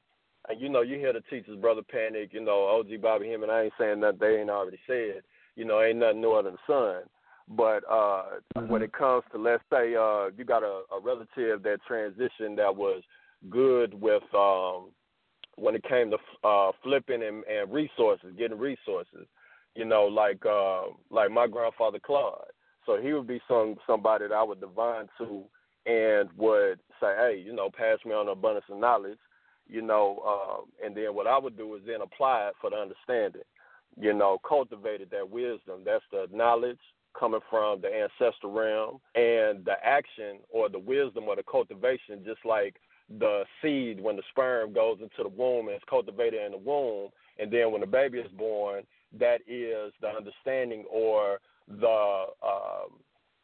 [0.49, 3.53] and you know, you hear the teachers, brother Panic, you know, OG Bobby him, and
[3.53, 5.23] I ain't saying that they ain't already said.
[5.57, 7.09] You know, ain't nothing newer than the sun.
[7.49, 11.79] But uh when it comes to let's say uh you got a, a relative that
[11.89, 13.03] transitioned that was
[13.49, 14.91] good with um
[15.57, 19.27] when it came to uh flipping and, and resources, getting resources,
[19.77, 22.47] you know, like uh like my grandfather Claude.
[22.85, 25.45] So he would be some somebody that I would divine to
[25.87, 29.19] and would say, Hey, you know, pass me on the abundance of knowledge
[29.69, 32.77] you know, um, and then what I would do is then apply it for the
[32.77, 33.43] understanding,
[34.01, 35.83] you know, cultivated that wisdom.
[35.85, 36.79] That's the knowledge
[37.19, 42.45] coming from the ancestral realm and the action or the wisdom or the cultivation, just
[42.45, 42.77] like
[43.19, 47.11] the seed when the sperm goes into the womb and it's cultivated in the womb,
[47.39, 48.83] and then when the baby is born,
[49.19, 51.39] that is the understanding or
[51.69, 52.99] the um,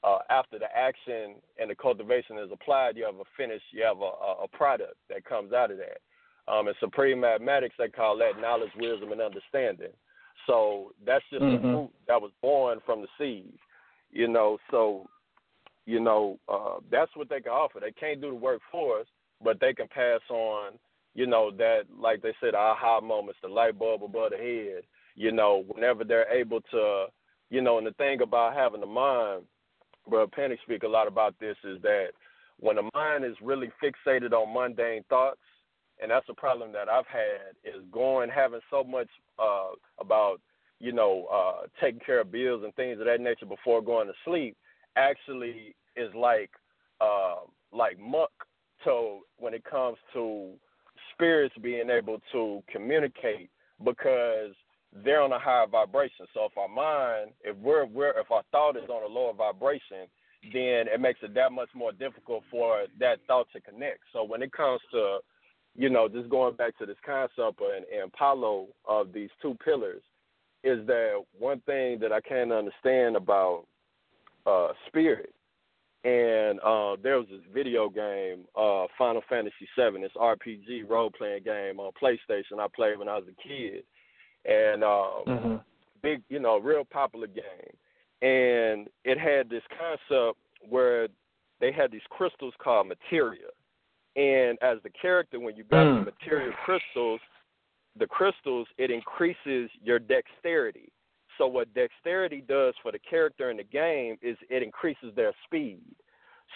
[0.04, 3.98] uh, after the action and the cultivation is applied, you have a finish, you have
[4.00, 5.98] a, a product that comes out of that.
[6.48, 9.92] Um, in supreme mathematics, they call that knowledge, wisdom, and understanding.
[10.46, 11.54] So that's just Mhm.
[11.54, 13.58] a fruit that was born from the seed,
[14.10, 14.58] you know.
[14.70, 15.08] So
[15.86, 17.80] you know, uh, that's what they can offer.
[17.80, 19.06] They can't do the work for us,
[19.42, 20.78] but they can pass on,
[21.14, 24.84] you know, that like they said, aha moments, the light bulb above the head.
[25.14, 27.06] You know, whenever they're able to,
[27.50, 29.42] you know, and the thing about having the mind,
[30.08, 32.08] bro, Penny speak a lot about this is that
[32.58, 35.40] when the mind is really fixated on mundane thoughts,
[36.02, 39.08] and that's a problem that I've had is going having so much
[39.38, 39.70] uh,
[40.00, 40.40] about
[40.80, 44.14] you know uh, taking care of bills and things of that nature before going to
[44.24, 44.56] sleep
[44.96, 46.50] actually is like
[47.00, 47.36] uh,
[47.72, 48.32] like muck
[48.84, 50.50] to when it comes to
[51.12, 53.50] spirits being able to communicate
[53.84, 54.52] because
[55.04, 56.26] they're on a higher vibration.
[56.34, 60.08] So if our mind, if we're, we're if our thought is on a lower vibration,
[60.52, 64.00] then it makes it that much more difficult for that thought to connect.
[64.12, 65.18] So when it comes to,
[65.76, 70.02] you know, just going back to this concept and, and Palo of these two pillars,
[70.64, 73.64] is that one thing that I can't understand about
[74.46, 75.34] uh, spirit.
[76.04, 80.02] And uh, there was this video game, uh, Final Fantasy VII.
[80.02, 82.58] It's RPG role playing game on PlayStation.
[82.58, 83.84] I played when I was a kid,
[84.44, 85.56] and um, mm-hmm.
[86.02, 87.76] big, you know, real popular game.
[88.20, 90.38] And it had this concept
[90.68, 91.08] where
[91.60, 93.48] they had these crystals called materia.
[94.16, 96.04] And as the character, when you got Mm.
[96.04, 97.20] the material crystals,
[97.96, 100.92] the crystals it increases your dexterity.
[101.38, 105.82] So what dexterity does for the character in the game is it increases their speed.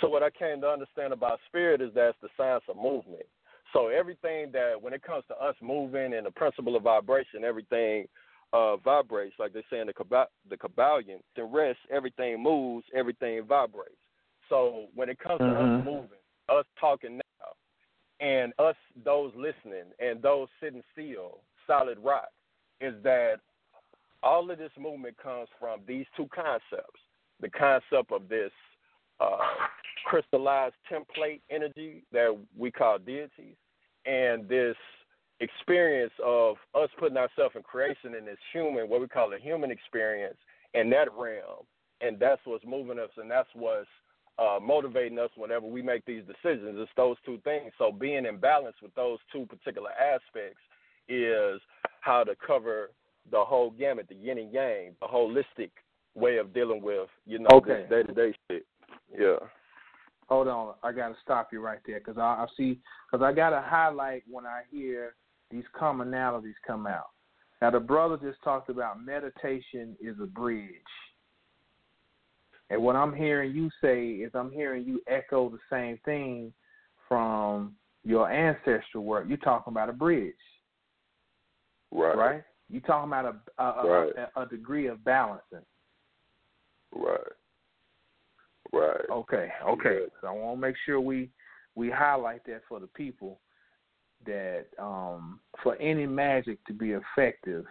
[0.01, 3.27] So what I came to understand about spirit is that's the science of movement.
[3.73, 8.07] So everything that when it comes to us moving and the principle of vibration, everything
[8.53, 11.21] uh, vibrates, like they say in the Kabba- the Kybalion.
[11.35, 13.97] The rest, everything moves, everything vibrates.
[14.49, 15.79] So when it comes to Mhm.
[15.81, 16.19] us moving,
[16.49, 17.23] us talking now,
[18.21, 22.29] and us those listening and those sitting still, solid rock,
[22.81, 23.37] is that
[24.23, 27.01] all of this movement comes from these two concepts:
[27.41, 28.53] the concept of this
[29.21, 29.39] uh,
[30.07, 33.57] crystallized template energy that we call deities,
[34.07, 34.77] and this
[35.41, 39.71] experience of us putting ourselves in creation in this human, what we call a human
[39.71, 40.37] experience,
[40.75, 41.65] in that realm,
[42.01, 43.89] and that's what's moving us, and that's what's
[44.39, 46.77] uh, motivating us whenever we make these decisions.
[46.79, 47.73] It's those two things.
[47.79, 50.61] So being in balance with those two particular aspects
[51.09, 51.61] is
[52.01, 52.91] how to cover
[53.31, 55.71] the whole gamut, the yin and yang, the holistic
[56.15, 57.87] way of dealing with, you know, Okay.
[57.89, 58.67] this day to day shit.
[59.17, 59.37] Yeah.
[60.29, 62.81] Hold on, I got to stop you right there because I, I see
[63.11, 65.15] because I got to highlight when I hear
[65.51, 67.11] these commonalities come out.
[67.63, 70.71] Now the brother just talked about meditation is a bridge,
[72.71, 76.53] and what I'm hearing you say is I'm hearing you echo the same thing
[77.09, 79.27] from your ancestral work.
[79.29, 80.35] You're talking about a bridge,
[81.93, 82.17] Right.
[82.17, 82.45] right?
[82.69, 84.13] You're talking about a a, Right.
[84.37, 85.65] a, a degree of balancing.
[86.95, 87.21] Right.
[88.73, 89.05] Right.
[89.11, 90.07] Okay, okay.
[90.21, 91.31] So I want to make sure we
[91.77, 93.41] we highlight that for the people
[94.25, 97.65] that um, for any magic to be effective,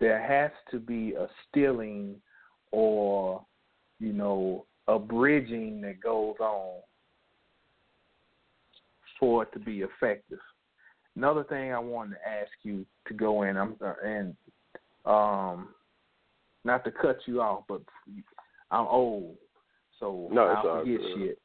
[0.00, 2.20] there has to be a stilling
[2.72, 3.44] or
[4.00, 6.80] you know a bridging that goes on
[9.18, 10.40] for it to be effective.
[11.14, 14.34] Another thing I wanted to ask you to go in, I'm uh, and
[15.04, 15.68] um,
[16.64, 17.82] not to cut you off, but
[18.70, 19.36] I'm old,
[19.98, 21.16] so No, all forget good.
[21.16, 21.38] shit.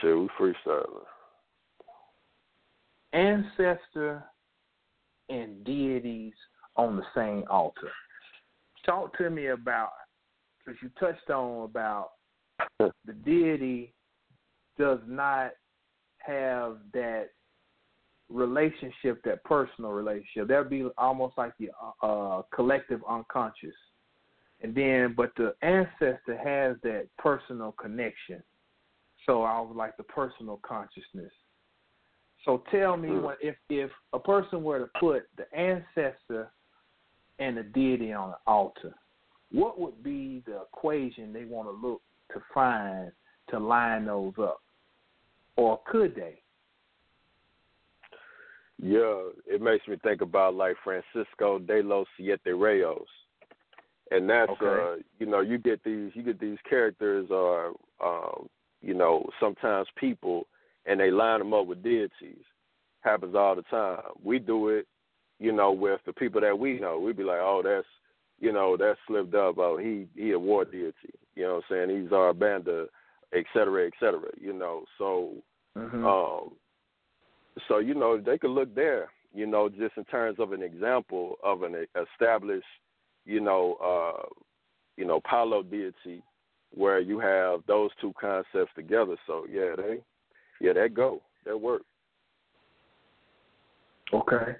[0.00, 1.04] Shit, we freestyling.
[3.12, 4.24] Ancestor
[5.28, 6.32] and deities
[6.76, 7.90] on the same altar.
[8.86, 9.90] Talk to me about,
[10.64, 12.10] because you touched on about
[12.78, 13.94] the deity
[14.78, 15.52] does not
[16.18, 17.28] have that
[18.28, 20.48] relationship, that personal relationship.
[20.48, 21.70] That'd be almost like the
[22.02, 23.74] uh, collective unconscious.
[24.62, 28.42] And then, but the ancestor has that personal connection.
[29.26, 31.32] So I was like the personal consciousness.
[32.44, 33.22] So tell me, Mm.
[33.22, 36.50] when, if if a person were to put the ancestor
[37.38, 38.94] and the deity on an altar,
[39.52, 42.02] what would be the equation they want to look
[42.32, 43.10] to find
[43.48, 44.60] to line those up,
[45.56, 46.40] or could they?
[48.82, 53.04] Yeah, it makes me think about like Francisco de los Siete Rayos,
[54.10, 54.66] and that's Okay.
[54.66, 58.48] uh, you know you get these you get these characters or um,
[58.80, 60.46] you know sometimes people,
[60.86, 62.44] and they line them up with deities.
[63.02, 64.00] Happens all the time.
[64.22, 64.86] We do it,
[65.38, 66.98] you know, with the people that we know.
[66.98, 67.86] We'd be like, oh, that's
[68.40, 69.56] you know that's slipped up.
[69.58, 70.94] Oh, he he a war deity.
[71.34, 72.02] You know what I'm saying?
[72.02, 72.86] He's Sarabanda,
[73.32, 74.30] et cetera, et cetera.
[74.40, 75.34] You know, so
[75.78, 76.04] Mm-hmm.
[76.04, 76.50] um,
[77.68, 81.36] so you know they could look there, you know, just in terms of an example
[81.44, 82.64] of an established,
[83.24, 84.26] you know, uh,
[84.96, 86.22] you know, Palo deity,
[86.74, 89.16] where you have those two concepts together.
[89.26, 89.98] So yeah, they
[90.60, 91.82] yeah that go that work.
[94.12, 94.56] Okay.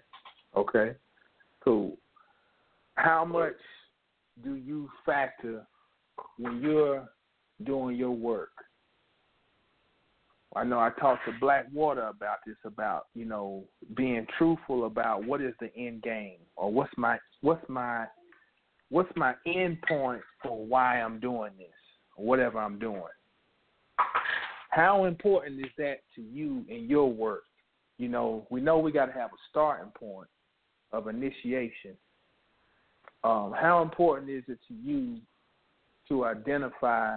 [0.56, 0.92] Okay.
[1.64, 1.96] Cool.
[2.96, 3.54] How much
[4.44, 5.66] do you factor
[6.38, 7.08] when you're
[7.64, 8.50] doing your work?
[10.56, 13.64] I know I talked to Blackwater about this, about you know
[13.96, 18.06] being truthful about what is the end game or what's my what's my
[18.90, 21.68] what's my end point for why I'm doing this
[22.16, 23.02] or whatever I'm doing.
[24.70, 27.44] How important is that to you in your work?
[27.98, 30.28] You know, we know we got to have a starting point
[30.92, 31.96] of initiation.
[33.22, 35.18] Um, how important is it to you
[36.08, 37.16] to identify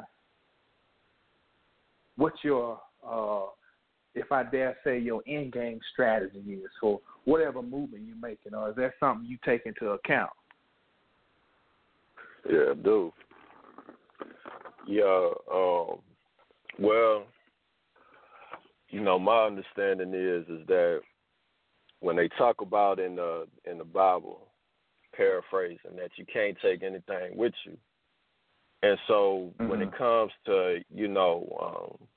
[2.17, 3.45] what your, uh,
[4.13, 8.69] if I dare say, your end game strategy is for whatever movement you're making, or
[8.69, 10.31] is that something you take into account?
[12.49, 13.11] Yeah, I do.
[14.85, 15.99] Yeah, um,
[16.77, 17.23] well,
[18.89, 20.99] you know, my understanding is is that
[22.01, 24.47] when they talk about in the in the Bible,
[25.14, 27.77] paraphrasing that you can't take anything with you,
[28.81, 29.69] and so mm-hmm.
[29.69, 29.98] when it mm-hmm.
[29.98, 32.07] comes to you know, um,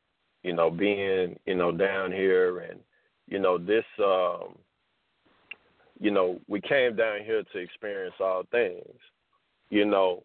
[0.43, 2.81] you know, being you know down here and
[3.29, 4.57] you know this, um,
[6.01, 8.99] you know, we came down here to experience all things,
[9.71, 10.23] you know.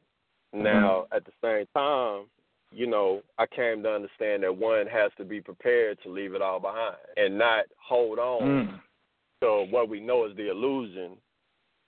[0.53, 1.15] Now mm-hmm.
[1.15, 2.25] at the same time,
[2.71, 6.41] you know, I came to understand that one has to be prepared to leave it
[6.41, 8.79] all behind and not hold on mm.
[9.41, 11.11] to what we know is the illusion,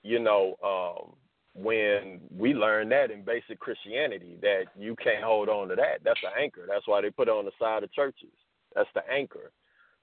[0.03, 1.13] you know, um,
[1.55, 5.99] when we learn that in basic Christianity, that you can't hold on to that.
[6.03, 6.65] That's the anchor.
[6.67, 8.34] That's why they put it on the side of churches.
[8.75, 9.51] That's the anchor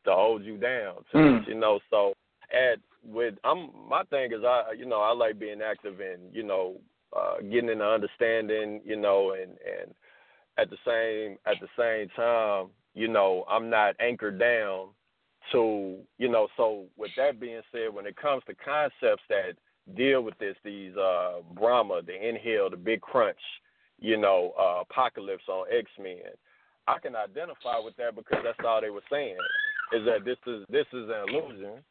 [0.04, 0.96] to hold you down.
[1.12, 1.48] To, mm.
[1.48, 2.14] You know, so
[2.52, 6.42] at with I'm my thing is I you know I like being active and you
[6.42, 6.76] know
[7.16, 9.94] uh, getting into understanding you know and and
[10.58, 14.88] at the same at the same time, you know, I'm not anchored down
[15.52, 19.52] to, you know, so with that being said, when it comes to concepts that
[19.96, 23.38] deal with this, these uh Brahma, the inhale, the big crunch,
[23.98, 26.32] you know, uh apocalypse on X Men,
[26.88, 29.36] I can identify with that because that's all they were saying.
[29.92, 31.82] Is that this is this is an illusion.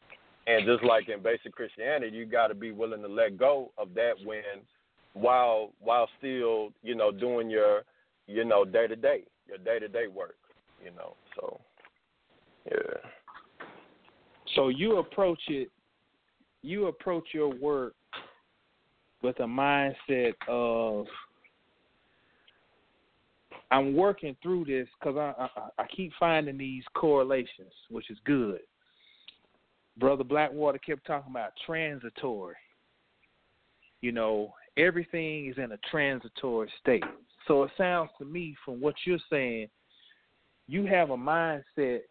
[0.47, 4.13] And just like in basic Christianity, you gotta be willing to let go of that
[4.25, 4.41] when
[5.13, 7.83] while while still, you know, doing your
[8.29, 10.35] you know, day to day, your day to day work,
[10.83, 11.15] you know.
[11.35, 11.59] So,
[12.65, 13.09] yeah.
[14.55, 15.69] So you approach it,
[16.61, 17.93] you approach your work
[19.21, 21.05] with a mindset of
[23.71, 28.59] I'm working through this because I, I I keep finding these correlations, which is good.
[29.97, 32.55] Brother Blackwater kept talking about transitory.
[34.01, 37.03] You know, everything is in a transitory state.
[37.47, 39.67] So it sounds to me from what you're saying,
[40.67, 42.01] you have a mindset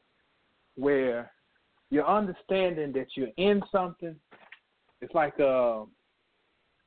[0.76, 1.30] where
[1.90, 4.16] you're understanding that you're in something.
[5.00, 5.84] It's like uh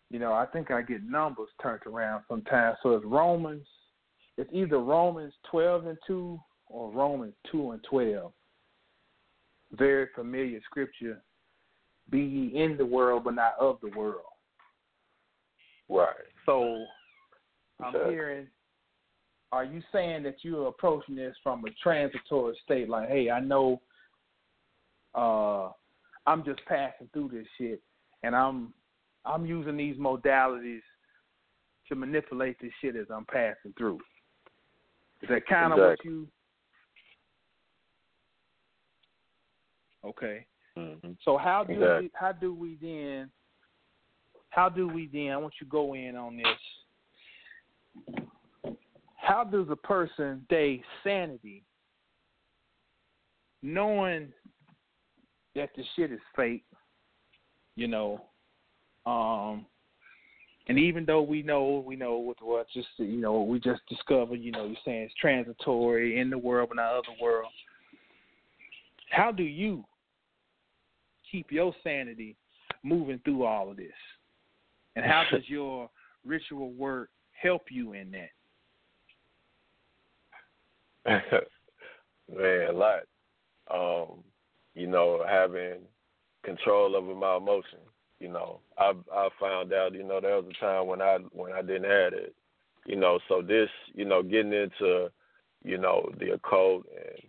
[0.09, 2.77] you know, I think I get numbers turned around sometimes.
[2.83, 3.65] So it's Romans
[4.37, 8.31] it's either Romans twelve and two or Romans two and twelve.
[9.73, 11.21] Very familiar scripture.
[12.09, 14.21] Be ye in the world but not of the world.
[15.89, 16.07] Right.
[16.45, 16.85] So
[17.83, 18.47] I'm hearing.
[19.53, 22.87] Are you saying that you're approaching this from a transitory state?
[22.87, 23.81] Like, hey, I know
[25.15, 25.69] uh,
[26.25, 27.81] I'm just passing through this shit,
[28.23, 28.73] and I'm
[29.25, 30.81] I'm using these modalities
[31.89, 33.99] to manipulate this shit as I'm passing through.
[35.21, 35.83] Is that kind exactly.
[35.83, 36.27] of what you?
[40.03, 40.45] Okay.
[40.77, 41.11] Mm-hmm.
[41.23, 42.05] So how do exactly.
[42.05, 43.29] we, how do we then?
[44.49, 45.31] How do we then?
[45.31, 46.47] I want you to go in on this
[49.21, 51.63] how does a person stay sanity
[53.61, 54.29] knowing
[55.55, 56.63] that the shit is fake,
[57.75, 58.21] you know,
[59.05, 59.65] um,
[60.67, 64.35] and even though we know, we know what what just you know we just discovered,
[64.35, 67.51] you know, you're saying it's transitory in the world but not other world.
[69.09, 69.83] How do you
[71.29, 72.35] keep your sanity
[72.83, 73.87] moving through all of this?
[74.95, 75.89] And how does your
[76.25, 78.29] ritual work help you in that?
[82.33, 83.01] Man, a lot.
[83.73, 84.23] Um,
[84.75, 85.79] you know, having
[86.43, 87.81] control over my emotions.
[88.19, 89.93] You know, I I found out.
[89.93, 92.35] You know, there was a time when I when I didn't have it.
[92.85, 95.11] You know, so this, you know, getting into,
[95.63, 97.21] you know, the occult and,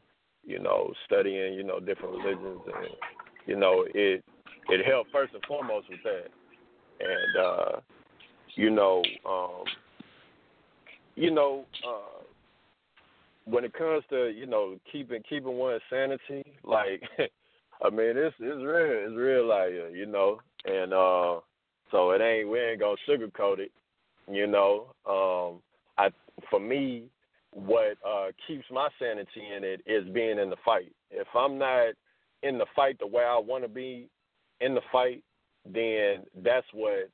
[0.47, 2.89] you know, studying, you know, different religions and,
[3.47, 4.25] you know, it
[4.69, 6.29] it helped first and foremost with that.
[7.01, 7.81] And uh,
[8.55, 9.65] you know, um,
[11.17, 12.23] you know, uh,
[13.45, 17.03] when it comes to you know keeping keeping one's sanity, like
[17.85, 21.41] I mean it's it's real, it's real out here, you know, and uh,
[21.91, 23.73] so it ain't we ain't gonna sugarcoat it,
[24.31, 24.95] you know.
[25.07, 25.61] Um,
[25.99, 26.11] I
[26.51, 27.05] for me,
[27.51, 30.93] what uh keeps my sanity in it is being in the fight.
[31.11, 31.89] If I'm not
[32.43, 34.09] in the fight the way I want to be
[34.61, 35.23] in the fight,
[35.65, 37.11] then that's what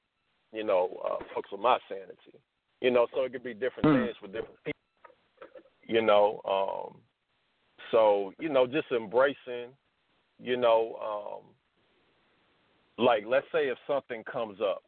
[0.53, 2.39] you know uh, fucks with my sanity.
[2.81, 4.05] You know, so it could be different Mm.
[4.05, 4.78] things for different people.
[5.89, 7.01] You know, um,
[7.91, 9.71] so you know, just embracing.
[10.41, 14.83] You know, um, like let's say if something comes up,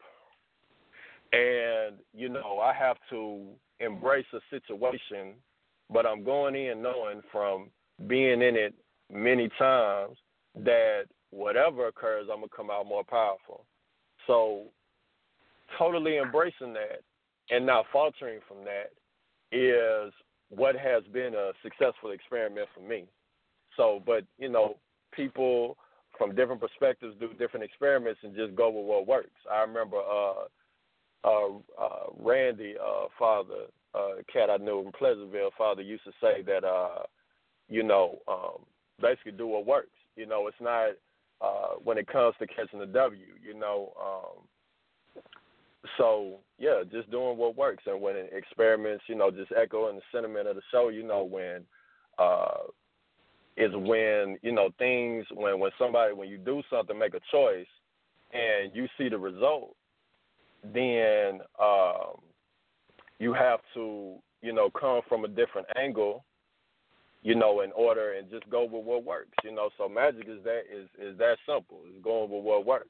[1.33, 3.47] and you know I have to
[3.81, 5.35] embrace a situation,
[5.93, 7.71] but I'm going in knowing from
[8.07, 8.75] being in it
[9.11, 10.17] many times
[10.55, 13.65] that whatever occurs, I'm gonna come out more powerful.
[14.27, 14.65] So,
[15.79, 17.01] totally embracing that
[17.51, 18.91] and not faltering from that
[19.53, 20.13] is
[20.51, 23.05] what has been a successful experiment for me.
[23.77, 24.77] So, but you know,
[25.13, 25.77] people
[26.19, 29.31] from different perspectives do different experiments and just go with what works.
[29.51, 30.45] I remember uh,
[31.25, 31.49] uh,
[31.81, 36.65] uh, Randy, uh, father, uh, cat I knew in Pleasantville, father used to say that,
[36.65, 37.03] uh,
[37.69, 38.65] you know, um,
[39.01, 39.89] basically do what works.
[40.17, 40.91] You know, it's not
[41.41, 43.27] uh, when it comes to catching the W.
[43.43, 44.45] You know, um,
[45.97, 50.47] so yeah, just doing what works, and when experiments, you know, just echoing the sentiment
[50.47, 50.89] of the show.
[50.89, 51.65] You know, when
[52.19, 52.69] uh,
[53.57, 57.67] is when you know things when when somebody when you do something, make a choice,
[58.33, 59.75] and you see the result,
[60.63, 62.21] then um,
[63.19, 66.25] you have to you know come from a different angle
[67.23, 69.37] you know, in order and just go with what works.
[69.45, 71.81] You know, so magic is that is is that simple.
[71.87, 72.89] It's going with what works.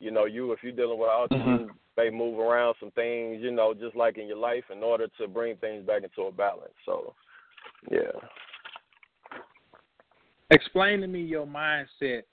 [0.00, 1.66] You know, you if you're dealing with autism, Mhm.
[1.66, 5.06] you may move around some things, you know, just like in your life in order
[5.18, 6.74] to bring things back into a balance.
[6.84, 7.14] So
[7.90, 8.12] yeah.
[10.50, 12.24] Explain to me your mindset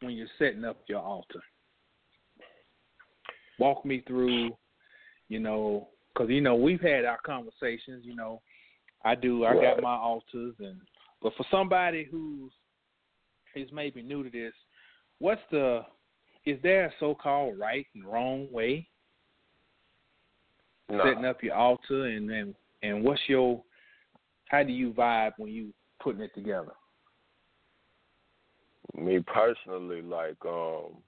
[0.00, 1.42] when you're setting up your altar.
[3.58, 4.56] Walk me through,
[5.28, 8.04] you know, because you know we've had our conversations.
[8.04, 8.42] You know,
[9.04, 9.44] I do.
[9.44, 9.62] I Right.
[9.62, 10.80] got my altars, and
[11.22, 12.52] but for somebody who's
[13.54, 14.54] is maybe new to this,
[15.18, 15.84] what's the
[16.44, 18.88] is there a so-called right and wrong way
[20.88, 21.04] No.
[21.04, 23.62] setting up your altar, and and and what's your
[24.46, 26.72] how do you vibe when you putting it together?
[28.94, 30.98] me personally, like, um,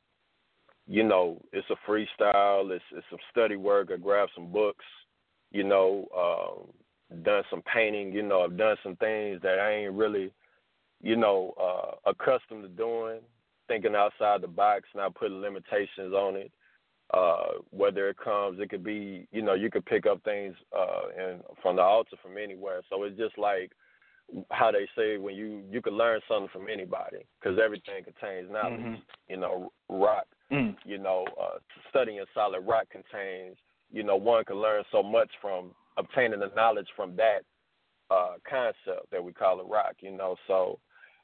[0.86, 2.70] you know, it's a freestyle.
[2.70, 3.90] It's it's some study work.
[3.92, 4.84] I grabbed some books.
[5.50, 8.12] You know, um, done some painting.
[8.12, 10.32] You know, I've done some things that I ain't really,
[11.02, 13.20] you know, uh, accustomed to doing.
[13.68, 16.52] Thinking outside the box, not putting limitations on it.
[17.12, 21.08] Uh, whether it comes, it could be, you know, you could pick up things uh,
[21.18, 22.82] and from the altar from anywhere.
[22.90, 23.72] So it's just like
[24.50, 28.80] how they say when you you can learn something from anybody because everything contains knowledge.
[28.80, 29.02] Mhm.
[29.28, 30.26] You know, rock.
[30.50, 30.76] Mm.
[30.84, 31.58] You know, uh,
[31.90, 33.56] studying solid rock contains.
[33.92, 37.44] You know, one can learn so much from obtaining the knowledge from that
[38.10, 39.96] uh, concept that we call a rock.
[40.00, 40.78] You know, so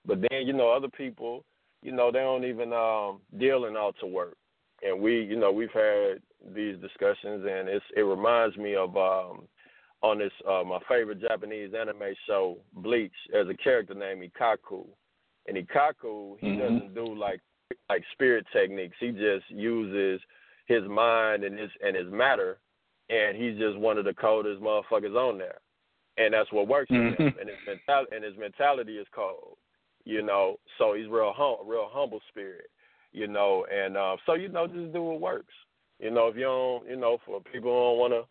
[0.06, 1.44] but then you know other people,
[1.82, 4.36] you know, they don't even um, deal in altar work,
[4.82, 6.20] and we, you know, we've had
[6.54, 8.96] these discussions, and it's it reminds me of.
[8.96, 9.48] Um,
[10.02, 14.86] on this uh, my favorite Japanese anime show, Bleach, there's a character named Ikkaku.
[15.46, 16.58] And Ikkaku, he Mhm.
[16.58, 17.40] doesn't do like
[17.90, 18.96] like spirit techniques.
[18.98, 20.22] He just uses
[20.64, 22.60] his mind and his and his matter
[23.10, 25.58] and he's just one of the coldest motherfuckers on there.
[26.16, 27.14] And that's what works for him.
[27.14, 27.40] Mhm.
[27.40, 29.58] And his mental and his mentality is cold.
[30.04, 32.70] You know, so he's real hum real humble spirit,
[33.12, 35.54] you know, and uh, so you know, just do what works.
[35.98, 38.22] You know, if you don't you know, for people who don't wanna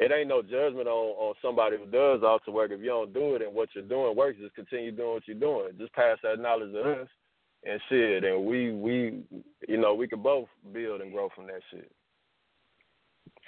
[0.00, 2.70] it ain't no judgment on, on somebody who does altar work.
[2.70, 5.36] If you don't do it and what you're doing works, just continue doing what you're
[5.36, 5.72] doing.
[5.76, 7.08] Just pass that knowledge to us
[7.64, 8.22] and shit.
[8.22, 9.22] And we we
[9.68, 11.90] you know, we can both build and grow from that shit.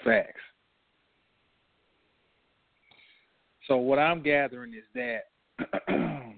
[0.05, 0.40] Facts.
[3.68, 5.28] So what I'm gathering is that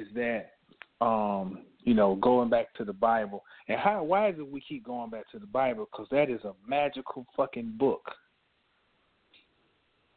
[0.00, 4.50] is that um, you know going back to the Bible and how why is it
[4.50, 5.88] we keep going back to the Bible?
[5.90, 8.02] Because that is a magical fucking book.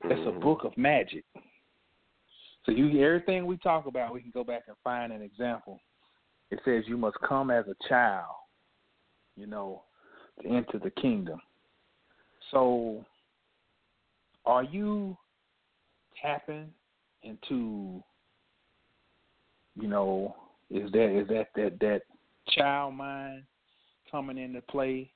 [0.06, 0.42] It's a Mhm.
[0.42, 1.26] book of magic.
[2.66, 5.80] So you everything we talk about, we can go back and find an example.
[6.50, 8.36] It says you must come as a child,
[9.36, 9.84] you know,
[10.42, 11.42] to enter the kingdom.
[12.52, 13.06] So
[14.46, 15.18] are you
[16.22, 16.74] tapping
[17.24, 18.04] into
[19.80, 20.36] you know,
[20.70, 22.02] is that is that that that
[22.50, 23.44] child mind
[24.12, 25.12] coming into play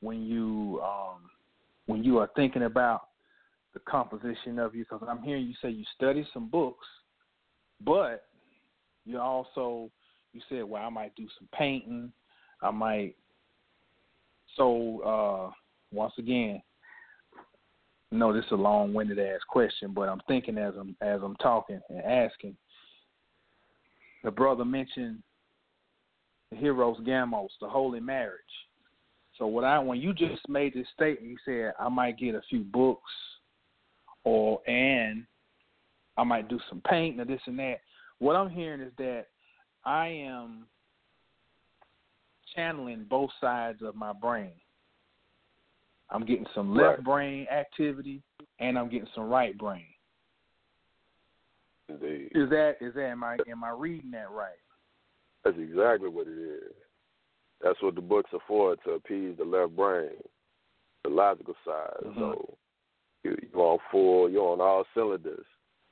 [0.00, 1.30] when you um
[1.86, 3.08] when you are thinking about
[3.74, 6.86] the composition of you because I'm hearing you say you study some books,
[7.84, 8.24] but
[9.04, 9.90] you also
[10.32, 12.12] you said, well, I might do some painting,
[12.62, 13.14] I might.
[14.56, 15.52] So uh,
[15.92, 16.62] once again,
[18.12, 21.80] no, this is a long-winded ass question, but I'm thinking as I'm as I'm talking
[21.88, 22.56] and asking.
[24.22, 25.22] The brother mentioned
[26.50, 28.40] the Hieros Gamos, the holy marriage.
[29.38, 32.42] So what I when you just made this statement, you said I might get a
[32.50, 33.10] few books,
[34.24, 35.24] or and
[36.16, 37.80] I might do some painting or this and that.
[38.18, 39.26] What I'm hearing is that
[39.84, 40.66] I am
[42.54, 44.52] channeling both sides of my brain.
[46.10, 47.04] I'm getting some left Right.
[47.04, 48.22] brain activity
[48.58, 49.89] and I'm getting some right brain.
[51.90, 52.32] Indeed.
[52.34, 54.58] Is that is that am I am I reading that right?
[55.44, 56.72] That's exactly what it is.
[57.62, 60.10] That's what the books are for to appease the left brain,
[61.04, 62.04] the logical side.
[62.04, 62.18] Mhm.
[62.18, 62.58] So
[63.24, 65.46] you, you're on full, you're on all cylinders.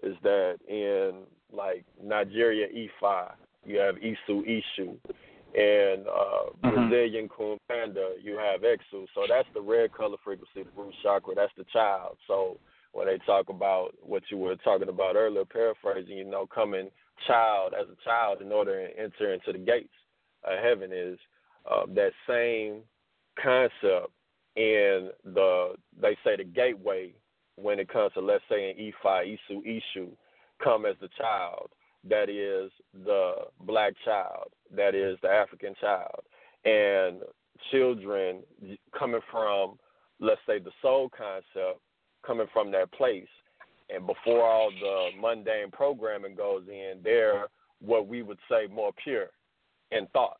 [0.03, 3.33] is that in like Nigeria Ifa,
[3.65, 4.97] you have Isu Ishu,
[5.55, 6.89] and uh, Mhm.
[6.89, 9.07] Brazilian Quimbanda, you have Exu.
[9.13, 11.35] So that's the red color frequency, the root chakra.
[11.35, 12.17] That's the child.
[12.27, 12.57] So
[12.91, 16.89] when they talk about what you were talking about earlier, paraphrasing, you know, coming
[17.25, 19.93] child as a child in order to enter into the gates
[20.43, 21.17] of heaven is
[21.69, 22.81] uh, that same
[23.41, 24.11] concept
[24.55, 27.13] in the they say the gateway
[27.55, 30.09] when it comes to let's say in Ifa, Isu, Ishu,
[30.63, 31.69] come as the child.
[32.07, 32.71] That is
[33.05, 34.49] the black child.
[34.75, 36.21] That is the African child.
[36.63, 37.21] And
[37.71, 38.43] children
[38.97, 39.77] coming from
[40.19, 41.79] let's say the soul concept,
[42.25, 43.27] coming from that place.
[43.89, 47.47] And before all the mundane programming goes in, they're
[47.81, 49.27] what we would say more pure
[49.91, 50.37] in thought,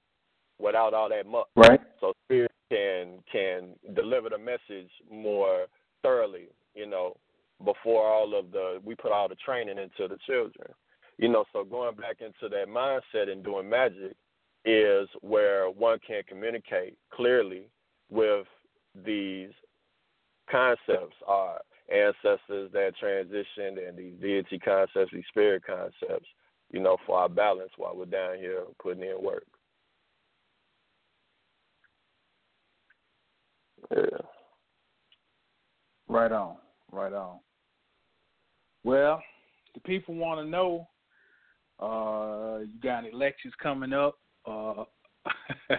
[0.60, 1.50] without all that muck.
[1.56, 1.80] Right.
[2.00, 5.66] So spirit can can deliver message more
[6.02, 7.16] thoroughly, you know,
[7.64, 10.72] before all of the we put all the training into the children.
[11.18, 14.16] You know, so going back into that mindset and doing magic
[14.66, 17.64] is where one can communicate clearly
[18.10, 18.46] with
[19.06, 19.50] these
[20.50, 26.28] concepts, our ancestors that transitioned and these deity concepts, these spirit concepts,
[26.72, 29.46] you know, for our balance while we're down here putting in work.
[33.96, 34.18] Yeah.
[36.08, 36.56] Right on.
[36.92, 37.40] Right on.
[38.84, 39.22] Well,
[39.74, 40.88] the people want to know.
[41.80, 44.18] Uh, you got any lectures coming up?
[44.46, 44.86] Uh,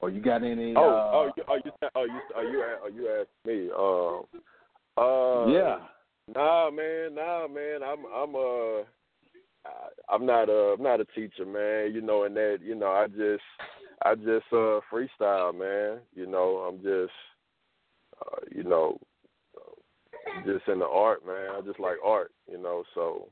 [0.00, 0.74] or you got any?
[0.76, 3.70] Oh, uh, oh, you, oh, you, oh, you, oh, you, oh, you asked me.
[3.76, 4.24] Um,
[4.96, 5.78] uh, yeah.
[6.34, 7.82] Nah, man, nah, man.
[7.82, 8.84] I'm, I'm, uh,
[10.10, 11.92] I'm not a, I'm not a teacher, man.
[11.94, 13.42] You know, and that, you know, I just,
[14.04, 16.00] I just uh freestyle, man.
[16.14, 17.12] You know, I'm just,
[18.20, 18.98] uh, you know,
[20.52, 21.50] just in the art, man.
[21.56, 22.82] I just like art, you know.
[22.94, 23.28] So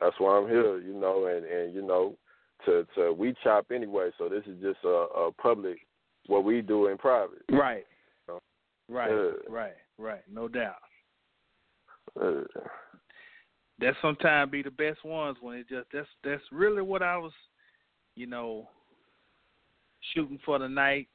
[0.00, 2.16] That's why I'm here, you know, and and you know,
[2.66, 4.10] to to we chop anyway.
[4.18, 5.78] So this is just a, a public
[6.26, 7.42] what we do in private.
[7.50, 7.84] Right.
[8.28, 8.40] You know?
[8.88, 9.10] Right.
[9.10, 9.30] Yeah.
[9.48, 9.72] Right.
[9.98, 10.22] Right.
[10.32, 10.76] No doubt.
[12.20, 12.42] Uh,
[13.78, 17.32] That sometimes be the best ones when it just that's that's really what I was,
[18.16, 18.68] you know,
[20.14, 21.08] shooting for the night,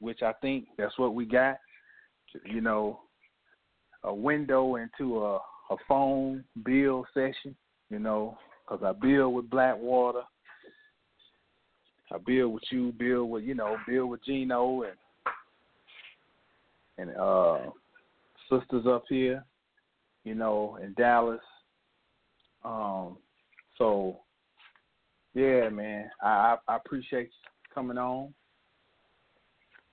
[0.00, 1.56] which I think that's what we got.
[2.44, 3.00] You know,
[4.06, 5.38] a window into a
[5.70, 7.54] a phone bill session.
[7.90, 10.22] You know, because I bill with Blackwater.
[12.12, 14.96] I bill with you, bill with you know, bill with Gino and
[16.98, 17.70] and uh
[18.48, 19.44] sisters up here,
[20.24, 21.40] you know, in Dallas.
[22.64, 23.18] Um
[23.76, 24.20] so
[25.34, 26.08] yeah, man.
[26.22, 28.32] I I, I appreciate you coming on.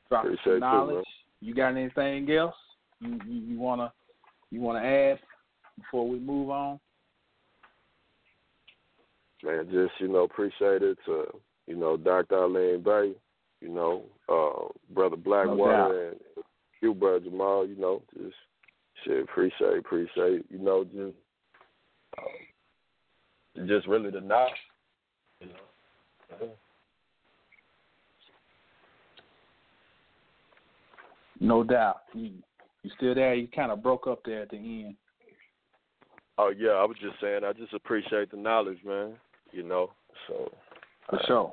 [0.10, 1.06] Dropping some knowledge.
[1.41, 2.56] you got anything else
[3.03, 3.91] you, you you wanna
[4.53, 5.19] you wanna add
[5.77, 6.80] before we move on?
[9.43, 11.25] man, just you know, appreciate it to
[11.67, 12.38] you know Dr.
[12.38, 13.13] Arlene Bay,
[13.61, 15.15] you know, uh, brother.
[15.15, 16.19] Blackwater and
[16.81, 17.67] you, brother Jamal.
[17.67, 18.35] You know, just
[19.03, 20.45] shit, appreciate, appreciate.
[20.49, 21.15] You know, just
[22.17, 24.51] um, just really the knowledge.
[25.39, 25.53] You know.
[26.34, 26.45] Uh-huh.
[31.39, 32.03] No doubt.
[32.84, 33.34] You still there?
[33.34, 34.95] You kind of broke up there at the end.
[36.38, 39.14] Oh yeah, I was just saying, I just appreciate the knowledge, man.
[39.51, 39.91] You know,
[40.27, 40.51] so
[41.10, 41.51] For sure.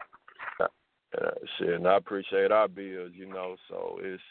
[0.60, 3.56] uh, shit, and I appreciate our bills, you know.
[3.68, 4.22] So it's,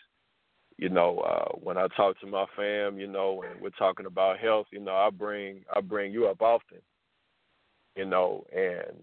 [0.77, 4.39] you know, uh, when I talk to my fam, you know, and we're talking about
[4.39, 6.79] health, you know, I bring I bring you up often,
[7.95, 8.97] you know, and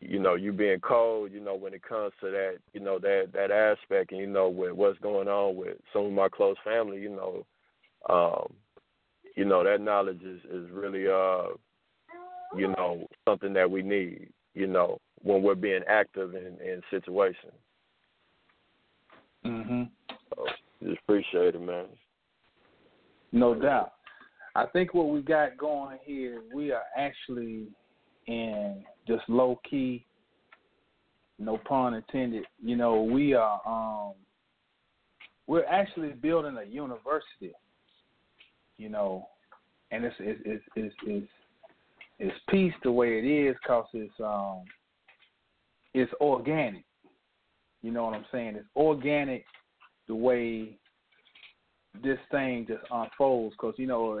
[0.00, 3.30] you know, you being cold, you know, when it comes to that, you know, that
[3.32, 7.00] that aspect, and you know, with what's going on with some of my close family,
[7.00, 7.44] you know,
[8.08, 8.52] um,
[9.34, 11.54] you know, that knowledge is is really uh,
[12.56, 17.52] you know, something that we need, you know, when we're being active in in situations.
[19.44, 19.90] Mhm.
[20.34, 20.46] So
[20.82, 21.86] just appreciate it, man.
[23.32, 23.94] No doubt.
[24.54, 27.68] I think what we got going here, we are actually
[28.26, 30.04] in just low key,
[31.38, 32.44] no pun intended.
[32.62, 34.14] You know, we are um
[35.46, 37.52] we're actually building a university.
[38.76, 39.26] You know,
[39.90, 41.26] and it's it's it's it's it's,
[42.20, 44.62] it's peace the way it is because it's um
[45.94, 46.84] it's organic.
[47.82, 48.56] You know what I'm saying?
[48.56, 49.44] It's organic
[50.06, 50.78] the way
[52.02, 54.18] this thing just unfolds because you know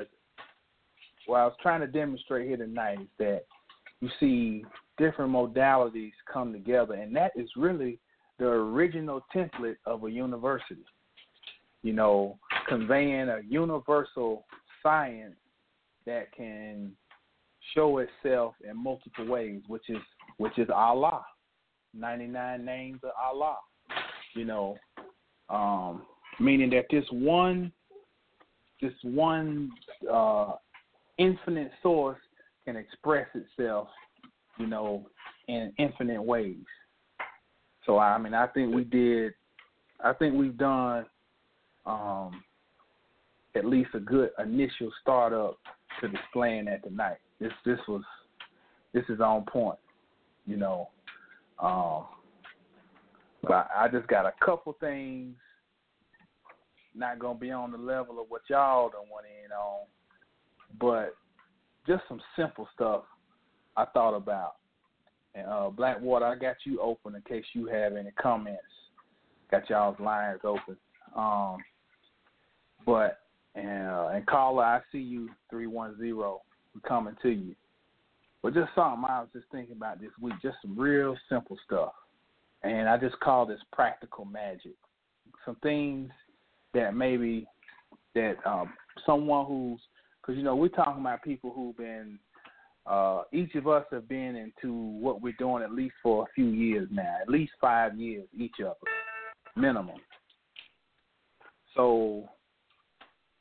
[1.26, 3.42] what I was trying to demonstrate here tonight is that
[4.00, 4.64] you see
[4.96, 7.98] different modalities come together, and that is really
[8.38, 10.84] the original template of a university.
[11.82, 12.38] You know,
[12.68, 14.44] conveying a universal
[14.82, 15.36] science
[16.06, 16.92] that can
[17.74, 19.98] show itself in multiple ways, which is
[20.38, 21.24] which is Allah,
[21.94, 23.56] ninety nine names of Allah.
[24.34, 24.76] You know,
[25.50, 26.02] um,
[26.38, 27.72] meaning that this one,
[28.80, 29.70] this one
[30.12, 30.52] uh,
[31.18, 32.20] infinite source
[32.68, 33.88] can express itself,
[34.58, 35.06] you know,
[35.48, 36.56] in infinite ways.
[37.86, 39.32] So I mean, I think we did,
[40.04, 41.06] I think we've done
[41.86, 42.42] um,
[43.56, 45.58] at least a good initial startup
[46.00, 47.16] to displaying that tonight.
[47.40, 48.02] This this was
[48.92, 49.78] this is on point,
[50.46, 50.90] you know.
[51.58, 52.04] Um,
[53.44, 55.34] but I just got a couple things
[56.94, 59.86] not gonna be on the level of what y'all done went in on,
[60.78, 61.14] but
[61.88, 63.02] just some simple stuff
[63.76, 64.56] I thought about.
[65.34, 68.62] And uh, Blackwater, I got you open in case you have any comments.
[69.50, 70.76] Got y'all's lines open.
[71.16, 71.56] Um,
[72.84, 73.20] but
[73.54, 76.42] and uh, and caller, I see you three one zero.
[76.74, 77.54] We're coming to you.
[78.42, 81.92] But just something I was just thinking about this week, just some real simple stuff.
[82.62, 84.74] And I just call this practical magic.
[85.44, 86.10] Some things
[86.74, 87.46] that maybe
[88.14, 88.72] that um,
[89.06, 89.80] someone who's
[90.28, 92.18] because you know we're talking about people who've been
[92.86, 96.48] uh, each of us have been into what we're doing at least for a few
[96.48, 98.76] years now, at least five years each of us,
[99.56, 99.96] minimum.
[101.74, 102.28] So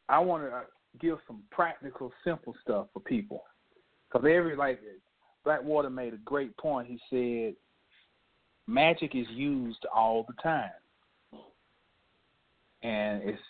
[0.07, 0.61] I want to
[0.99, 3.43] give some practical, simple stuff for people
[4.07, 4.80] because every like
[5.43, 6.88] Blackwater made a great point.
[6.88, 7.55] He said
[8.65, 10.72] magic is used all the time
[12.81, 13.41] and it's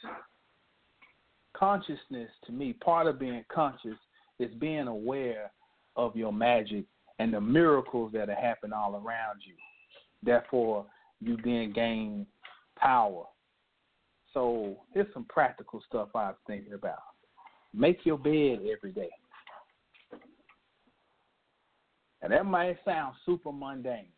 [1.58, 3.98] consciousness to me part of being conscious
[4.40, 5.52] is being aware
[5.96, 6.86] of your magic
[7.20, 9.54] and the miracles that are happening all around you.
[10.24, 10.86] Therefore
[11.20, 12.28] you then gain
[12.78, 13.24] power.
[14.34, 17.00] So here's some practical stuff i was thinking about.
[17.74, 19.10] Make your bed every day.
[22.22, 24.10] And that might sound super mundane.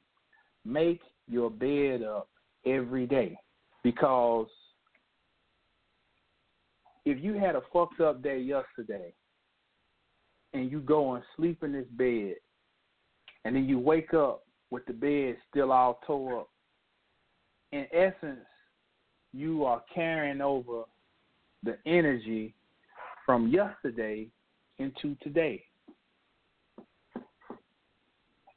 [0.66, 2.30] Make your bed up
[2.66, 3.38] every day
[3.84, 4.48] because
[7.06, 9.14] if you had a fucked up day yesterday
[10.54, 12.36] and you go and sleep in this bed
[13.46, 16.50] and then you wake up with the bed still all tore up,
[17.72, 18.46] in essence,
[19.34, 20.84] you are carrying over
[21.64, 22.54] the energy
[23.26, 24.28] from yesterday
[24.80, 25.64] into today.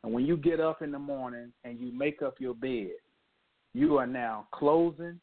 [0.03, 2.91] And when you get up in the morning and you make up your bed,
[3.75, 5.21] you are now closing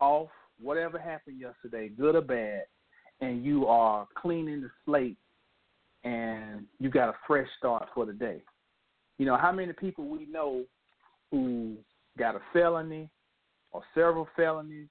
[0.00, 0.30] off
[0.62, 2.64] whatever happened yesterday, good or bad,
[3.20, 5.18] and you are cleaning the slate
[6.04, 8.42] and you got a fresh start for the day.
[9.18, 10.64] You know, how many people we know
[11.30, 11.76] who
[12.18, 13.08] got a felony
[13.70, 14.88] or several felonies,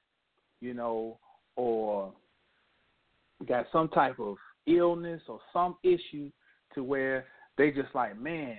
[0.62, 1.18] you know,
[1.56, 2.14] or
[3.48, 4.38] got some type of
[4.68, 6.32] illness or some issue
[6.76, 7.26] to where
[7.58, 8.58] they just like, man,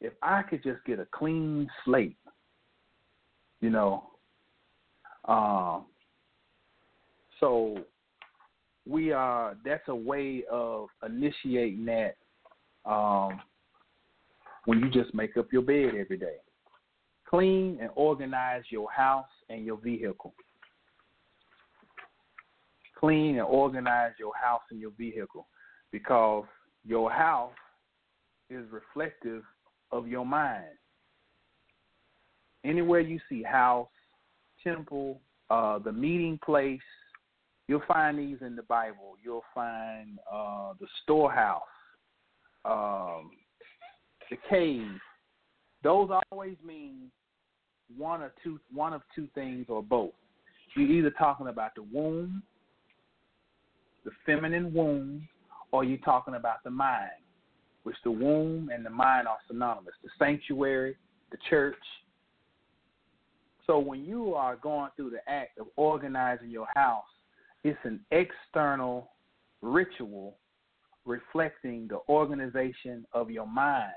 [0.00, 2.16] if I could just get a clean slate,
[3.60, 4.04] you know.
[5.24, 5.86] Um,
[7.40, 7.78] so
[8.86, 9.56] we are.
[9.64, 12.16] That's a way of initiating that.
[12.84, 13.40] Um,
[14.64, 16.36] when you just make up your bed every day,
[17.28, 20.34] clean and organize your house and your vehicle.
[22.98, 25.46] Clean and organize your house and your vehicle
[25.92, 26.44] because
[26.84, 27.52] your house
[28.50, 29.42] is reflective
[29.92, 30.64] of your mind.
[32.64, 33.88] Anywhere you see house,
[34.64, 35.20] temple,
[35.50, 36.80] uh, the meeting place,
[37.68, 39.14] you'll find these in the Bible.
[39.22, 41.62] You'll find uh, the storehouse,
[42.64, 43.30] um,
[44.30, 44.98] the cave.
[45.84, 47.10] Those always mean
[47.96, 50.10] one or two, one of two things or both.
[50.76, 52.42] You're either talking about the womb,
[54.04, 55.28] the feminine womb,
[55.70, 57.10] or you're talking about the mind
[57.88, 60.94] which the womb and the mind are synonymous the sanctuary,
[61.30, 61.74] the church.
[63.66, 67.06] So when you are going through the act of organizing your house,
[67.64, 69.10] it's an external
[69.62, 70.36] ritual
[71.04, 73.92] reflecting the organization of your mind.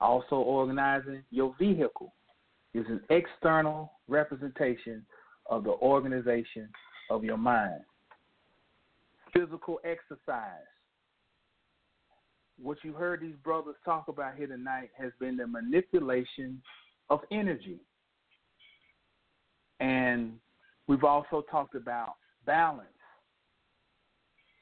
[0.00, 2.12] Also, organizing your vehicle
[2.74, 5.04] is an external representation
[5.46, 6.68] of the organization
[7.10, 7.80] of your mind.
[9.32, 10.66] Physical exercise
[12.62, 16.60] what you heard these brothers talk about here tonight has been the manipulation
[17.08, 17.78] of energy.
[19.80, 20.34] And
[20.86, 22.16] we've also talked about
[22.46, 22.88] balance.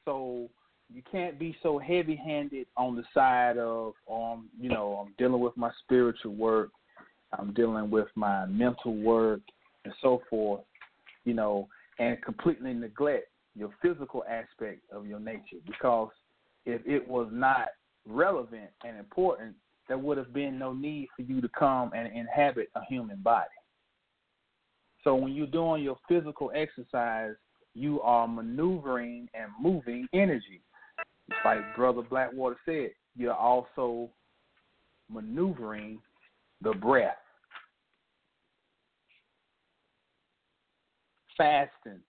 [0.05, 0.49] So
[0.91, 5.41] you can't be so heavy handed on the side of um, you know, I'm dealing
[5.41, 6.71] with my spiritual work,
[7.37, 9.41] I'm dealing with my mental work
[9.85, 10.61] and so forth,
[11.25, 11.67] you know,
[11.99, 16.09] and completely neglect your physical aspect of your nature because
[16.65, 17.69] if it was not
[18.05, 19.55] relevant and important,
[19.87, 23.47] there would have been no need for you to come and inhabit a human body.
[25.03, 27.33] So when you're doing your physical exercise,
[27.73, 30.61] you are maneuvering and moving energy.
[31.45, 34.09] Like Brother Blackwater said, you're also
[35.09, 35.99] maneuvering
[36.61, 37.15] the breath.
[41.37, 41.99] Fasting.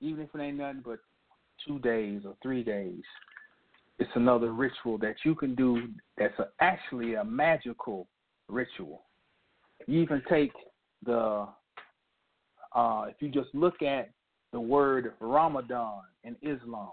[0.00, 0.98] Even if it ain't nothing but
[1.66, 3.02] two days or three days,
[3.98, 8.06] it's another ritual that you can do that's a, actually a magical
[8.48, 9.04] ritual.
[9.86, 10.52] You even take
[11.04, 11.46] the,
[12.76, 14.10] uh, if you just look at
[14.52, 16.90] the word Ramadan in Islam,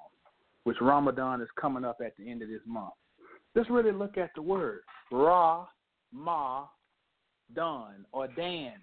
[0.64, 2.94] which Ramadan is coming up at the end of this month.
[3.56, 4.82] Just really look at the word
[5.12, 5.68] Ra,
[6.12, 6.66] Ma,
[7.54, 8.74] Dan, or Dan.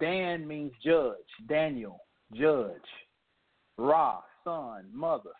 [0.00, 1.16] Dan means judge,
[1.48, 2.00] Daniel,
[2.32, 2.70] judge.
[3.76, 5.30] Ra, son, mother.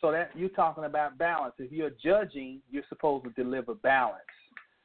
[0.00, 1.54] So that you're talking about balance.
[1.58, 4.16] If you're judging, you're supposed to deliver balance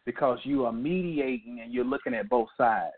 [0.06, 2.94] because you are mediating and you're looking at both sides.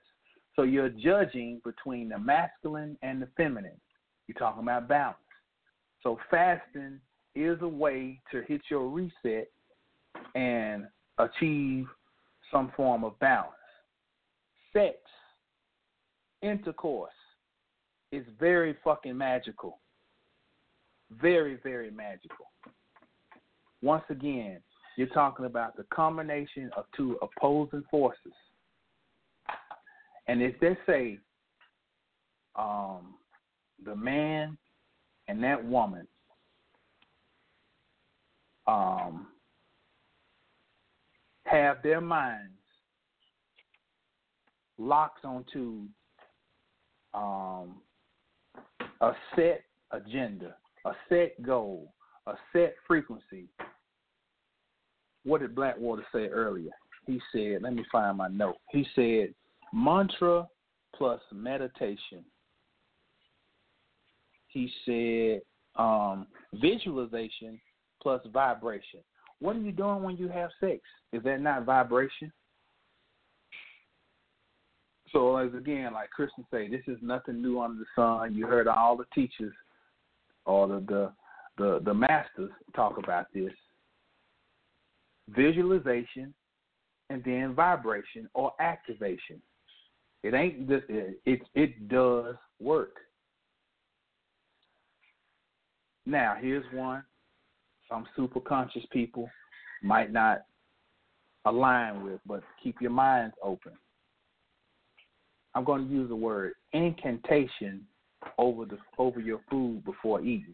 [0.58, 3.80] So you're judging between the masculine and the feminine.
[4.28, 5.18] You're talking about balance.
[6.02, 7.00] So fasting
[7.36, 9.50] is a way to hit your reset
[10.34, 10.88] and
[11.20, 11.86] achieve
[12.52, 13.52] some form of balance.
[14.74, 14.96] Sex,
[16.42, 17.12] intercourse
[18.12, 19.78] is very fucking magical.
[21.22, 22.52] Very, very magical.
[23.84, 24.60] Once again,
[24.98, 28.34] you're talking about the combination of two opposing forces.
[30.28, 31.20] And if they say
[32.56, 33.16] um,
[33.84, 34.58] the man
[35.28, 36.08] and that woman
[38.68, 39.28] um,
[41.46, 42.54] have their minds
[44.78, 45.84] locked onto
[47.14, 47.76] um,
[49.02, 50.56] a set agenda,
[50.86, 51.94] a set goal,
[52.28, 53.48] a set frequency,
[55.24, 56.72] what did Blackwater say earlier?
[57.06, 58.58] He said, let me find my note.
[58.72, 59.34] He said,
[59.74, 60.48] mantra
[60.96, 62.24] plus meditation.
[64.48, 65.42] He said,
[65.82, 67.60] um, visualization
[68.02, 69.02] plus vibration.
[69.40, 70.80] What are you doing when you have sex?
[71.14, 72.32] Is that not vibration?
[75.12, 78.36] So as again, like Christians say, this is nothing new under the sun.
[78.36, 79.54] You heard all the teachers
[80.48, 81.12] all the the
[81.58, 83.52] the, the masters talk about this.
[85.30, 86.34] Visualization
[87.10, 89.42] and then vibration or activation.
[90.28, 92.96] It ain't just it, it it does work.
[96.06, 97.04] Now here's one
[97.90, 99.30] some super conscious people
[99.82, 100.44] might not
[101.46, 103.72] align with, but keep your minds open.
[105.56, 107.86] I'm going to use the word incantation
[108.38, 110.54] over the over your food before eating.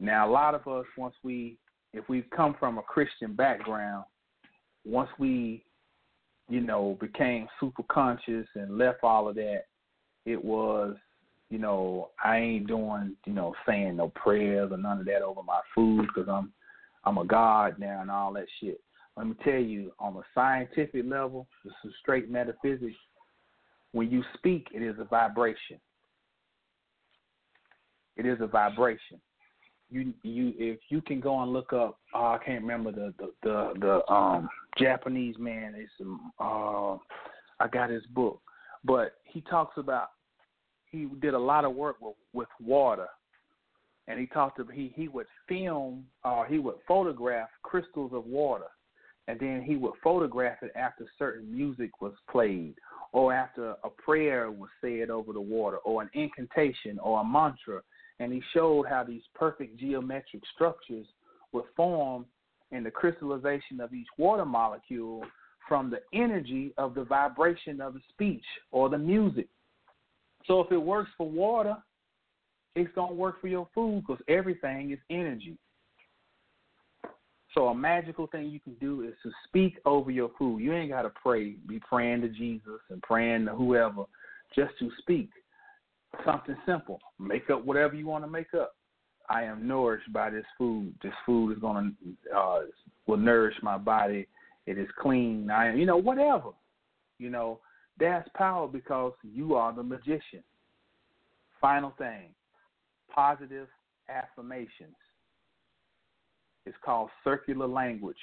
[0.00, 1.58] Now, a lot of us, once we,
[1.92, 4.04] if we've come from a Christian background,
[4.86, 5.62] once we,
[6.50, 9.62] you know, became super conscious and left all of that,
[10.26, 10.96] it was,
[11.48, 15.42] you know, I ain't doing, you know, saying no prayers or none of that over
[15.44, 16.52] my food because I'm,
[17.04, 18.80] I'm a god now and all that shit.
[19.16, 22.96] Let me tell you, on a scientific level, this is straight metaphysics.
[23.92, 25.80] When you speak, it is a vibration.
[28.16, 29.20] It is a vibration.
[29.90, 33.32] You you if you can go and look up, uh, I can't remember the the
[33.42, 34.48] the, the um
[34.78, 35.74] Japanese man.
[35.76, 36.94] It's um, uh,
[37.62, 38.40] I got his book,
[38.84, 40.08] but he talks about
[40.86, 43.08] he did a lot of work with with water,
[44.08, 48.26] and he talked to he he would film or uh, he would photograph crystals of
[48.26, 48.66] water.
[49.28, 52.74] And then he would photograph it after certain music was played
[53.12, 57.80] or after a prayer was said over the water or an incantation or a mantra.
[58.18, 61.06] And he showed how these perfect geometric structures
[61.52, 62.26] would form
[62.72, 65.24] in the crystallization of each water molecule
[65.68, 69.48] from the energy of the vibration of the speech or the music.
[70.46, 71.76] So if it works for water,
[72.74, 75.56] it's going to work for your food because everything is energy.
[77.54, 80.60] So a magical thing you can do is to speak over your food.
[80.60, 84.04] You ain't got to pray, be praying to Jesus and praying to whoever,
[84.54, 85.30] just to speak
[86.24, 87.00] something simple.
[87.18, 88.74] Make up whatever you want to make up.
[89.30, 90.92] I am nourished by this food.
[91.02, 92.60] This food is going to uh,
[93.06, 94.26] will nourish my body.
[94.66, 95.50] It is clean.
[95.50, 96.50] I am, you know, whatever.
[97.18, 97.60] You know,
[97.98, 100.42] that's power because you are the magician.
[101.60, 102.30] Final thing,
[103.14, 103.68] positive
[104.08, 104.96] affirmations.
[106.66, 108.16] It's called circular language.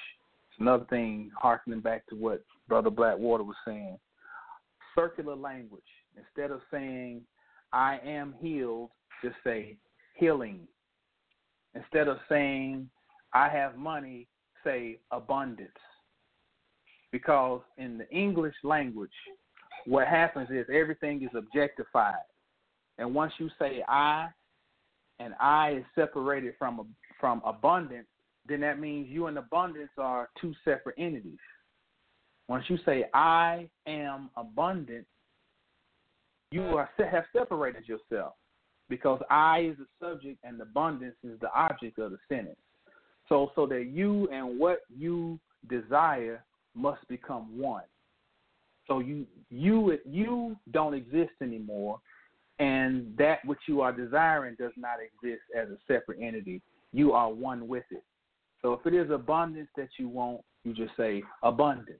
[0.51, 3.97] It's another thing harkening back to what Brother Blackwater was saying.
[4.93, 5.81] Circular language.
[6.17, 7.21] Instead of saying
[7.71, 8.89] I am healed,
[9.23, 9.77] just say
[10.15, 10.67] healing.
[11.77, 12.89] Instead of saying
[13.33, 14.27] I have money,
[14.63, 15.69] say abundance.
[17.11, 19.11] Because in the English language,
[19.85, 22.15] what happens is everything is objectified.
[22.97, 24.27] And once you say I,
[25.19, 26.87] and I is separated from
[27.19, 28.07] from abundance,
[28.47, 31.39] then that means you and abundance are two separate entities.
[32.47, 35.05] Once you say I am abundant,
[36.51, 38.33] you are have separated yourself
[38.89, 42.57] because I is the subject and abundance is the object of the sentence.
[43.29, 45.39] So so that you and what you
[45.69, 46.43] desire
[46.75, 47.83] must become one.
[48.87, 51.99] So you you you don't exist anymore
[52.59, 56.61] and that which you are desiring does not exist as a separate entity.
[56.91, 58.03] You are one with it.
[58.61, 61.99] So if it is abundance that you want, you just say abundance.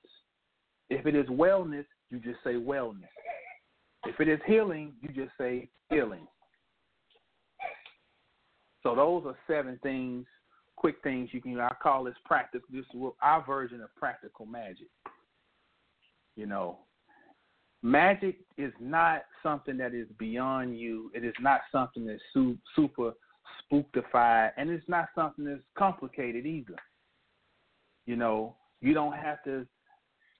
[0.90, 3.04] If it is wellness, you just say wellness.
[4.06, 6.28] If it is healing, you just say healing.
[8.88, 10.26] So those are seven things,
[10.78, 11.60] quick things you can.
[11.60, 12.66] I call this practical.
[12.72, 14.88] This is our version of practical magic.
[16.38, 16.78] You know,
[17.84, 21.12] magic is not something that is beyond you.
[21.14, 23.12] It is not something that's su- super
[23.70, 26.78] spooktified, and it's not something that's complicated either.
[28.06, 29.68] You know, you don't have to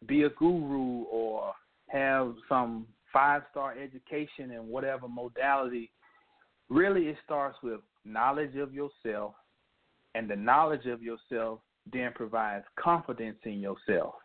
[0.06, 1.52] be a guru or
[1.90, 5.92] have some five star education in whatever modality.
[6.70, 9.34] Really, it starts with knowledge of yourself,
[10.16, 11.60] and the knowledge of yourself
[11.92, 14.16] then provides confidence in yourself.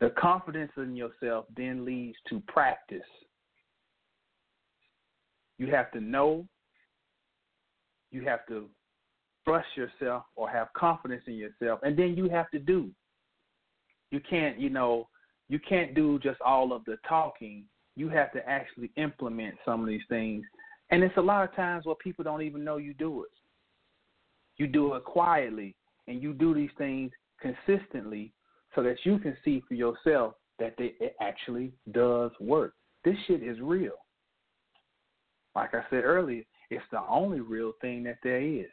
[0.00, 3.00] The confidence in yourself then leads to practice.
[5.58, 6.46] You have to know
[8.12, 8.68] you have to
[9.44, 12.90] trust yourself or have confidence in yourself, and then you have to do.
[14.10, 15.08] You can't, you know,
[15.48, 17.64] you can't do just all of the talking.
[17.96, 20.44] You have to actually implement some of these things,
[20.92, 23.30] and it's a lot of times where people don't even know you do it.
[24.58, 25.74] You do it quietly
[26.06, 27.10] and you do these things
[27.40, 28.34] consistently
[28.74, 32.74] so that you can see for yourself that they, it actually does work.
[33.04, 33.94] This shit is real.
[35.56, 38.70] Like I said earlier, it's the only real thing that there is.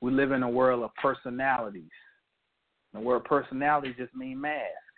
[0.00, 1.84] We live in a world of personalities.
[2.94, 4.89] The word personality just means mask.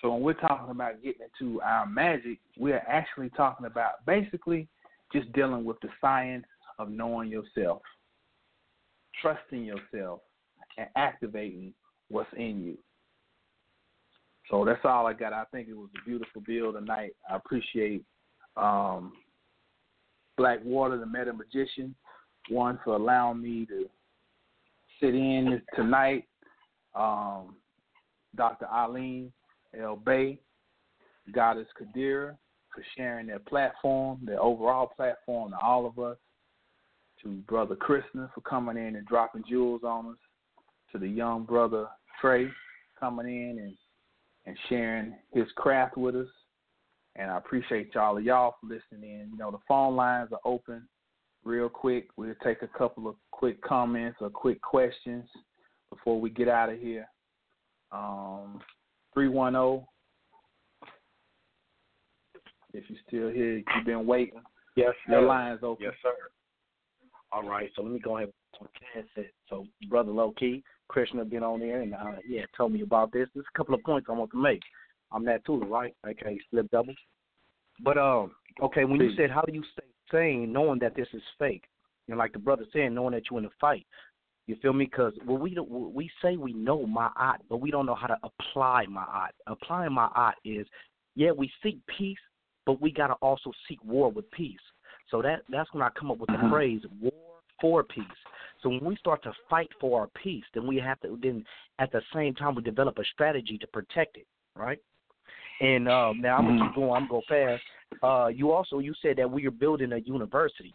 [0.00, 4.66] So when we're talking about getting into our magic, we are actually talking about basically
[5.12, 6.46] just dealing with the science
[6.78, 7.82] of knowing yourself,
[9.20, 10.20] trusting yourself,
[10.78, 11.74] and activating
[12.08, 12.78] what's in you.
[14.50, 15.32] So that's all I got.
[15.32, 17.12] I think it was a beautiful bill tonight.
[17.30, 18.02] I appreciate
[18.56, 19.12] um,
[20.36, 21.94] Blackwater, the Meta Magician,
[22.48, 23.84] one for allowing me to
[25.00, 26.24] sit in tonight.
[26.94, 27.56] Um,
[28.34, 28.66] Dr.
[28.66, 29.32] Eileen
[29.78, 29.96] L.
[29.96, 30.38] Bay,
[31.32, 32.36] Goddess Kadira
[32.74, 36.16] for sharing their platform, their overall platform to all of us.
[37.22, 40.16] To Brother Krishna for coming in and dropping jewels on us.
[40.92, 41.86] To the young brother
[42.20, 42.48] Trey
[42.98, 43.74] coming in and,
[44.46, 46.28] and sharing his craft with us.
[47.16, 49.28] And I appreciate y'all of y'all for listening in.
[49.32, 50.88] You know, the phone lines are open
[51.44, 52.08] real quick.
[52.16, 55.28] We'll take a couple of quick comments or quick questions
[55.90, 57.06] before we get out of here.
[57.92, 58.60] Um,
[59.14, 59.86] 310.
[62.72, 64.40] If you're still here, you've been waiting.
[64.76, 65.26] Yes, Your sir.
[65.26, 65.84] line's open.
[65.84, 66.14] Yes, sir.
[67.32, 69.32] All right, so let me go ahead and pass it.
[69.48, 73.28] So, brother Low Key, Krishna been on there and uh, yeah, told me about this.
[73.34, 74.60] There's a couple of points I want to make.
[75.12, 75.94] I'm that too, right?
[76.06, 76.94] Okay, slip double.
[77.82, 78.32] But um,
[78.62, 81.64] okay, when you said how do you stay sane knowing that this is fake,
[82.08, 83.86] and like the brother said, knowing that you're in a fight,
[84.50, 84.84] you feel me?
[84.84, 88.16] Because well, we don't, we say we know ma'at, but we don't know how to
[88.22, 89.30] apply ma'at.
[89.46, 90.66] Applying ma'at is,
[91.14, 92.18] yeah, we seek peace,
[92.66, 94.58] but we gotta also seek war with peace.
[95.10, 96.50] So that that's when I come up with the Mhm.
[96.50, 97.12] phrase war
[97.60, 98.04] for peace.
[98.60, 101.44] So when we start to fight for our peace, then we have to then
[101.78, 104.78] at the same time we develop a strategy to protect it, right?
[105.60, 106.90] And um, now I'm gonna keep going.
[106.90, 107.62] I'm gonna go fast.
[108.02, 110.74] Uh, you also you said that we are building a university.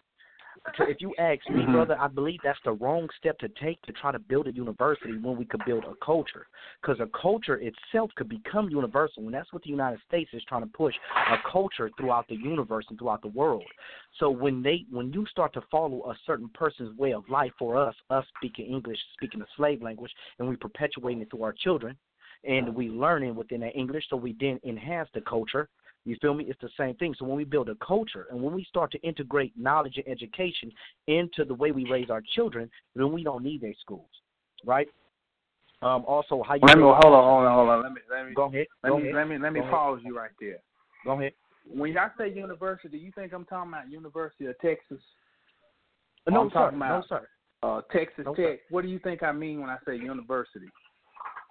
[0.78, 1.72] So if you ask me, Mhm.
[1.72, 5.18] brother, I believe that's the wrong step to take to try to build a university
[5.18, 6.48] when we could build a culture.
[6.82, 10.64] Because a culture itself could become universal, and that's what the United States is trying
[10.64, 10.96] to push
[11.30, 13.66] a culture throughout the universe and throughout the world.
[14.20, 17.78] So when they when you start to follow a certain person's way of life for
[17.78, 21.98] us, us speaking English, speaking the slave language, and we perpetuating it through our children,
[22.44, 25.70] and we learning within that English, so we then enhance the culture.
[26.06, 26.46] You feel me?
[26.48, 27.16] It's the same thing.
[27.18, 30.72] So when we build a culture and when we start to integrate knowledge and education
[31.08, 34.10] into the way we raise our children, then we don't need their schools,
[34.66, 34.88] right?
[35.82, 37.14] Um, also, how you Let me hold on, hold
[37.46, 37.84] on, hold on.
[37.84, 38.68] Let me let me go ahead.
[38.84, 39.16] let go me ahead.
[39.16, 39.74] let me let me Go ahead.
[39.76, 40.60] pause you right there.
[41.04, 41.34] Go ahead.
[41.68, 45.00] When y'all say university, you think I'm talking about University of Texas?
[46.28, 46.54] Uh, No, I'm sir.
[46.54, 47.28] talking No, about sir.
[47.64, 48.46] uh, Texas No, Tech.
[48.46, 48.60] sir.
[48.70, 50.68] What do you think I mean when I say university?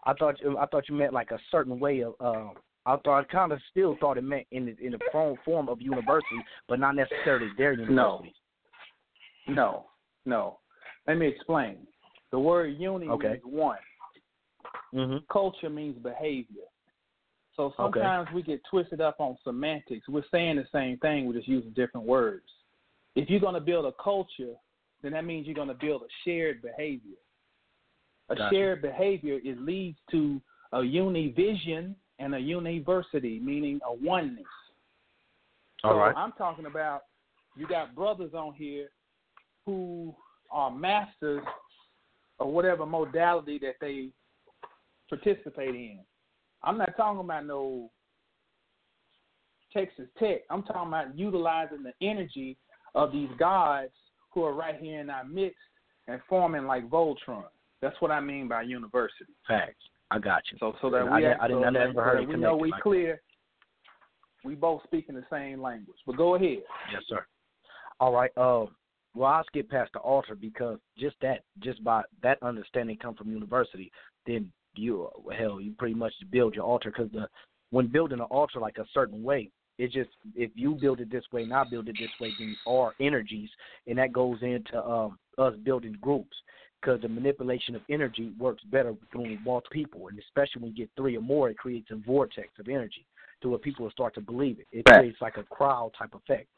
[0.06, 2.14] I thought you, I thought you meant like a certain way of.
[2.20, 2.52] Um,
[2.86, 5.68] I thought I kind of still thought it meant in the, in the form form
[5.68, 6.36] of university,
[6.68, 8.34] but not necessarily their university.
[9.46, 9.86] No, no.
[10.26, 10.58] No.
[11.06, 11.78] Let me explain.
[12.30, 13.28] The word uni Okay.
[13.28, 13.78] means one.
[14.94, 15.18] Mm-hmm.
[15.30, 16.62] Culture means behavior.
[17.56, 20.08] So sometimes we get twisted up on semantics.
[20.08, 22.44] We're saying the same thing, we're just using different words.
[23.14, 24.54] If you're going to build a culture,
[25.02, 27.16] then that means you're going to build a shared behavior.
[28.30, 28.54] A Gotcha.
[28.54, 30.40] shared behavior it leads to
[30.72, 34.44] a univision and a university, meaning a oneness.
[35.82, 36.16] All so right.
[36.16, 37.02] I'm talking about
[37.56, 38.88] you got brothers on here
[39.66, 40.14] who
[40.50, 41.42] are masters
[42.40, 44.08] of whatever modality that they
[45.08, 45.98] participate in.
[46.62, 47.90] I'm not talking about no
[49.72, 50.42] Texas Tech.
[50.50, 52.56] I'm talking about utilizing the energy
[52.94, 53.92] of these gods
[54.32, 55.56] who are right here in our midst
[56.08, 57.44] and forming like Voltron.
[57.82, 59.32] That's what I mean by university.
[59.46, 59.74] Facts.
[60.14, 60.58] I got you.
[60.58, 62.28] So so that I we didn't- act- I didn't- so I never heard that it
[62.28, 62.82] we know we like that.
[62.82, 63.22] clear.
[64.44, 65.96] We both speaking the same language.
[66.06, 66.62] But go ahead.
[66.92, 67.26] Yes, sir.
[67.98, 68.30] All right.
[68.36, 68.66] Uh,
[69.14, 73.30] well, I'll skip past the altar because just that, just by that understanding come from
[73.30, 73.90] university,
[74.26, 77.28] then you, hell, you pretty much build your altar because the
[77.70, 81.24] when building an altar like a certain way, it just if you build it this
[81.32, 83.50] way and I build it this way, these are energies,
[83.86, 86.36] and that goes into um, us building groups
[86.84, 90.76] because the manipulation of energy works better when we multiple people, and especially when you
[90.76, 93.06] get three or more, it creates a vortex of energy
[93.40, 94.66] to where people will start to believe it.
[94.70, 94.98] It Right.
[94.98, 96.48] creates like a crowd type effect.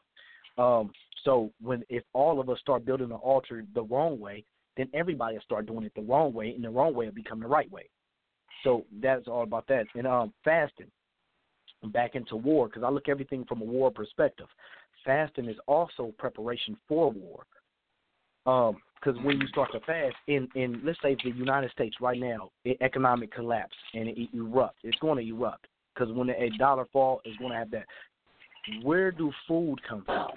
[0.57, 0.91] Um,
[1.23, 4.43] so when if all of us start building an altar the wrong way,
[4.75, 7.39] then everybody will start doing it the wrong way, and the wrong way will become
[7.39, 7.89] the right way.
[8.63, 9.85] So that's all about that.
[9.95, 10.91] And um, fasting,
[11.85, 14.47] back into war, because I look everything from a war perspective.
[15.05, 17.45] Fasting is also preparation for war.
[18.45, 22.19] Um, Because when you start to fast, in in let's say the United States right
[22.19, 24.71] now, it, economic collapse and it, erupts.
[24.83, 27.85] It's going to erupt because when a dollar fall, it's going to have that.
[28.83, 30.27] Where do food come from?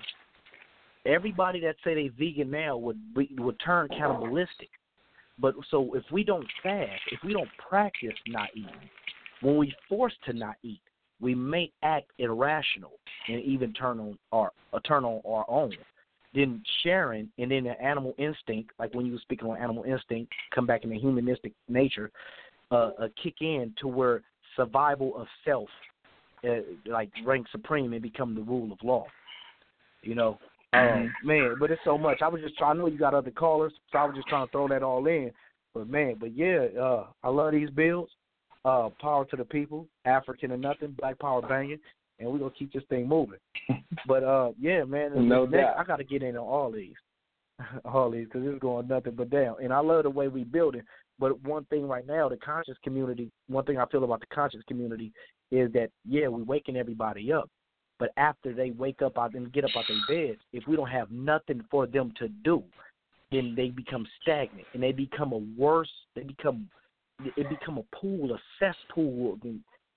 [1.07, 4.69] Everybody that say they vegan now would be, would turn cannibalistic.
[5.39, 8.91] But so if we don't fast, if we don't practice not eating,
[9.41, 10.82] when we force to not eat,
[11.20, 12.93] we may act irrational
[13.28, 15.73] and even turn on our uh, turn on our own.
[16.35, 20.32] Then sharing and then the animal instinct, like when you were speaking on animal instinct,
[20.55, 22.11] come back in the humanistic nature,
[22.70, 24.23] uh, uh kick in to where
[24.57, 25.69] survival of self,
[26.48, 29.07] uh, like rank supreme and become the rule of law.
[30.02, 30.39] You know,
[30.73, 32.23] um, man, but it's so much.
[32.23, 32.77] I was just trying.
[32.77, 35.07] I know you got other callers, so I was just trying to throw that all
[35.07, 35.32] in.
[35.74, 38.09] But man, but yeah, uh, I love these bills.
[38.65, 41.78] Uh, power to the people, African or nothing, Black Power banging,
[42.21, 43.39] and we're gonna keep this thing moving.
[44.07, 45.79] but uh, yeah, man, no next, doubt.
[45.79, 46.95] I got to get in on all these,
[47.85, 49.57] all these, because it's going nothing but down.
[49.63, 50.83] And I love the way we building.
[51.19, 54.63] But one thing right now, the conscious community, one thing I feel about the conscious
[54.69, 55.13] community
[55.51, 57.51] is that yeah, we're waking everybody up.
[57.99, 60.89] But after they wake up out and get up out their beds, if we don't
[60.89, 62.63] have nothing for them to do,
[63.31, 65.91] then they become stagnant and they become a worse.
[66.15, 66.69] They become
[67.37, 69.39] it become a pool, a cesspool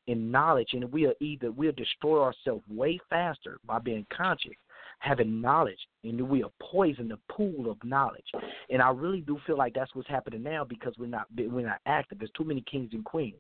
[0.08, 4.54] in, knowledge, and we'll either we'll destroy ourselves way faster by being conscious,
[5.00, 8.26] having knowledge, and we'll poison the pool of knowledge.
[8.70, 11.80] And I really do feel like that's what's happening now because we're not we're not
[11.86, 12.20] active.
[12.20, 13.36] There's too many kings and queens.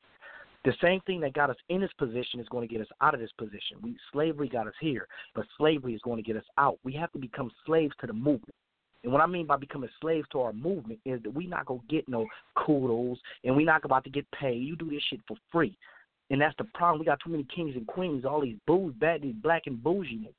[0.65, 3.13] The same thing that got us in this position is going to get us out
[3.13, 3.77] of this position.
[3.81, 6.79] We slavery got us here, but slavery is going to get us out.
[6.85, 8.55] We have to become slaves to the movement.
[9.03, 11.81] And what I mean by becoming slaves to our movement is that we not gonna
[11.89, 12.25] get no
[12.55, 14.63] kudos and we not about to get paid.
[14.63, 15.77] You do this shit for free.
[16.29, 16.99] And that's the problem.
[16.99, 20.29] We got too many kings and queens, all these booze, bad, these black and bougie.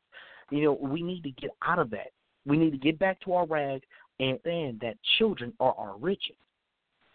[0.51, 2.13] You know, we need to get out of that.
[2.47, 3.83] We need to get back to our rag
[4.21, 6.37] and then that children are our riches.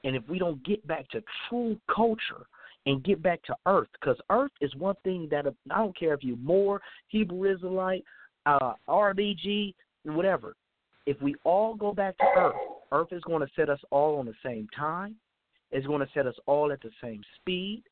[0.04, 2.46] And if we don't get back to true culture
[2.86, 6.24] and get back to earth, because earth is one thing that I don't care if
[6.24, 8.04] you're more Hebrew Israelite,
[8.46, 9.74] uh, RBG,
[10.04, 10.56] whatever.
[11.06, 12.56] If we all go back to earth,
[12.92, 15.16] earth is going to set us all on the same time.
[15.72, 17.84] It's going to set us all at the same speed.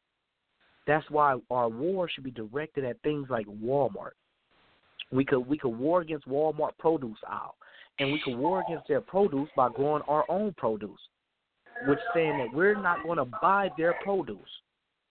[0.88, 4.12] That's why our war should be directed at things like Walmart.
[5.12, 7.56] We could we could war against Walmart produce aisle,
[8.00, 11.00] and we could war against their produce by growing our own produce,
[11.88, 14.40] which saying that we're not going to buy their produce.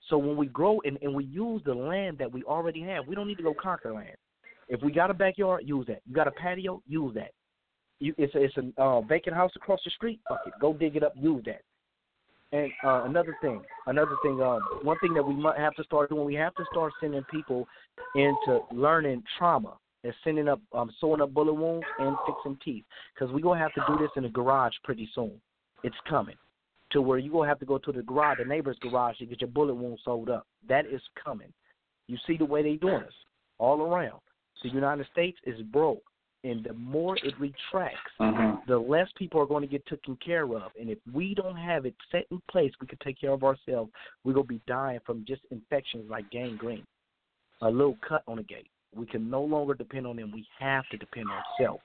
[0.08, 3.14] So when we grow and, and we use the land that we already have, we
[3.14, 4.16] don't need to go conquer land.
[4.68, 6.00] If we got a backyard, use that.
[6.06, 7.32] You got a patio, use that.
[7.98, 10.20] You, it's a, it's a uh, vacant house across the street.
[10.28, 11.62] Fuck it, go dig it up, use that.
[12.52, 16.10] And uh, another thing, another thing, um, one thing that we might have to start
[16.10, 17.66] doing, we have to start sending people
[18.14, 23.32] into learning trauma and sending up, um, sewing up bullet wounds and fixing teeth, because
[23.34, 25.32] we're gonna have to do this in the garage pretty soon.
[25.82, 26.36] It's coming
[26.92, 29.40] to where you're gonna have to go to the garage, the neighbor's garage, to get
[29.40, 30.46] your bullet wound sewed up.
[30.68, 31.52] That is coming.
[32.06, 33.12] You see the way they're doing us
[33.58, 34.20] all around.
[34.62, 36.02] The United States is broke
[36.44, 38.64] and the more it retracts, Mhm.
[38.66, 40.72] the less people are going to get taken care of.
[40.78, 43.90] And if we don't have it set in place, we can take care of ourselves.
[44.24, 46.86] We're going to be dying from just infections like gangrene,
[47.62, 48.70] a little cut on the gate.
[48.94, 50.30] We can no longer depend on them.
[50.30, 51.80] We have to depend on self.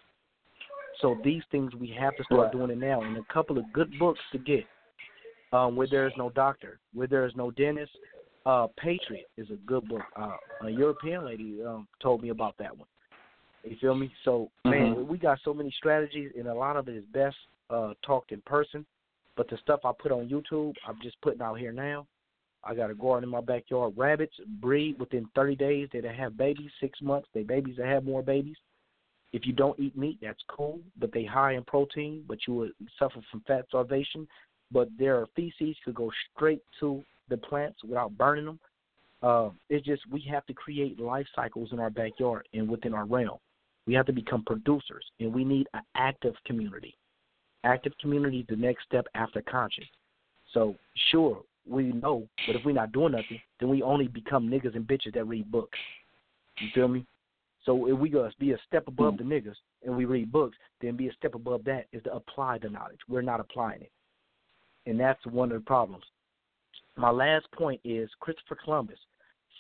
[1.00, 2.52] So these things we have to start Right.
[2.52, 3.02] doing it now.
[3.02, 4.66] And a couple of good books to get.
[5.54, 7.92] Um, where there is no doctor, where there is no dentist.
[8.46, 10.04] Uh, Patriot is a good book.
[10.16, 12.88] Uh, a European lady um, told me about that one.
[13.64, 14.12] You feel me?
[14.24, 15.08] So man, Mhm.
[15.08, 17.38] we got so many strategies, and a lot of it is best
[17.70, 18.86] uh, talked in person.
[19.36, 22.06] But the stuff I put on YouTube, I'm just putting out here now.
[22.64, 23.94] I got a garden in my backyard.
[23.98, 25.90] Rabbits breed within 30 days.
[25.92, 27.28] They have babies, six months.
[27.34, 28.58] They babies that have more babies.
[29.34, 32.74] If you don't eat meat, that's cool, but they high in protein, but you would
[33.00, 34.28] suffer from fat starvation.
[34.72, 38.60] But their feces could go straight to the plants without burning them.
[39.24, 43.06] Uh, it's just we have to create life cycles in our backyard and within our
[43.06, 43.38] realm.
[43.88, 46.96] We have to become producers, and we need an active community.
[47.64, 49.86] Active community is the next step after conscious.
[50.54, 50.76] So,
[51.12, 54.88] sure, we know, but if we're not doing nothing, then we only become niggas and
[54.88, 55.78] bitches that read books.
[56.60, 57.06] You feel me?
[57.66, 59.56] So if we gonna be a step above the niggas
[59.86, 63.00] and we read books, then be a step above that is to apply the knowledge.
[63.08, 63.92] We're not applying it,
[64.88, 66.04] and that's one of the problems.
[66.98, 69.00] My last point is Christopher Columbus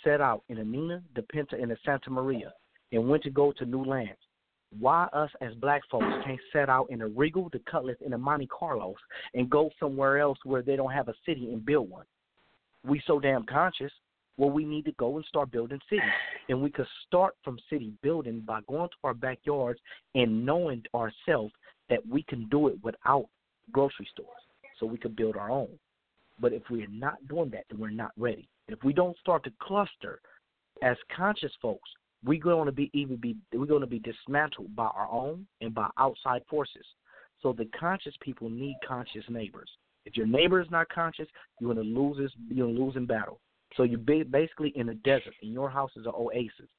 [0.03, 2.53] set out in a Niña, the Pinta, and the Santa Maria,
[2.91, 4.19] and went to go to new lands.
[4.80, 8.18] Why us as black folks can't set out in a Regal, the Cutlass, and a
[8.18, 8.95] Monte Carlos
[9.34, 12.05] and go somewhere else where they don't have a city and build one?
[12.85, 13.91] We so damn conscious.
[14.38, 16.05] Well, we need to go and start building cities,
[16.47, 19.80] and we could start from city building by going to our backyards
[20.15, 21.53] and knowing ourselves
[21.89, 23.27] that we can do it without
[23.72, 24.30] grocery stores,
[24.80, 25.68] so we could build our own.
[26.39, 28.47] But if we're not doing that, then we're not ready.
[28.68, 30.22] If we don't start to cluster
[30.81, 31.89] as conscious folks,
[32.23, 35.73] we're going to be even be we're going to be dismantled by our own and
[35.73, 36.85] by outside forces.
[37.41, 39.69] So the conscious people need conscious neighbors.
[40.06, 41.27] If your neighbor is not conscious,
[41.60, 42.31] you're going to lose this.
[42.49, 43.39] You're going to lose in battle.
[43.76, 46.69] So you're basically in a desert, and your house is an oasis.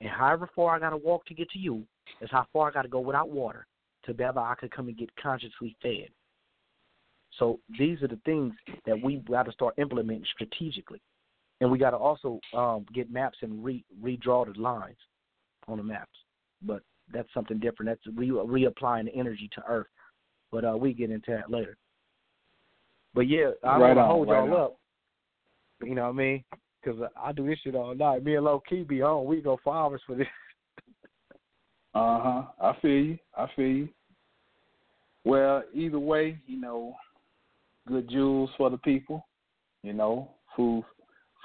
[0.00, 1.84] And however far I got to walk to get to you
[2.20, 3.66] is how far I got to go without water
[4.04, 6.08] to be able I could come and get consciously fed.
[7.38, 8.52] So these are the things
[8.86, 11.00] that we got to start implementing strategically,
[11.64, 14.98] and we got to also um, get maps and re- redraw the lines
[15.66, 16.12] on the maps.
[16.60, 17.88] But that's something different.
[17.88, 19.86] That's re- reapplying the energy to Earth.
[20.52, 21.78] But uh, we get into that later.
[23.14, 24.60] But yeah, I right to on, hold right y'all on.
[24.60, 24.76] up.
[25.82, 26.44] You know what I mean?
[26.82, 28.22] Because I do this shit all night.
[28.22, 29.24] Me and Low Key be on.
[29.24, 30.26] We go for hours for this.
[31.96, 32.42] Uh huh.
[32.60, 33.18] I feel you.
[33.36, 33.88] I feel you.
[35.24, 36.96] Well, either way, you know,
[37.86, 39.24] good jewels for the people.
[39.84, 40.82] You know, food,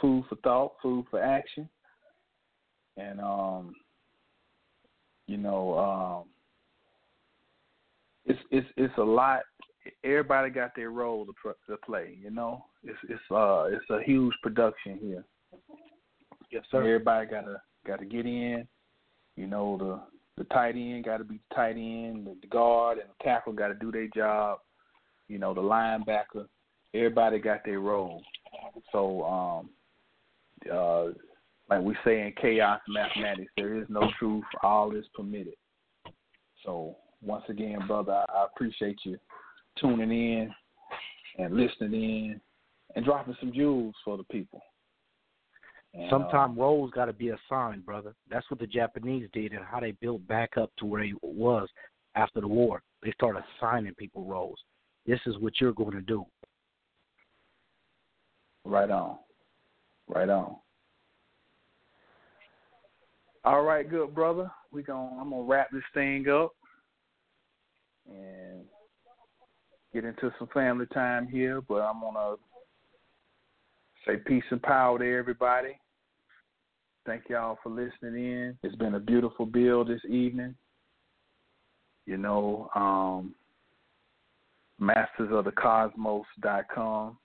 [0.01, 1.67] food for thought, food for action,
[2.97, 3.73] and um,
[5.27, 6.29] you know, um,
[8.25, 9.41] it's it's it's a lot.
[10.03, 11.33] Everybody got their role to,
[11.69, 12.17] to play.
[12.21, 15.23] You know, it's it's uh it's a huge production here.
[16.51, 16.79] Yes, sir.
[16.79, 18.67] Everybody gotta gotta get in.
[19.35, 19.99] You know, the
[20.39, 22.25] the tight end got to be the tight end.
[22.25, 24.59] The, the guard and the tackle got to do their job.
[25.27, 26.47] You know, the linebacker.
[26.93, 28.23] Everybody got their role.
[28.91, 29.69] So, um,
[30.71, 31.05] uh,
[31.69, 34.43] like we say in chaos mathematics, there is no truth.
[34.63, 35.53] All is permitted.
[36.65, 39.17] So, once again, brother, I, appreciate you
[39.79, 40.53] tuning in
[41.37, 42.41] and listening in
[42.95, 44.61] and dropping some jewels for the people.
[45.93, 48.13] And, uh, Sometimes roles got to be assigned, brother.
[48.29, 51.69] That's what the Japanese did and how they built back up to where it was
[52.15, 52.81] after the war.
[53.03, 54.59] They started assigning people roles.
[55.05, 56.25] This is what you're going to do.
[58.65, 59.17] Right on.
[60.09, 60.57] Right on.
[63.45, 64.51] All right, good brother.
[64.71, 66.51] We going I'm gonna wrap this thing up
[68.09, 68.65] and
[69.93, 72.35] get into some family time here, but I'm gonna
[74.05, 75.79] say peace and power to everybody.
[77.05, 78.57] Thank y'all for listening in.
[78.63, 80.55] It's been a beautiful bill this evening.
[82.05, 83.33] You know, um
[84.81, 87.17] mastersofthecosmos.com.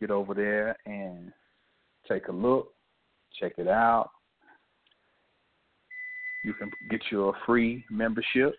[0.00, 1.32] Get over there and
[2.08, 2.72] take a look,
[3.38, 4.10] check it out.
[6.44, 8.54] You can get you a free membership,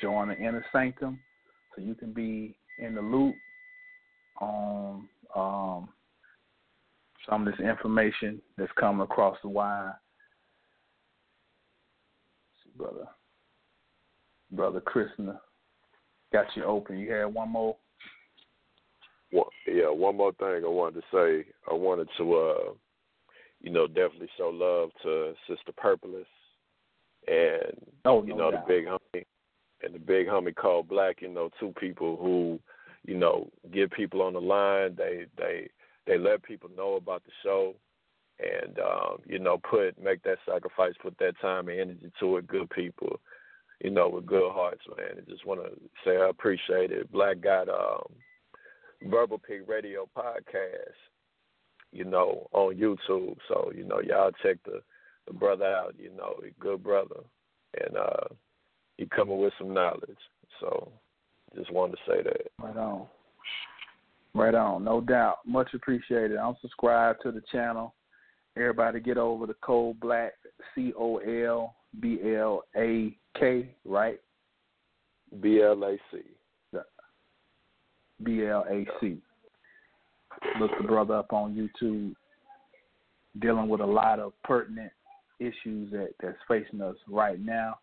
[0.00, 1.18] join the inner sanctum,
[1.74, 3.34] so you can be in the loop
[4.40, 5.88] on um,
[7.28, 9.98] some of this information that's coming across the wire.
[12.76, 13.06] Brother,
[14.52, 15.40] brother Krishna,
[16.30, 16.98] got you open.
[16.98, 17.76] You had one more.
[19.32, 21.50] Yeah, one more thing I wanted to say.
[21.70, 22.72] I wanted to, uh,
[23.60, 26.26] you know, definitely show love to Sister Purpolis
[27.26, 28.66] and Oh, you know doubt.
[28.66, 29.24] the big homie
[29.82, 31.20] and the big homie called Black.
[31.20, 32.60] You know, two people who,
[33.04, 34.94] you know, get people on the line.
[34.96, 35.68] They they
[36.06, 37.74] they let people know about the show,
[38.38, 42.46] and um, you know, put make that sacrifice, put that time and energy to it.
[42.46, 43.20] Good people,
[43.80, 45.18] you know, with good hearts, man.
[45.18, 45.70] I just want to
[46.04, 47.10] say I appreciate it.
[47.10, 48.06] Black got um,
[49.02, 50.96] Verbal Pig Radio podcast,
[51.92, 53.36] you know, on YouTube.
[53.48, 54.82] So you know, y'all check the
[55.26, 55.94] the brother out.
[55.98, 57.20] You know, he good brother,
[57.80, 58.34] and uh,
[58.96, 60.18] he coming with some knowledge.
[60.60, 60.90] So
[61.54, 62.50] just wanted to say that.
[62.62, 63.06] Right on.
[64.34, 65.38] Right on, no doubt.
[65.46, 66.36] Much appreciated.
[66.36, 67.94] I'm subscribed to the channel.
[68.56, 70.32] Everybody get over to Cold Black,
[70.74, 74.20] C O L B L A K, right?
[75.40, 76.18] B L A C.
[78.22, 79.18] B L A C.
[80.60, 82.14] Look the brother up on YouTube,
[83.40, 84.92] dealing with a lot of pertinent
[85.38, 87.78] issues that that's facing us right now.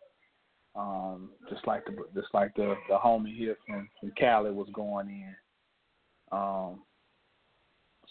[0.75, 5.09] Um, just like the just like the the homie here from from Cali was going
[5.09, 5.35] in.
[6.31, 6.81] Um,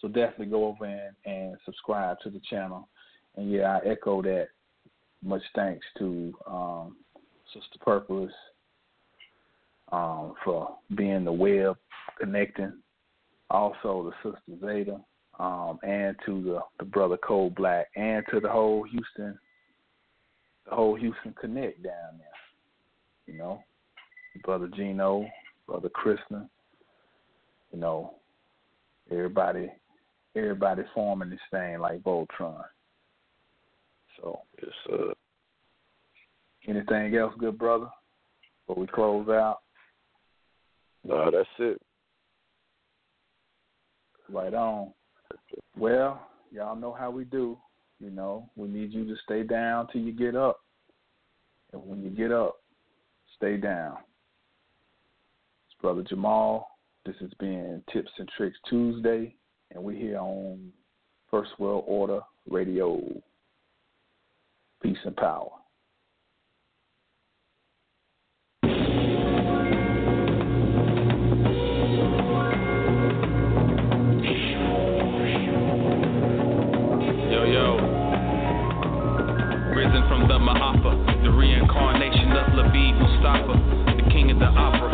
[0.00, 2.88] so definitely go over and, and subscribe to the channel.
[3.36, 4.48] And yeah, I echo that.
[5.24, 6.96] Much thanks to um,
[7.54, 8.34] Sister Purpose
[9.92, 11.76] um, for being the web
[12.18, 12.72] connecting.
[13.50, 15.00] Also the Sister Zeta,
[15.38, 19.38] um, and to the, the brother Cold Black, and to the whole Houston,
[20.68, 22.28] the whole Houston Connect down there.
[23.26, 23.62] You know,
[24.42, 25.26] brother Gino,
[25.66, 26.48] brother Krishna.
[27.72, 28.14] You know,
[29.10, 29.70] everybody,
[30.34, 32.62] everybody forming this thing like Voltron.
[34.20, 35.12] So, yes, uh,
[36.68, 37.88] anything else, good brother?
[38.66, 39.58] Before we close out.
[41.04, 41.80] No, that's it.
[44.32, 44.92] Right on.
[45.76, 47.58] Well, y'all know how we do.
[48.00, 50.60] You know, we need you to stay down till you get up.
[51.72, 52.56] And when you get up,
[53.36, 53.98] stay down.
[55.66, 56.78] It's Brother Jamal.
[57.04, 59.34] This has been Tips and Tricks Tuesday,
[59.70, 60.72] and we're here on
[61.30, 63.00] First World Order Radio.
[64.82, 65.50] Peace and power.
[80.52, 83.56] The Ma'afa, the reincarnation of Labib Mustafa,
[83.96, 84.92] the king of the opera,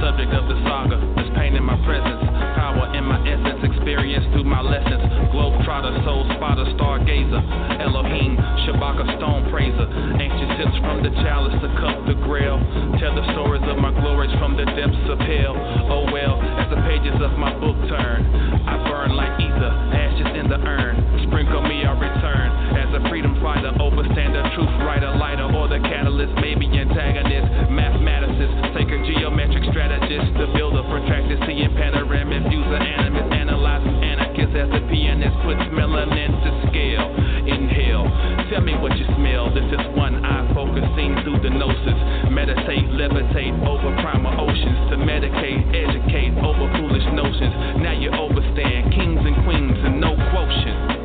[0.00, 0.96] subject of the saga.
[1.12, 2.24] There's pain in my presence,
[2.56, 5.04] power in my essence, experience through my lessons.
[5.28, 7.36] Globetrotter, soul spotter, stargazer,
[7.84, 9.84] Elohim, Shabaka, stone praiser.
[10.16, 12.56] Ancient sips from the chalice, the cup, the grail.
[12.96, 15.52] Tell the stories of my glories from the depths of hell.
[15.92, 18.24] Oh well, as the pages of my book turn,
[18.64, 21.28] I burn like ether, ashes in the urn.
[21.28, 22.73] Sprinkle me, I return.
[22.94, 29.66] A freedom fighter, overstander, truth writer, lighter, or the catalyst, maybe antagonist, mathematicist, sacred geometric
[29.74, 35.58] strategist, the builder, protracted, seeing panoramic views of animus, analyzing anarchists as the pianist puts
[35.74, 37.10] melanin to scale.
[37.50, 38.06] Inhale,
[38.54, 39.50] tell me what you smell.
[39.50, 41.98] This is one eye focusing through the gnosis.
[42.30, 44.94] Meditate, levitate over primal oceans.
[44.94, 47.82] To medicate, educate over foolish notions.
[47.82, 51.03] Now you overstand kings and queens and no quotient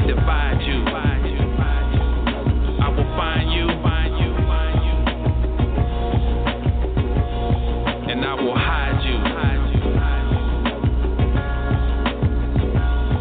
[0.00, 0.80] can divide you.
[2.82, 3.68] I will find you,
[8.10, 9.16] and I will hide you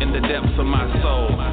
[0.02, 1.49] in the depths of my soul.